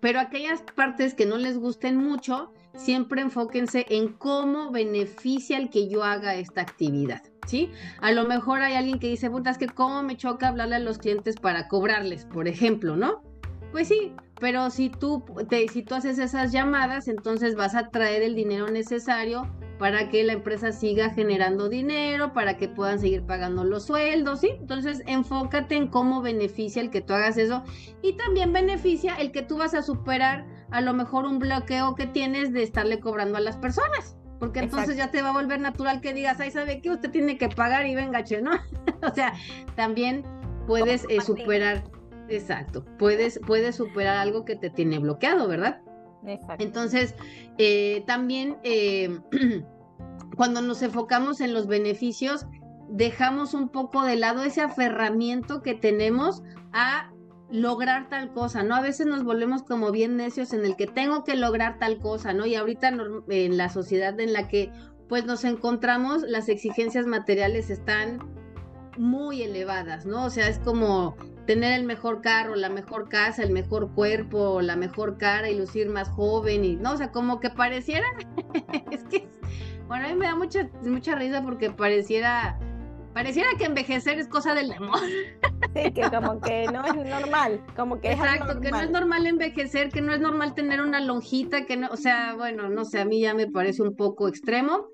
Pero 0.00 0.20
aquellas 0.20 0.62
partes 0.74 1.14
que 1.14 1.26
no 1.26 1.36
les 1.36 1.58
gusten 1.58 1.96
mucho, 1.96 2.52
siempre 2.76 3.22
enfóquense 3.22 3.86
en 3.88 4.12
cómo 4.12 4.70
beneficia 4.70 5.58
el 5.58 5.70
que 5.70 5.88
yo 5.88 6.04
haga 6.04 6.34
esta 6.34 6.62
actividad. 6.62 7.22
¿Sí? 7.46 7.70
A 8.00 8.12
lo 8.12 8.24
mejor 8.24 8.62
hay 8.62 8.74
alguien 8.74 8.98
que 8.98 9.08
dice, 9.08 9.28
puta, 9.28 9.50
es 9.50 9.58
que 9.58 9.66
cómo 9.66 10.02
me 10.02 10.16
choca 10.16 10.48
hablarle 10.48 10.76
a 10.76 10.78
los 10.78 10.96
clientes 10.96 11.36
para 11.36 11.68
cobrarles, 11.68 12.24
por 12.24 12.48
ejemplo, 12.48 12.96
¿no? 12.96 13.22
Pues 13.70 13.88
sí, 13.88 14.14
pero 14.40 14.70
si 14.70 14.88
tú, 14.88 15.22
te, 15.48 15.68
si 15.68 15.82
tú 15.82 15.94
haces 15.94 16.18
esas 16.18 16.52
llamadas, 16.52 17.06
entonces 17.06 17.54
vas 17.54 17.74
a 17.74 17.90
traer 17.90 18.22
el 18.22 18.34
dinero 18.34 18.70
necesario 18.70 19.46
para 19.78 20.08
que 20.08 20.22
la 20.22 20.34
empresa 20.34 20.72
siga 20.72 21.10
generando 21.10 21.68
dinero, 21.68 22.32
para 22.32 22.56
que 22.56 22.68
puedan 22.68 22.98
seguir 22.98 23.24
pagando 23.24 23.64
los 23.64 23.86
sueldos, 23.86 24.40
¿sí? 24.40 24.50
Entonces, 24.60 25.02
enfócate 25.06 25.76
en 25.76 25.88
cómo 25.88 26.22
beneficia 26.22 26.80
el 26.80 26.90
que 26.90 27.00
tú 27.00 27.12
hagas 27.12 27.36
eso 27.36 27.64
y 28.02 28.12
también 28.14 28.52
beneficia 28.52 29.16
el 29.16 29.32
que 29.32 29.42
tú 29.42 29.58
vas 29.58 29.74
a 29.74 29.82
superar 29.82 30.46
a 30.74 30.80
lo 30.80 30.92
mejor 30.92 31.24
un 31.24 31.38
bloqueo 31.38 31.94
que 31.94 32.08
tienes 32.08 32.52
de 32.52 32.64
estarle 32.64 32.98
cobrando 32.98 33.38
a 33.38 33.40
las 33.40 33.56
personas. 33.56 34.16
Porque 34.40 34.58
entonces 34.58 34.96
ya 34.96 35.12
te 35.12 35.22
va 35.22 35.28
a 35.28 35.32
volver 35.32 35.60
natural 35.60 36.00
que 36.00 36.12
digas, 36.12 36.40
ay, 36.40 36.50
¿sabe 36.50 36.80
qué? 36.80 36.90
Usted 36.90 37.12
tiene 37.12 37.38
que 37.38 37.48
pagar 37.48 37.86
y 37.86 37.94
venga, 37.94 38.24
che, 38.24 38.42
¿no? 38.42 38.50
o 39.08 39.14
sea, 39.14 39.34
también 39.76 40.24
puedes 40.66 41.06
eh, 41.08 41.20
superar, 41.20 41.84
exacto, 42.28 42.84
puedes, 42.98 43.38
puedes 43.46 43.76
superar 43.76 44.16
algo 44.16 44.44
que 44.44 44.56
te 44.56 44.68
tiene 44.68 44.98
bloqueado, 44.98 45.46
¿verdad? 45.46 45.80
Exacto. 46.26 46.64
Entonces, 46.64 47.14
eh, 47.56 48.02
también 48.08 48.56
eh, 48.64 49.16
cuando 50.36 50.60
nos 50.60 50.82
enfocamos 50.82 51.40
en 51.40 51.54
los 51.54 51.68
beneficios, 51.68 52.46
dejamos 52.88 53.54
un 53.54 53.68
poco 53.68 54.02
de 54.02 54.16
lado 54.16 54.42
ese 54.42 54.60
aferramiento 54.60 55.62
que 55.62 55.74
tenemos 55.74 56.42
a 56.72 57.12
lograr 57.50 58.08
tal 58.08 58.32
cosa, 58.32 58.62
¿no? 58.62 58.74
A 58.74 58.80
veces 58.80 59.06
nos 59.06 59.22
volvemos 59.22 59.62
como 59.62 59.90
bien 59.90 60.16
necios 60.16 60.52
en 60.52 60.64
el 60.64 60.76
que 60.76 60.86
tengo 60.86 61.24
que 61.24 61.36
lograr 61.36 61.78
tal 61.78 61.98
cosa, 61.98 62.32
¿no? 62.32 62.46
Y 62.46 62.54
ahorita 62.54 62.92
en 63.28 63.56
la 63.56 63.68
sociedad 63.68 64.18
en 64.18 64.32
la 64.32 64.48
que 64.48 64.72
pues 65.08 65.26
nos 65.26 65.44
encontramos, 65.44 66.22
las 66.22 66.48
exigencias 66.48 67.06
materiales 67.06 67.70
están 67.70 68.18
muy 68.96 69.42
elevadas, 69.42 70.06
¿no? 70.06 70.24
O 70.24 70.30
sea, 70.30 70.48
es 70.48 70.58
como 70.58 71.16
tener 71.46 71.78
el 71.78 71.84
mejor 71.84 72.22
carro, 72.22 72.54
la 72.54 72.70
mejor 72.70 73.08
casa, 73.08 73.42
el 73.42 73.50
mejor 73.50 73.92
cuerpo, 73.92 74.62
la 74.62 74.76
mejor 74.76 75.18
cara 75.18 75.50
y 75.50 75.58
lucir 75.58 75.90
más 75.90 76.08
joven 76.08 76.64
y, 76.64 76.76
¿no? 76.76 76.92
O 76.92 76.96
sea, 76.96 77.10
como 77.10 77.40
que 77.40 77.50
pareciera, 77.50 78.06
es 78.90 79.04
que, 79.04 79.28
bueno, 79.86 80.06
a 80.06 80.08
mí 80.08 80.14
me 80.14 80.26
da 80.26 80.34
mucha, 80.34 80.68
mucha 80.82 81.14
risa 81.14 81.42
porque 81.42 81.70
pareciera 81.70 82.58
Pareciera 83.14 83.48
que 83.56 83.64
envejecer 83.64 84.18
es 84.18 84.28
cosa 84.28 84.54
del 84.54 84.72
amor. 84.72 85.00
Sí, 85.74 85.90
que 85.92 86.02
como 86.02 86.40
que 86.40 86.66
no 86.66 86.84
es 86.84 86.94
normal, 86.94 87.60
como 87.74 88.00
que 88.00 88.12
Exacto, 88.12 88.60
que 88.60 88.70
no 88.70 88.80
es 88.80 88.90
normal 88.90 89.26
envejecer, 89.26 89.88
que 89.88 90.00
no 90.00 90.14
es 90.14 90.20
normal 90.20 90.54
tener 90.54 90.80
una 90.80 91.00
lonjita, 91.00 91.66
que 91.66 91.76
no, 91.76 91.88
o 91.90 91.96
sea, 91.96 92.34
bueno, 92.36 92.68
no 92.68 92.84
sé, 92.84 93.00
a 93.00 93.04
mí 93.04 93.20
ya 93.20 93.34
me 93.34 93.48
parece 93.48 93.82
un 93.82 93.96
poco 93.96 94.28
extremo, 94.28 94.86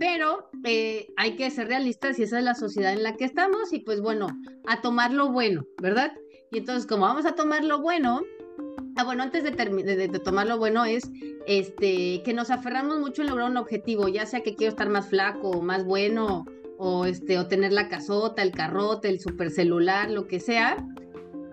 pero 0.00 0.50
eh, 0.64 1.06
hay 1.16 1.36
que 1.36 1.48
ser 1.50 1.68
realistas 1.68 2.18
y 2.18 2.24
esa 2.24 2.38
es 2.38 2.44
la 2.44 2.56
sociedad 2.56 2.92
en 2.92 3.04
la 3.04 3.14
que 3.16 3.24
estamos 3.24 3.72
y 3.72 3.78
pues 3.78 4.00
bueno, 4.00 4.26
a 4.66 4.80
tomar 4.80 5.12
lo 5.12 5.30
bueno, 5.30 5.66
¿verdad? 5.80 6.12
Y 6.50 6.58
entonces 6.58 6.86
como 6.86 7.02
vamos 7.02 7.26
a 7.26 7.36
tomar 7.36 7.62
lo 7.62 7.80
bueno, 7.80 8.22
ah, 8.96 9.04
bueno, 9.04 9.22
antes 9.22 9.44
de, 9.44 9.52
de, 9.52 10.18
tomar 10.18 10.48
lo 10.48 10.58
bueno 10.58 10.84
es 10.84 11.12
este, 11.46 12.22
que 12.24 12.32
nos 12.34 12.50
aferramos 12.50 12.98
mucho 12.98 13.22
en 13.22 13.28
lograr 13.28 13.50
un 13.50 13.56
objetivo, 13.56 14.08
ya 14.08 14.26
sea 14.26 14.42
que 14.42 14.56
quiero 14.56 14.70
estar 14.70 14.88
más 14.88 15.10
flaco, 15.10 15.62
más 15.62 15.84
bueno, 15.84 16.44
o, 16.78 17.06
este, 17.06 17.38
o 17.38 17.46
tener 17.46 17.72
la 17.72 17.88
casota, 17.88 18.42
el 18.42 18.52
carrote, 18.52 19.08
el 19.08 19.20
supercelular, 19.20 20.10
lo 20.10 20.26
que 20.26 20.40
sea. 20.40 20.84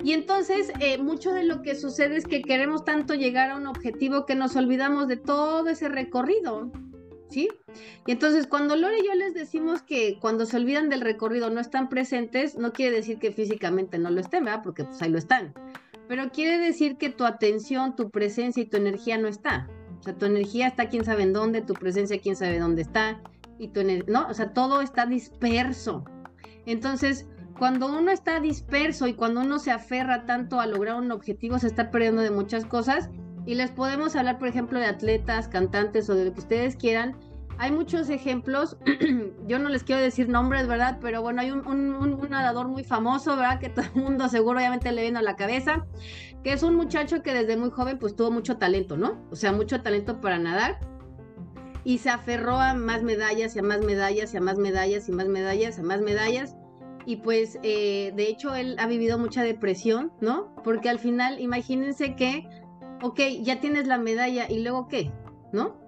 Y 0.04 0.14
entonces, 0.14 0.72
eh, 0.80 0.98
mucho 0.98 1.32
de 1.32 1.44
lo 1.44 1.62
que 1.62 1.76
sucede 1.76 2.18
es 2.18 2.26
que 2.26 2.42
queremos 2.42 2.84
tanto 2.86 3.14
llegar 3.14 3.52
a 3.52 3.58
un 3.58 3.68
objetivo 3.68 4.26
que 4.26 4.36
nos 4.36 4.56
olvidamos 4.56 5.08
de 5.08 5.18
todo 5.18 5.70
ese 5.70 5.90
recorrido. 5.90 6.72
¿sí? 7.32 7.50
Y 8.06 8.12
entonces 8.12 8.46
cuando 8.46 8.76
Lore 8.76 9.00
y 9.00 9.06
yo 9.06 9.14
les 9.16 9.34
decimos 9.34 9.82
que 9.82 10.20
cuando 10.20 10.46
se 10.46 10.58
olvidan 10.58 10.90
del 10.90 11.02
recorrido 11.02 11.50
no 11.50 11.62
están 11.62 11.90
presentes, 11.90 12.58
no 12.58 12.74
quiere 12.74 12.98
decir 12.98 13.18
que 13.18 13.32
físicamente 13.32 13.98
no 13.98 14.12
lo 14.12 14.20
estén, 14.20 14.46
¿verdad? 14.46 14.62
Porque 14.64 14.84
pues 14.84 15.02
ahí 15.02 15.10
lo 15.10 15.18
están. 15.18 15.54
Pero 16.08 16.30
quiere 16.32 16.58
decir 16.60 16.98
que 16.98 17.10
tu 17.10 17.24
atención, 17.24 17.96
tu 17.96 18.10
presencia 18.12 18.62
y 18.62 18.66
tu 18.66 18.78
energía 18.78 19.18
no 19.18 19.28
está. 19.28 19.70
O 20.00 20.04
sea, 20.04 20.14
tu 20.14 20.26
energía 20.26 20.68
está 20.68 20.90
quién 20.90 21.06
sabe 21.06 21.24
en 21.24 21.34
dónde, 21.34 21.62
tu 21.62 21.74
presencia 21.74 22.20
quién 22.20 22.36
sabe 22.36 22.60
dónde 22.60 22.82
está, 22.82 23.22
y 23.58 23.70
tu 23.70 23.82
no, 24.08 24.28
o 24.28 24.34
sea, 24.34 24.54
todo 24.54 24.82
está 24.82 25.06
disperso. 25.06 26.04
Entonces, 26.66 27.28
cuando 27.58 27.88
uno 27.88 28.12
está 28.12 28.40
disperso 28.40 29.08
y 29.08 29.14
cuando 29.14 29.42
uno 29.42 29.60
se 29.60 29.72
aferra 29.72 30.26
tanto 30.26 30.60
a 30.60 30.66
lograr 30.66 30.96
un 30.96 31.12
objetivo, 31.12 31.60
se 31.60 31.68
está 31.68 31.92
perdiendo 31.92 32.22
de 32.22 32.32
muchas 32.32 32.66
cosas 32.66 33.10
y 33.46 33.56
les 33.56 33.72
podemos 33.72 34.16
hablar, 34.16 34.40
por 34.40 34.48
ejemplo, 34.48 34.80
de 34.80 34.86
atletas, 34.86 35.48
cantantes 35.48 36.10
o 36.10 36.16
de 36.16 36.26
lo 36.26 36.34
que 36.34 36.40
ustedes 36.40 36.76
quieran. 36.76 37.16
Hay 37.58 37.72
muchos 37.72 38.10
ejemplos, 38.10 38.78
yo 39.48 39.60
no 39.60 39.70
les 39.70 39.84
quiero 39.84 40.02
decir 40.02 40.28
nombres, 40.28 40.68
¿verdad? 40.68 40.98
Pero 41.02 41.22
bueno, 41.22 41.42
hay 41.42 41.52
un, 41.52 42.20
nadador 42.30 42.68
muy 42.68 42.84
famoso, 42.84 43.36
¿verdad? 43.36 43.60
Que 43.60 43.70
todo 43.70 43.86
el 43.94 44.02
mundo 44.02 44.28
seguro 44.30 44.58
obviamente 44.58 44.92
le 44.92 45.04
viene 45.04 45.20
a 45.20 45.22
la 45.22 45.36
cabeza, 45.36 45.86
que 46.44 46.54
es 46.54 46.64
un 46.64 46.76
muchacho 46.76 47.22
que 47.22 47.34
desde 47.34 47.58
muy 47.58 47.70
joven 47.70 48.00
pues 48.00 48.16
tuvo 48.16 48.32
mucho 48.32 48.58
talento, 48.58 48.98
¿no? 48.98 49.22
O 49.30 49.36
sea, 49.36 49.52
mucho 49.52 49.84
talento 49.84 50.20
para 50.20 50.40
nadar 50.40 50.80
y 51.84 52.00
se 52.00 52.10
aferró 52.10 52.60
a 52.60 52.74
más 52.74 53.04
medallas 53.04 53.56
y 53.56 53.60
a 53.60 53.64
más 53.64 53.82
medallas 53.82 54.34
y 54.34 54.38
a 54.38 54.42
más 54.42 54.58
medallas 54.58 55.10
y 55.10 55.12
más 55.12 55.28
medallas, 55.28 55.80
a 55.80 55.84
más 55.84 56.02
medallas. 56.02 56.56
Y 57.06 57.18
pues 57.18 57.58
eh, 57.64 58.14
de 58.16 58.28
hecho 58.28 58.54
él 58.54 58.76
ha 58.78 58.88
vivido 58.88 59.18
mucha 59.18 59.44
depresión, 59.44 60.12
¿no? 60.22 60.54
Porque 60.64 60.90
al 60.90 61.00
final 61.00 61.40
imagínense 61.40 62.16
que 62.16 62.48
ok, 63.02 63.20
ya 63.42 63.60
tienes 63.60 63.88
la 63.88 63.98
medalla 63.98 64.50
y 64.50 64.60
luego 64.60 64.88
qué, 64.88 65.12
¿no? 65.52 65.80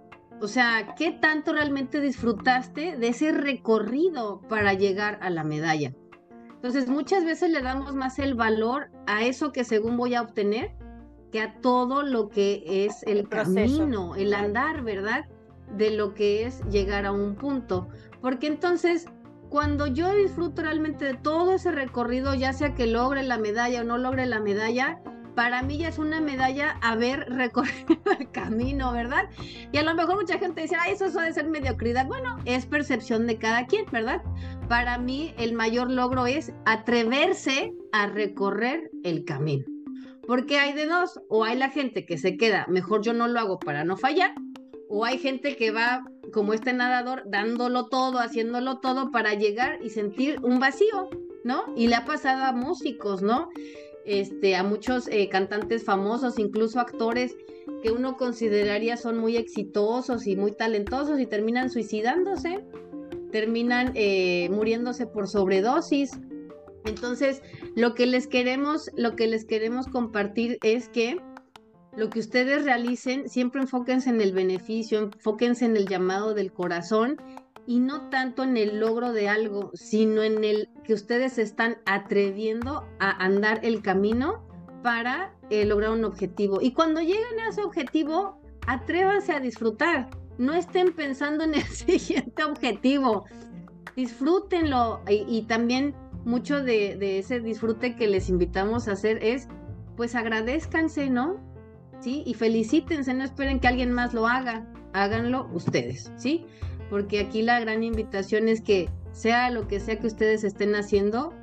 O 0.41 0.47
sea, 0.47 0.95
¿qué 0.97 1.11
tanto 1.11 1.53
realmente 1.53 2.01
disfrutaste 2.01 2.97
de 2.97 3.07
ese 3.07 3.31
recorrido 3.31 4.41
para 4.49 4.73
llegar 4.73 5.19
a 5.21 5.29
la 5.29 5.43
medalla? 5.43 5.93
Entonces, 6.55 6.87
muchas 6.87 7.23
veces 7.23 7.51
le 7.51 7.61
damos 7.61 7.93
más 7.93 8.19
el 8.19 8.35
valor 8.35 8.89
a 9.05 9.23
eso 9.23 9.51
que 9.51 9.63
según 9.63 9.97
voy 9.97 10.15
a 10.15 10.21
obtener 10.21 10.71
que 11.31 11.41
a 11.41 11.59
todo 11.61 12.03
lo 12.03 12.29
que 12.29 12.63
es 12.85 13.03
el, 13.03 13.27
camino, 13.27 14.15
el 14.15 14.33
andar, 14.33 14.83
¿verdad? 14.83 15.25
De 15.77 15.91
lo 15.91 16.13
que 16.13 16.45
es 16.45 16.61
llegar 16.69 17.05
a 17.05 17.11
un 17.11 17.35
punto. 17.35 17.87
Porque 18.21 18.47
entonces, 18.47 19.07
cuando 19.49 19.87
yo 19.87 20.13
disfruto 20.13 20.61
realmente 20.61 21.05
de 21.05 21.13
todo 21.15 21.53
ese 21.53 21.71
recorrido, 21.71 22.33
ya 22.33 22.53
sea 22.53 22.73
que 22.73 22.87
logre 22.87 23.23
la 23.23 23.37
medalla 23.37 23.81
o 23.81 23.83
no 23.83 23.97
logre 23.97 24.25
la 24.25 24.39
medalla, 24.39 25.01
para 25.35 25.63
mí 25.63 25.77
ya 25.77 25.89
es 25.89 25.97
una 25.97 26.21
medalla 26.21 26.77
haber 26.81 27.19
recorrido 27.29 27.97
el 28.19 28.29
camino, 28.31 28.91
¿verdad? 28.91 29.29
Y 29.71 29.77
a 29.77 29.83
lo 29.83 29.93
mejor 29.95 30.15
mucha 30.15 30.37
gente 30.39 30.61
dice, 30.61 30.75
ay, 30.79 30.93
eso 30.93 31.09
suele 31.09 31.33
ser 31.33 31.47
mediocridad. 31.49 32.07
Bueno, 32.07 32.37
es 32.45 32.65
percepción 32.65 33.27
de 33.27 33.37
cada 33.37 33.65
quien, 33.67 33.85
¿verdad? 33.91 34.21
Para 34.69 34.97
mí 34.97 35.33
el 35.37 35.53
mayor 35.53 35.89
logro 35.89 36.25
es 36.25 36.51
atreverse 36.65 37.73
a 37.91 38.07
recorrer 38.07 38.91
el 39.03 39.25
camino. 39.25 39.65
Porque 40.25 40.57
hay 40.57 40.73
de 40.73 40.85
dos, 40.85 41.19
o 41.29 41.43
hay 41.43 41.57
la 41.57 41.69
gente 41.69 42.05
que 42.05 42.17
se 42.17 42.37
queda, 42.37 42.65
mejor 42.69 43.01
yo 43.01 43.13
no 43.13 43.27
lo 43.27 43.39
hago 43.39 43.59
para 43.59 43.83
no 43.83 43.97
fallar, 43.97 44.33
o 44.89 45.05
hay 45.05 45.17
gente 45.17 45.55
que 45.55 45.71
va 45.71 46.05
como 46.31 46.53
este 46.53 46.73
nadador 46.73 47.23
dándolo 47.25 47.87
todo, 47.87 48.19
haciéndolo 48.19 48.79
todo 48.79 49.11
para 49.11 49.33
llegar 49.33 49.79
y 49.83 49.89
sentir 49.89 50.39
un 50.41 50.59
vacío, 50.59 51.09
¿no? 51.43 51.65
Y 51.75 51.87
le 51.87 51.95
ha 51.95 52.05
pasado 52.05 52.43
a 52.43 52.51
músicos, 52.51 53.21
¿no? 53.21 53.49
este, 54.05 54.55
a 54.55 54.63
muchos 54.63 55.07
eh, 55.07 55.29
cantantes 55.29 55.83
famosos, 55.83 56.39
incluso 56.39 56.79
actores 56.79 57.35
que 57.81 57.91
uno 57.91 58.17
consideraría 58.17 58.97
son 58.97 59.17
muy 59.17 59.37
exitosos 59.37 60.27
y 60.27 60.35
muy 60.35 60.51
talentosos 60.51 61.19
y 61.19 61.25
terminan 61.25 61.69
suicidándose, 61.69 62.63
terminan 63.31 63.91
eh, 63.95 64.49
muriéndose 64.49 65.07
por 65.07 65.27
sobredosis. 65.27 66.11
Entonces, 66.85 67.41
lo 67.75 67.93
que 67.93 68.05
les 68.05 68.27
queremos, 68.27 68.89
lo 68.95 69.15
que 69.15 69.27
les 69.27 69.45
queremos 69.45 69.87
compartir 69.87 70.57
es 70.63 70.89
que 70.89 71.17
lo 71.95 72.09
que 72.09 72.19
ustedes 72.19 72.63
realicen, 72.63 73.29
siempre 73.29 73.61
enfóquense 73.61 74.09
en 74.09 74.21
el 74.21 74.33
beneficio, 74.33 74.99
enfóquense 74.99 75.65
en 75.65 75.77
el 75.77 75.87
llamado 75.87 76.33
del 76.33 76.51
corazón 76.51 77.17
y 77.65 77.79
no 77.79 78.09
tanto 78.09 78.43
en 78.43 78.57
el 78.57 78.79
logro 78.79 79.13
de 79.13 79.29
algo, 79.29 79.71
sino 79.73 80.23
en 80.23 80.43
el 80.43 80.69
que 80.83 80.93
ustedes 80.93 81.37
están 81.37 81.77
atreviendo 81.85 82.85
a 82.99 83.11
andar 83.23 83.59
el 83.63 83.81
camino 83.81 84.43
para 84.81 85.33
eh, 85.49 85.65
lograr 85.65 85.91
un 85.91 86.03
objetivo. 86.03 86.59
Y 86.61 86.73
cuando 86.73 86.99
lleguen 86.99 87.39
a 87.39 87.49
ese 87.49 87.63
objetivo, 87.63 88.41
atrévanse 88.67 89.31
a 89.31 89.39
disfrutar. 89.39 90.09
No 90.37 90.53
estén 90.53 90.93
pensando 90.93 91.43
en 91.43 91.55
el 91.55 91.63
siguiente 91.63 92.43
objetivo. 92.43 93.25
Disfrútenlo. 93.95 95.01
Y, 95.07 95.43
también 95.43 95.95
mucho 96.25 96.63
de, 96.63 97.19
ese 97.19 97.39
disfrute 97.39 97.95
que 97.95 98.07
les 98.07 98.29
invitamos 98.29 98.87
a 98.87 98.93
hacer 98.93 99.23
es, 99.23 99.47
pues 99.95 100.15
agradezcanse, 100.15 101.09
¿no? 101.09 101.52
Y 102.05 102.33
felicítense, 102.33 103.13
no 103.13 103.23
esperen 103.23 103.59
que 103.59 103.67
alguien 103.67 103.91
más 103.91 104.13
lo 104.13 104.27
haga. 104.27 104.65
Háganlo 104.93 105.49
ustedes, 105.53 106.11
¿sí? 106.17 106.45
porque 106.93 107.21
aquí 107.21 107.41
la 107.41 107.59
gran 107.59 107.81
invitación 107.81 108.47
es 108.47 108.61
que 108.61 108.87
sea 109.13 109.49
lo 109.49 109.67
que 109.67 109.79
sea 109.79 109.97
que 109.97 110.05
ustedes 110.05 110.43
estén 110.43 110.75
haciendo, 110.75 111.33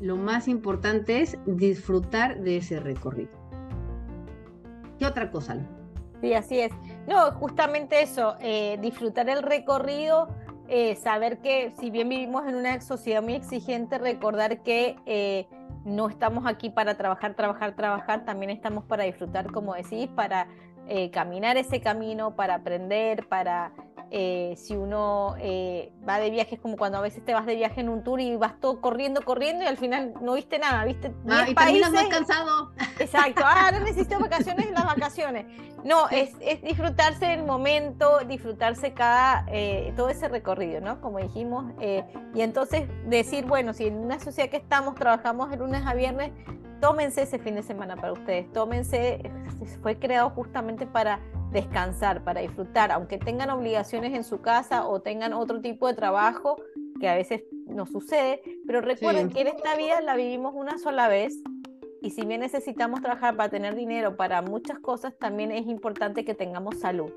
lo 0.00 0.14
más 0.14 0.46
importante 0.46 1.20
es 1.20 1.36
disfrutar 1.44 2.40
de 2.40 2.58
ese 2.58 2.78
recorrido. 2.78 3.32
¿Qué 5.00 5.06
otra 5.06 5.32
cosa? 5.32 5.58
Sí, 6.20 6.34
así 6.34 6.60
es. 6.60 6.70
No, 7.08 7.32
justamente 7.32 8.00
eso, 8.00 8.36
eh, 8.40 8.78
disfrutar 8.80 9.28
el 9.28 9.42
recorrido, 9.42 10.28
eh, 10.68 10.94
saber 10.94 11.38
que 11.38 11.72
si 11.80 11.90
bien 11.90 12.08
vivimos 12.08 12.46
en 12.46 12.54
una 12.54 12.80
sociedad 12.80 13.24
muy 13.24 13.34
exigente, 13.34 13.98
recordar 13.98 14.62
que 14.62 14.94
eh, 15.06 15.48
no 15.84 16.08
estamos 16.08 16.46
aquí 16.46 16.70
para 16.70 16.96
trabajar, 16.96 17.34
trabajar, 17.34 17.74
trabajar, 17.74 18.24
también 18.24 18.50
estamos 18.50 18.84
para 18.84 19.04
disfrutar, 19.04 19.50
como 19.50 19.74
decís, 19.74 20.08
para 20.14 20.48
caminar 21.12 21.56
ese 21.56 21.80
camino, 21.80 22.34
para 22.36 22.56
aprender, 22.56 23.26
para 23.28 23.72
eh, 24.14 24.56
si 24.58 24.76
uno 24.76 25.36
eh, 25.38 25.90
va 26.06 26.18
de 26.18 26.28
viaje, 26.28 26.56
es 26.56 26.60
como 26.60 26.76
cuando 26.76 26.98
a 26.98 27.00
veces 27.00 27.24
te 27.24 27.32
vas 27.32 27.46
de 27.46 27.54
viaje 27.54 27.80
en 27.80 27.88
un 27.88 28.04
tour 28.04 28.20
y 28.20 28.36
vas 28.36 28.60
todo 28.60 28.78
corriendo, 28.82 29.22
corriendo 29.22 29.64
y 29.64 29.66
al 29.66 29.78
final 29.78 30.12
no 30.20 30.34
viste 30.34 30.58
nada, 30.58 30.84
viste 30.84 31.14
ah, 31.30 31.46
y 31.48 31.54
terminas 31.54 31.92
más 31.92 32.08
cansado. 32.08 32.72
Exacto, 32.98 33.42
ah, 33.42 33.70
no 33.72 33.80
necesito 33.80 34.20
vacaciones 34.20 34.66
en 34.66 34.74
las 34.74 34.84
vacaciones. 34.84 35.46
No, 35.82 36.10
es, 36.10 36.38
disfrutarse 36.62 37.24
del 37.24 37.44
momento, 37.44 38.18
disfrutarse 38.28 38.92
cada, 38.92 39.46
eh, 39.48 39.94
todo 39.96 40.10
ese 40.10 40.28
recorrido, 40.28 40.82
¿no? 40.82 41.00
Como 41.00 41.18
dijimos, 41.18 41.72
y 42.34 42.40
entonces 42.42 42.88
decir, 43.06 43.46
bueno, 43.46 43.72
si 43.72 43.86
en 43.86 43.96
una 43.96 44.20
sociedad 44.20 44.50
que 44.50 44.58
estamos, 44.58 44.94
trabajamos 44.94 45.48
de 45.48 45.56
lunes 45.56 45.86
a 45.86 45.94
viernes, 45.94 46.32
tómense 46.82 47.22
ese 47.22 47.38
fin 47.38 47.54
de 47.54 47.62
semana 47.62 47.94
para 47.94 48.12
ustedes, 48.12 48.52
tómense, 48.52 49.22
fue 49.82 50.00
creado 50.00 50.30
justamente 50.30 50.84
para 50.84 51.20
descansar, 51.52 52.24
para 52.24 52.40
disfrutar, 52.40 52.90
aunque 52.90 53.18
tengan 53.18 53.50
obligaciones 53.50 54.12
en 54.14 54.24
su 54.24 54.40
casa 54.40 54.88
o 54.88 55.00
tengan 55.00 55.32
otro 55.32 55.60
tipo 55.60 55.86
de 55.86 55.94
trabajo, 55.94 56.56
que 56.98 57.08
a 57.08 57.14
veces 57.14 57.44
no 57.68 57.86
sucede, 57.86 58.42
pero 58.66 58.80
recuerden 58.80 59.30
que 59.30 59.42
en 59.42 59.46
esta 59.46 59.76
vida 59.76 60.00
la 60.00 60.16
vivimos 60.16 60.54
una 60.56 60.76
sola 60.76 61.06
vez 61.06 61.38
y 62.00 62.10
si 62.10 62.26
bien 62.26 62.40
necesitamos 62.40 63.00
trabajar 63.00 63.36
para 63.36 63.48
tener 63.48 63.76
dinero 63.76 64.16
para 64.16 64.42
muchas 64.42 64.80
cosas, 64.80 65.16
también 65.16 65.52
es 65.52 65.68
importante 65.68 66.24
que 66.24 66.34
tengamos 66.34 66.80
salud. 66.80 67.12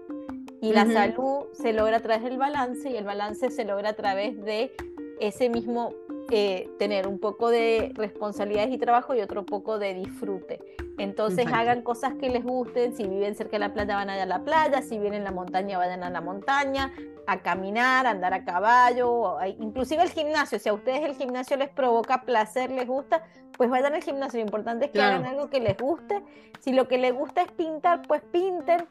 Y 0.62 0.74
la 0.74 0.86
salud 0.86 1.48
se 1.54 1.74
logra 1.74 1.98
a 1.98 2.00
través 2.02 2.24
del 2.24 2.38
balance 2.38 2.88
y 2.88 2.98
el 2.98 3.04
balance 3.04 3.50
se 3.50 3.66
logra 3.66 3.90
a 3.90 3.94
través 3.94 4.40
de 4.44 4.72
ese 5.20 5.50
mismo 5.50 5.92
eh, 6.32 6.70
tener 6.80 7.08
un 7.08 7.20
poco 7.20 7.50
de 7.50 7.92
responsabilidades 7.94 8.74
y 8.74 8.80
trabajo 8.80 9.14
y 9.14 9.22
otro 9.22 9.46
poco 9.46 9.78
de 9.78 9.94
disfrute. 9.94 10.60
Entonces 10.98 11.46
hagan 11.52 11.84
cosas 11.84 12.16
que 12.16 12.30
les 12.30 12.44
gusten, 12.44 12.96
si 12.96 13.06
viven 13.06 13.36
cerca 13.36 13.54
de 13.54 13.60
la 13.60 13.74
playa 13.74 13.96
van 13.96 14.10
a 14.10 14.16
ir 14.16 14.22
a 14.22 14.26
la 14.26 14.44
playa, 14.44 14.82
si 14.82 14.98
viven 14.98 15.14
en 15.14 15.24
la 15.24 15.32
montaña 15.32 15.78
vayan 15.78 16.04
a 16.04 16.10
la 16.10 16.22
montaña, 16.22 16.92
a 17.28 17.42
caminar, 17.42 18.08
a 18.08 18.12
andar 18.12 18.34
a 18.34 18.44
caballo, 18.44 19.38
inclusive 19.60 20.02
el 20.02 20.10
gimnasio, 20.10 20.58
si 20.58 20.70
a 20.70 20.74
ustedes 20.74 21.04
el 21.04 21.16
gimnasio 21.16 21.58
les 21.58 21.70
provoca 21.70 22.24
placer, 22.24 22.72
les 22.72 22.88
gusta, 22.88 23.24
pues 23.58 23.70
vayan 23.70 23.94
al 23.94 24.04
gimnasio, 24.04 24.40
lo 24.40 24.46
importante 24.46 24.86
es 24.86 24.92
que 24.92 25.02
hagan 25.02 25.26
algo 25.26 25.50
que 25.50 25.60
les 25.60 25.78
guste, 25.78 26.24
si 26.60 26.74
lo 26.74 26.88
que 26.88 26.98
les 26.98 27.14
gusta 27.14 27.42
es 27.42 27.52
pintar, 27.52 28.02
pues 28.08 28.22
pinten, 28.32 28.88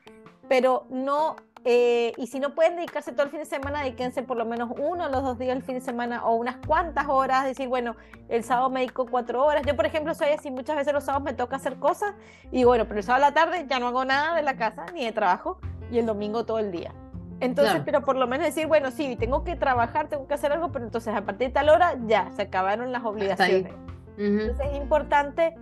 pero 0.49 0.87
no 0.91 1.37
eh, 1.67 2.13
y 2.19 2.27
si 2.27 2.41
no 2.41 2.55
pueden 2.55 2.77
dedicarse 2.77 3.13
todo 3.13 3.23
el 3.23 3.31
fin 3.31 3.41
de 3.41 3.47
semana, 3.47 3.83
dedíquense 3.83 4.23
por 4.23 4.37
lo 4.37 4.45
menos 4.45 4.71
uno 4.79 5.07
o 5.07 5.09
los 5.09 5.23
dos 5.23 5.39
días 5.39 5.55
del 5.55 5.63
fin 5.63 5.77
de 5.77 5.81
semana 5.81 6.25
o 6.25 6.35
unas 6.35 6.57
cuantas 6.67 7.07
horas. 7.09 7.45
Decir, 7.45 7.69
bueno, 7.69 7.97
el 8.29 8.45
sábado 8.45 8.69
me 8.69 8.81
dedico 8.81 9.07
cuatro 9.07 9.43
horas. 9.43 9.63
Yo, 9.67 9.75
por 9.75 9.87
ejemplo, 9.87 10.15
soy 10.15 10.29
así, 10.29 10.51
muchas 10.51 10.77
veces 10.77 10.93
los 10.93 11.05
sábados 11.05 11.25
me 11.25 11.33
toca 11.33 11.57
hacer 11.57 11.77
cosas 11.77 12.15
y 12.53 12.65
bueno, 12.65 12.85
pero 12.85 12.99
el 12.99 13.05
sábado 13.05 13.25
a 13.25 13.29
la 13.31 13.35
tarde 13.35 13.67
ya 13.69 13.79
no 13.79 13.89
hago 13.89 14.05
nada 14.05 14.37
de 14.37 14.43
la 14.43 14.57
casa 14.57 14.85
ni 14.93 15.05
de 15.05 15.13
trabajo 15.13 15.59
y 15.91 15.99
el 15.99 16.07
domingo 16.07 16.45
todo 16.45 16.59
el 16.59 16.71
día. 16.71 16.93
Entonces, 17.41 17.83
pero 17.85 18.05
por 18.05 18.17
lo 18.17 18.27
menos 18.27 18.47
decir, 18.47 18.67
bueno, 18.67 18.91
sí, 18.91 19.17
tengo 19.17 19.43
que 19.45 19.57
trabajar, 19.57 20.09
tengo 20.09 20.27
que 20.27 20.35
hacer 20.35 20.53
algo, 20.53 20.71
pero 20.71 20.85
entonces 20.85 21.15
a 21.15 21.23
partir 21.23 21.49
de 21.49 21.55
tal 21.55 21.69
hora 21.69 21.95
ya 22.07 22.31
se 22.37 22.43
acabaron 22.43 22.93
las 22.93 23.05
obligaciones. 23.05 23.73
Entonces 24.17 24.67
es 24.71 24.77
importante 24.77 25.57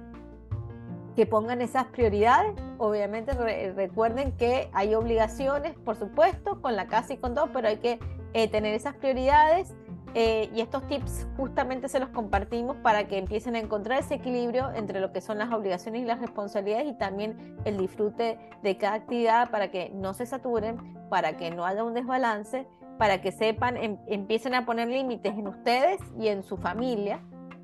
que 1.14 1.26
pongan 1.26 1.60
esas 1.60 1.86
prioridades. 1.86 2.54
Obviamente 2.78 3.32
recuerden 3.72 4.32
que 4.32 4.70
hay 4.72 4.94
obligaciones, 4.94 5.74
por 5.84 5.96
supuesto, 5.96 6.60
con 6.60 6.76
la 6.76 6.86
casa 6.86 7.14
y 7.14 7.18
con 7.18 7.34
todo, 7.34 7.50
pero 7.52 7.68
hay 7.68 7.78
que 7.78 7.98
eh, 8.34 8.48
tener 8.48 8.74
esas 8.74 8.94
prioridades. 8.94 9.74
Eh, 10.14 10.50
y 10.54 10.60
estos 10.60 10.86
tips 10.88 11.26
justamente 11.38 11.88
se 11.88 11.98
los 11.98 12.10
compartimos 12.10 12.76
para 12.76 13.08
que 13.08 13.16
empiecen 13.16 13.56
a 13.56 13.60
encontrar 13.60 13.98
ese 13.98 14.16
equilibrio 14.16 14.70
entre 14.74 15.00
lo 15.00 15.10
que 15.10 15.22
son 15.22 15.38
las 15.38 15.50
obligaciones 15.50 16.02
y 16.02 16.04
las 16.04 16.20
responsabilidades 16.20 16.88
y 16.88 16.98
también 16.98 17.56
el 17.64 17.78
disfrute 17.78 18.38
de 18.62 18.76
cada 18.76 18.94
actividad 18.94 19.50
para 19.50 19.70
que 19.70 19.88
no 19.94 20.12
se 20.12 20.26
saturen, 20.26 20.76
para 21.08 21.38
que 21.38 21.50
no 21.50 21.64
haya 21.64 21.82
un 21.82 21.94
desbalance, 21.94 22.66
para 22.98 23.22
que 23.22 23.32
sepan, 23.32 23.78
em, 23.78 23.96
empiecen 24.06 24.54
a 24.54 24.66
poner 24.66 24.88
límites 24.88 25.32
en 25.32 25.48
ustedes 25.48 25.98
y 26.18 26.28
en 26.28 26.42
su 26.42 26.58
familia 26.58 27.22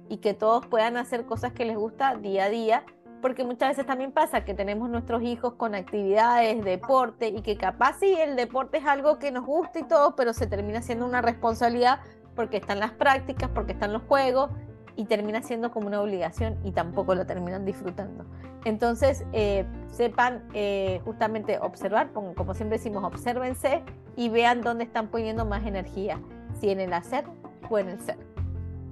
y 0.08 0.18
que 0.18 0.32
todos 0.32 0.66
puedan 0.66 0.96
hacer 0.96 1.26
cosas 1.26 1.52
que 1.52 1.66
les 1.66 1.76
gusta 1.76 2.16
día 2.16 2.44
a 2.44 2.48
día 2.48 2.84
porque 3.20 3.44
muchas 3.44 3.70
veces 3.70 3.86
también 3.86 4.12
pasa 4.12 4.44
que 4.44 4.54
tenemos 4.54 4.88
nuestros 4.88 5.22
hijos 5.22 5.54
con 5.54 5.74
actividades, 5.74 6.64
deporte, 6.64 7.28
y 7.28 7.42
que 7.42 7.56
capaz 7.56 7.98
sí 8.00 8.14
el 8.18 8.36
deporte 8.36 8.78
es 8.78 8.86
algo 8.86 9.18
que 9.18 9.30
nos 9.30 9.44
gusta 9.44 9.80
y 9.80 9.84
todo, 9.84 10.16
pero 10.16 10.32
se 10.32 10.46
termina 10.46 10.82
siendo 10.82 11.06
una 11.06 11.20
responsabilidad 11.20 12.00
porque 12.34 12.58
están 12.58 12.78
las 12.78 12.92
prácticas, 12.92 13.50
porque 13.50 13.72
están 13.72 13.92
los 13.92 14.02
juegos, 14.02 14.50
y 14.98 15.04
termina 15.04 15.40
siendo 15.42 15.70
como 15.70 15.86
una 15.86 16.02
obligación 16.02 16.58
y 16.64 16.72
tampoco 16.72 17.14
lo 17.14 17.24
terminan 17.24 17.64
disfrutando. 17.64 18.24
Entonces, 18.64 19.24
eh, 19.32 19.64
sepan 19.92 20.42
eh, 20.54 21.00
justamente 21.04 21.60
observar, 21.60 22.10
como 22.12 22.52
siempre 22.54 22.78
decimos, 22.78 23.04
obsérvense 23.04 23.84
y 24.16 24.28
vean 24.28 24.60
dónde 24.60 24.82
están 24.82 25.06
poniendo 25.06 25.44
más 25.44 25.64
energía, 25.66 26.20
si 26.60 26.70
en 26.70 26.80
el 26.80 26.92
hacer 26.92 27.24
o 27.70 27.78
en 27.78 27.90
el 27.90 28.00
ser. 28.00 28.18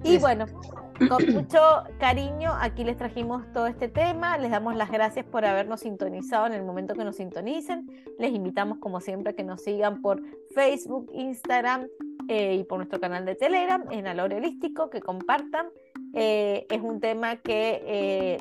Y 0.05 0.18
bueno, 0.18 0.47
con 1.09 1.32
mucho 1.32 1.61
cariño, 1.99 2.53
aquí 2.59 2.84
les 2.84 2.97
trajimos 2.97 3.51
todo 3.53 3.66
este 3.66 3.88
tema. 3.88 4.38
Les 4.38 4.51
damos 4.51 4.74
las 4.76 4.90
gracias 4.90 5.24
por 5.26 5.44
habernos 5.44 5.80
sintonizado 5.80 6.47
en 6.47 6.53
el 6.53 6.62
momento 6.62 6.94
que 6.94 7.05
nos 7.05 7.16
sintonicen. 7.16 7.86
Les 8.18 8.32
invitamos, 8.32 8.78
como 8.78 9.01
siempre, 9.01 9.32
a 9.32 9.36
que 9.36 9.44
nos 9.44 9.62
sigan 9.62 10.01
por 10.01 10.22
Facebook, 10.55 11.11
Instagram 11.12 11.88
eh, 12.28 12.55
y 12.55 12.64
por 12.64 12.78
nuestro 12.78 13.01
canal 13.01 13.24
de 13.24 13.34
Telegram 13.34 13.84
en 13.90 14.07
Alore 14.07 14.36
Holístico, 14.36 14.90
que 14.90 15.01
compartan. 15.01 15.66
Eh, 16.14 16.66
es 16.70 16.80
un 16.80 17.01
tema 17.01 17.36
que 17.36 17.82
eh, 17.84 18.38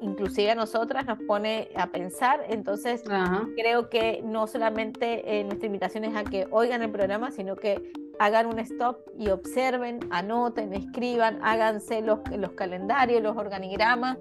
inclusive 0.00 0.50
a 0.50 0.54
nosotras 0.54 1.06
nos 1.06 1.18
pone 1.20 1.68
a 1.76 1.88
pensar. 1.88 2.44
Entonces, 2.48 3.04
creo 3.56 3.88
que 3.88 4.22
no 4.24 4.46
solamente 4.46 5.44
nuestra 5.44 5.66
invitación 5.66 6.04
es 6.04 6.16
a 6.16 6.24
que 6.24 6.46
oigan 6.50 6.82
el 6.82 6.90
programa, 6.90 7.30
sino 7.30 7.56
que 7.56 7.92
hagan 8.18 8.46
un 8.46 8.58
stop 8.60 8.98
y 9.18 9.30
observen, 9.30 10.00
anoten, 10.10 10.72
escriban, 10.74 11.38
háganse 11.42 12.02
los, 12.02 12.20
los 12.36 12.52
calendarios, 12.52 13.22
los 13.22 13.36
organigramas 13.36 14.18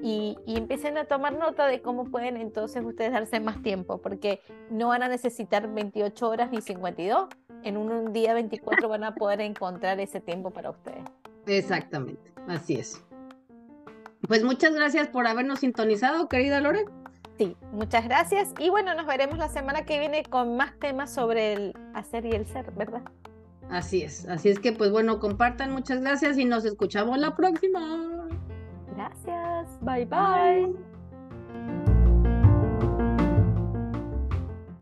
y, 0.00 0.36
y, 0.46 0.56
empiecen 0.56 0.98
a 0.98 1.04
tomar 1.04 1.32
nota 1.38 1.66
de 1.66 1.80
cómo 1.80 2.06
pueden 2.06 2.36
entonces 2.36 2.84
ustedes 2.84 3.12
darse 3.12 3.38
más 3.38 3.62
tiempo, 3.62 3.98
porque 3.98 4.40
no 4.68 4.88
van 4.88 5.04
a 5.04 5.08
necesitar 5.08 5.72
28 5.72 6.28
horas 6.28 6.50
ni 6.50 6.60
52, 6.60 7.28
en 7.64 7.76
un, 7.76 8.12
día 8.12 8.34
24 8.34 8.88
van 8.88 9.04
a 9.04 9.14
poder 9.14 9.40
encontrar 9.40 10.00
ese 10.00 10.20
tiempo 10.20 10.50
para 10.50 10.70
ustedes. 10.70 11.04
Exactamente, 11.46 12.32
así 12.48 12.74
es. 12.74 13.02
Pues 14.26 14.44
muchas 14.44 14.74
gracias 14.74 15.08
por 15.08 15.26
habernos 15.26 15.60
sintonizado, 15.60 16.28
querida 16.28 16.60
Lore. 16.60 16.84
Sí, 17.38 17.56
muchas 17.72 18.04
gracias. 18.04 18.54
Y 18.58 18.70
bueno, 18.70 18.94
nos 18.94 19.06
veremos 19.06 19.38
la 19.38 19.48
semana 19.48 19.84
que 19.84 19.98
viene 19.98 20.22
con 20.24 20.56
más 20.56 20.78
temas 20.78 21.12
sobre 21.12 21.54
el 21.54 21.74
hacer 21.94 22.26
y 22.26 22.32
el 22.32 22.46
ser, 22.46 22.70
¿verdad? 22.72 23.02
Así 23.72 24.02
es, 24.02 24.28
así 24.28 24.50
es 24.50 24.58
que 24.60 24.72
pues 24.72 24.90
bueno, 24.90 25.18
compartan, 25.18 25.72
muchas 25.72 26.02
gracias 26.02 26.36
y 26.36 26.44
nos 26.44 26.66
escuchamos 26.66 27.16
la 27.16 27.34
próxima. 27.34 28.28
Gracias, 28.94 29.78
bye 29.80 30.04
bye. 30.04 30.91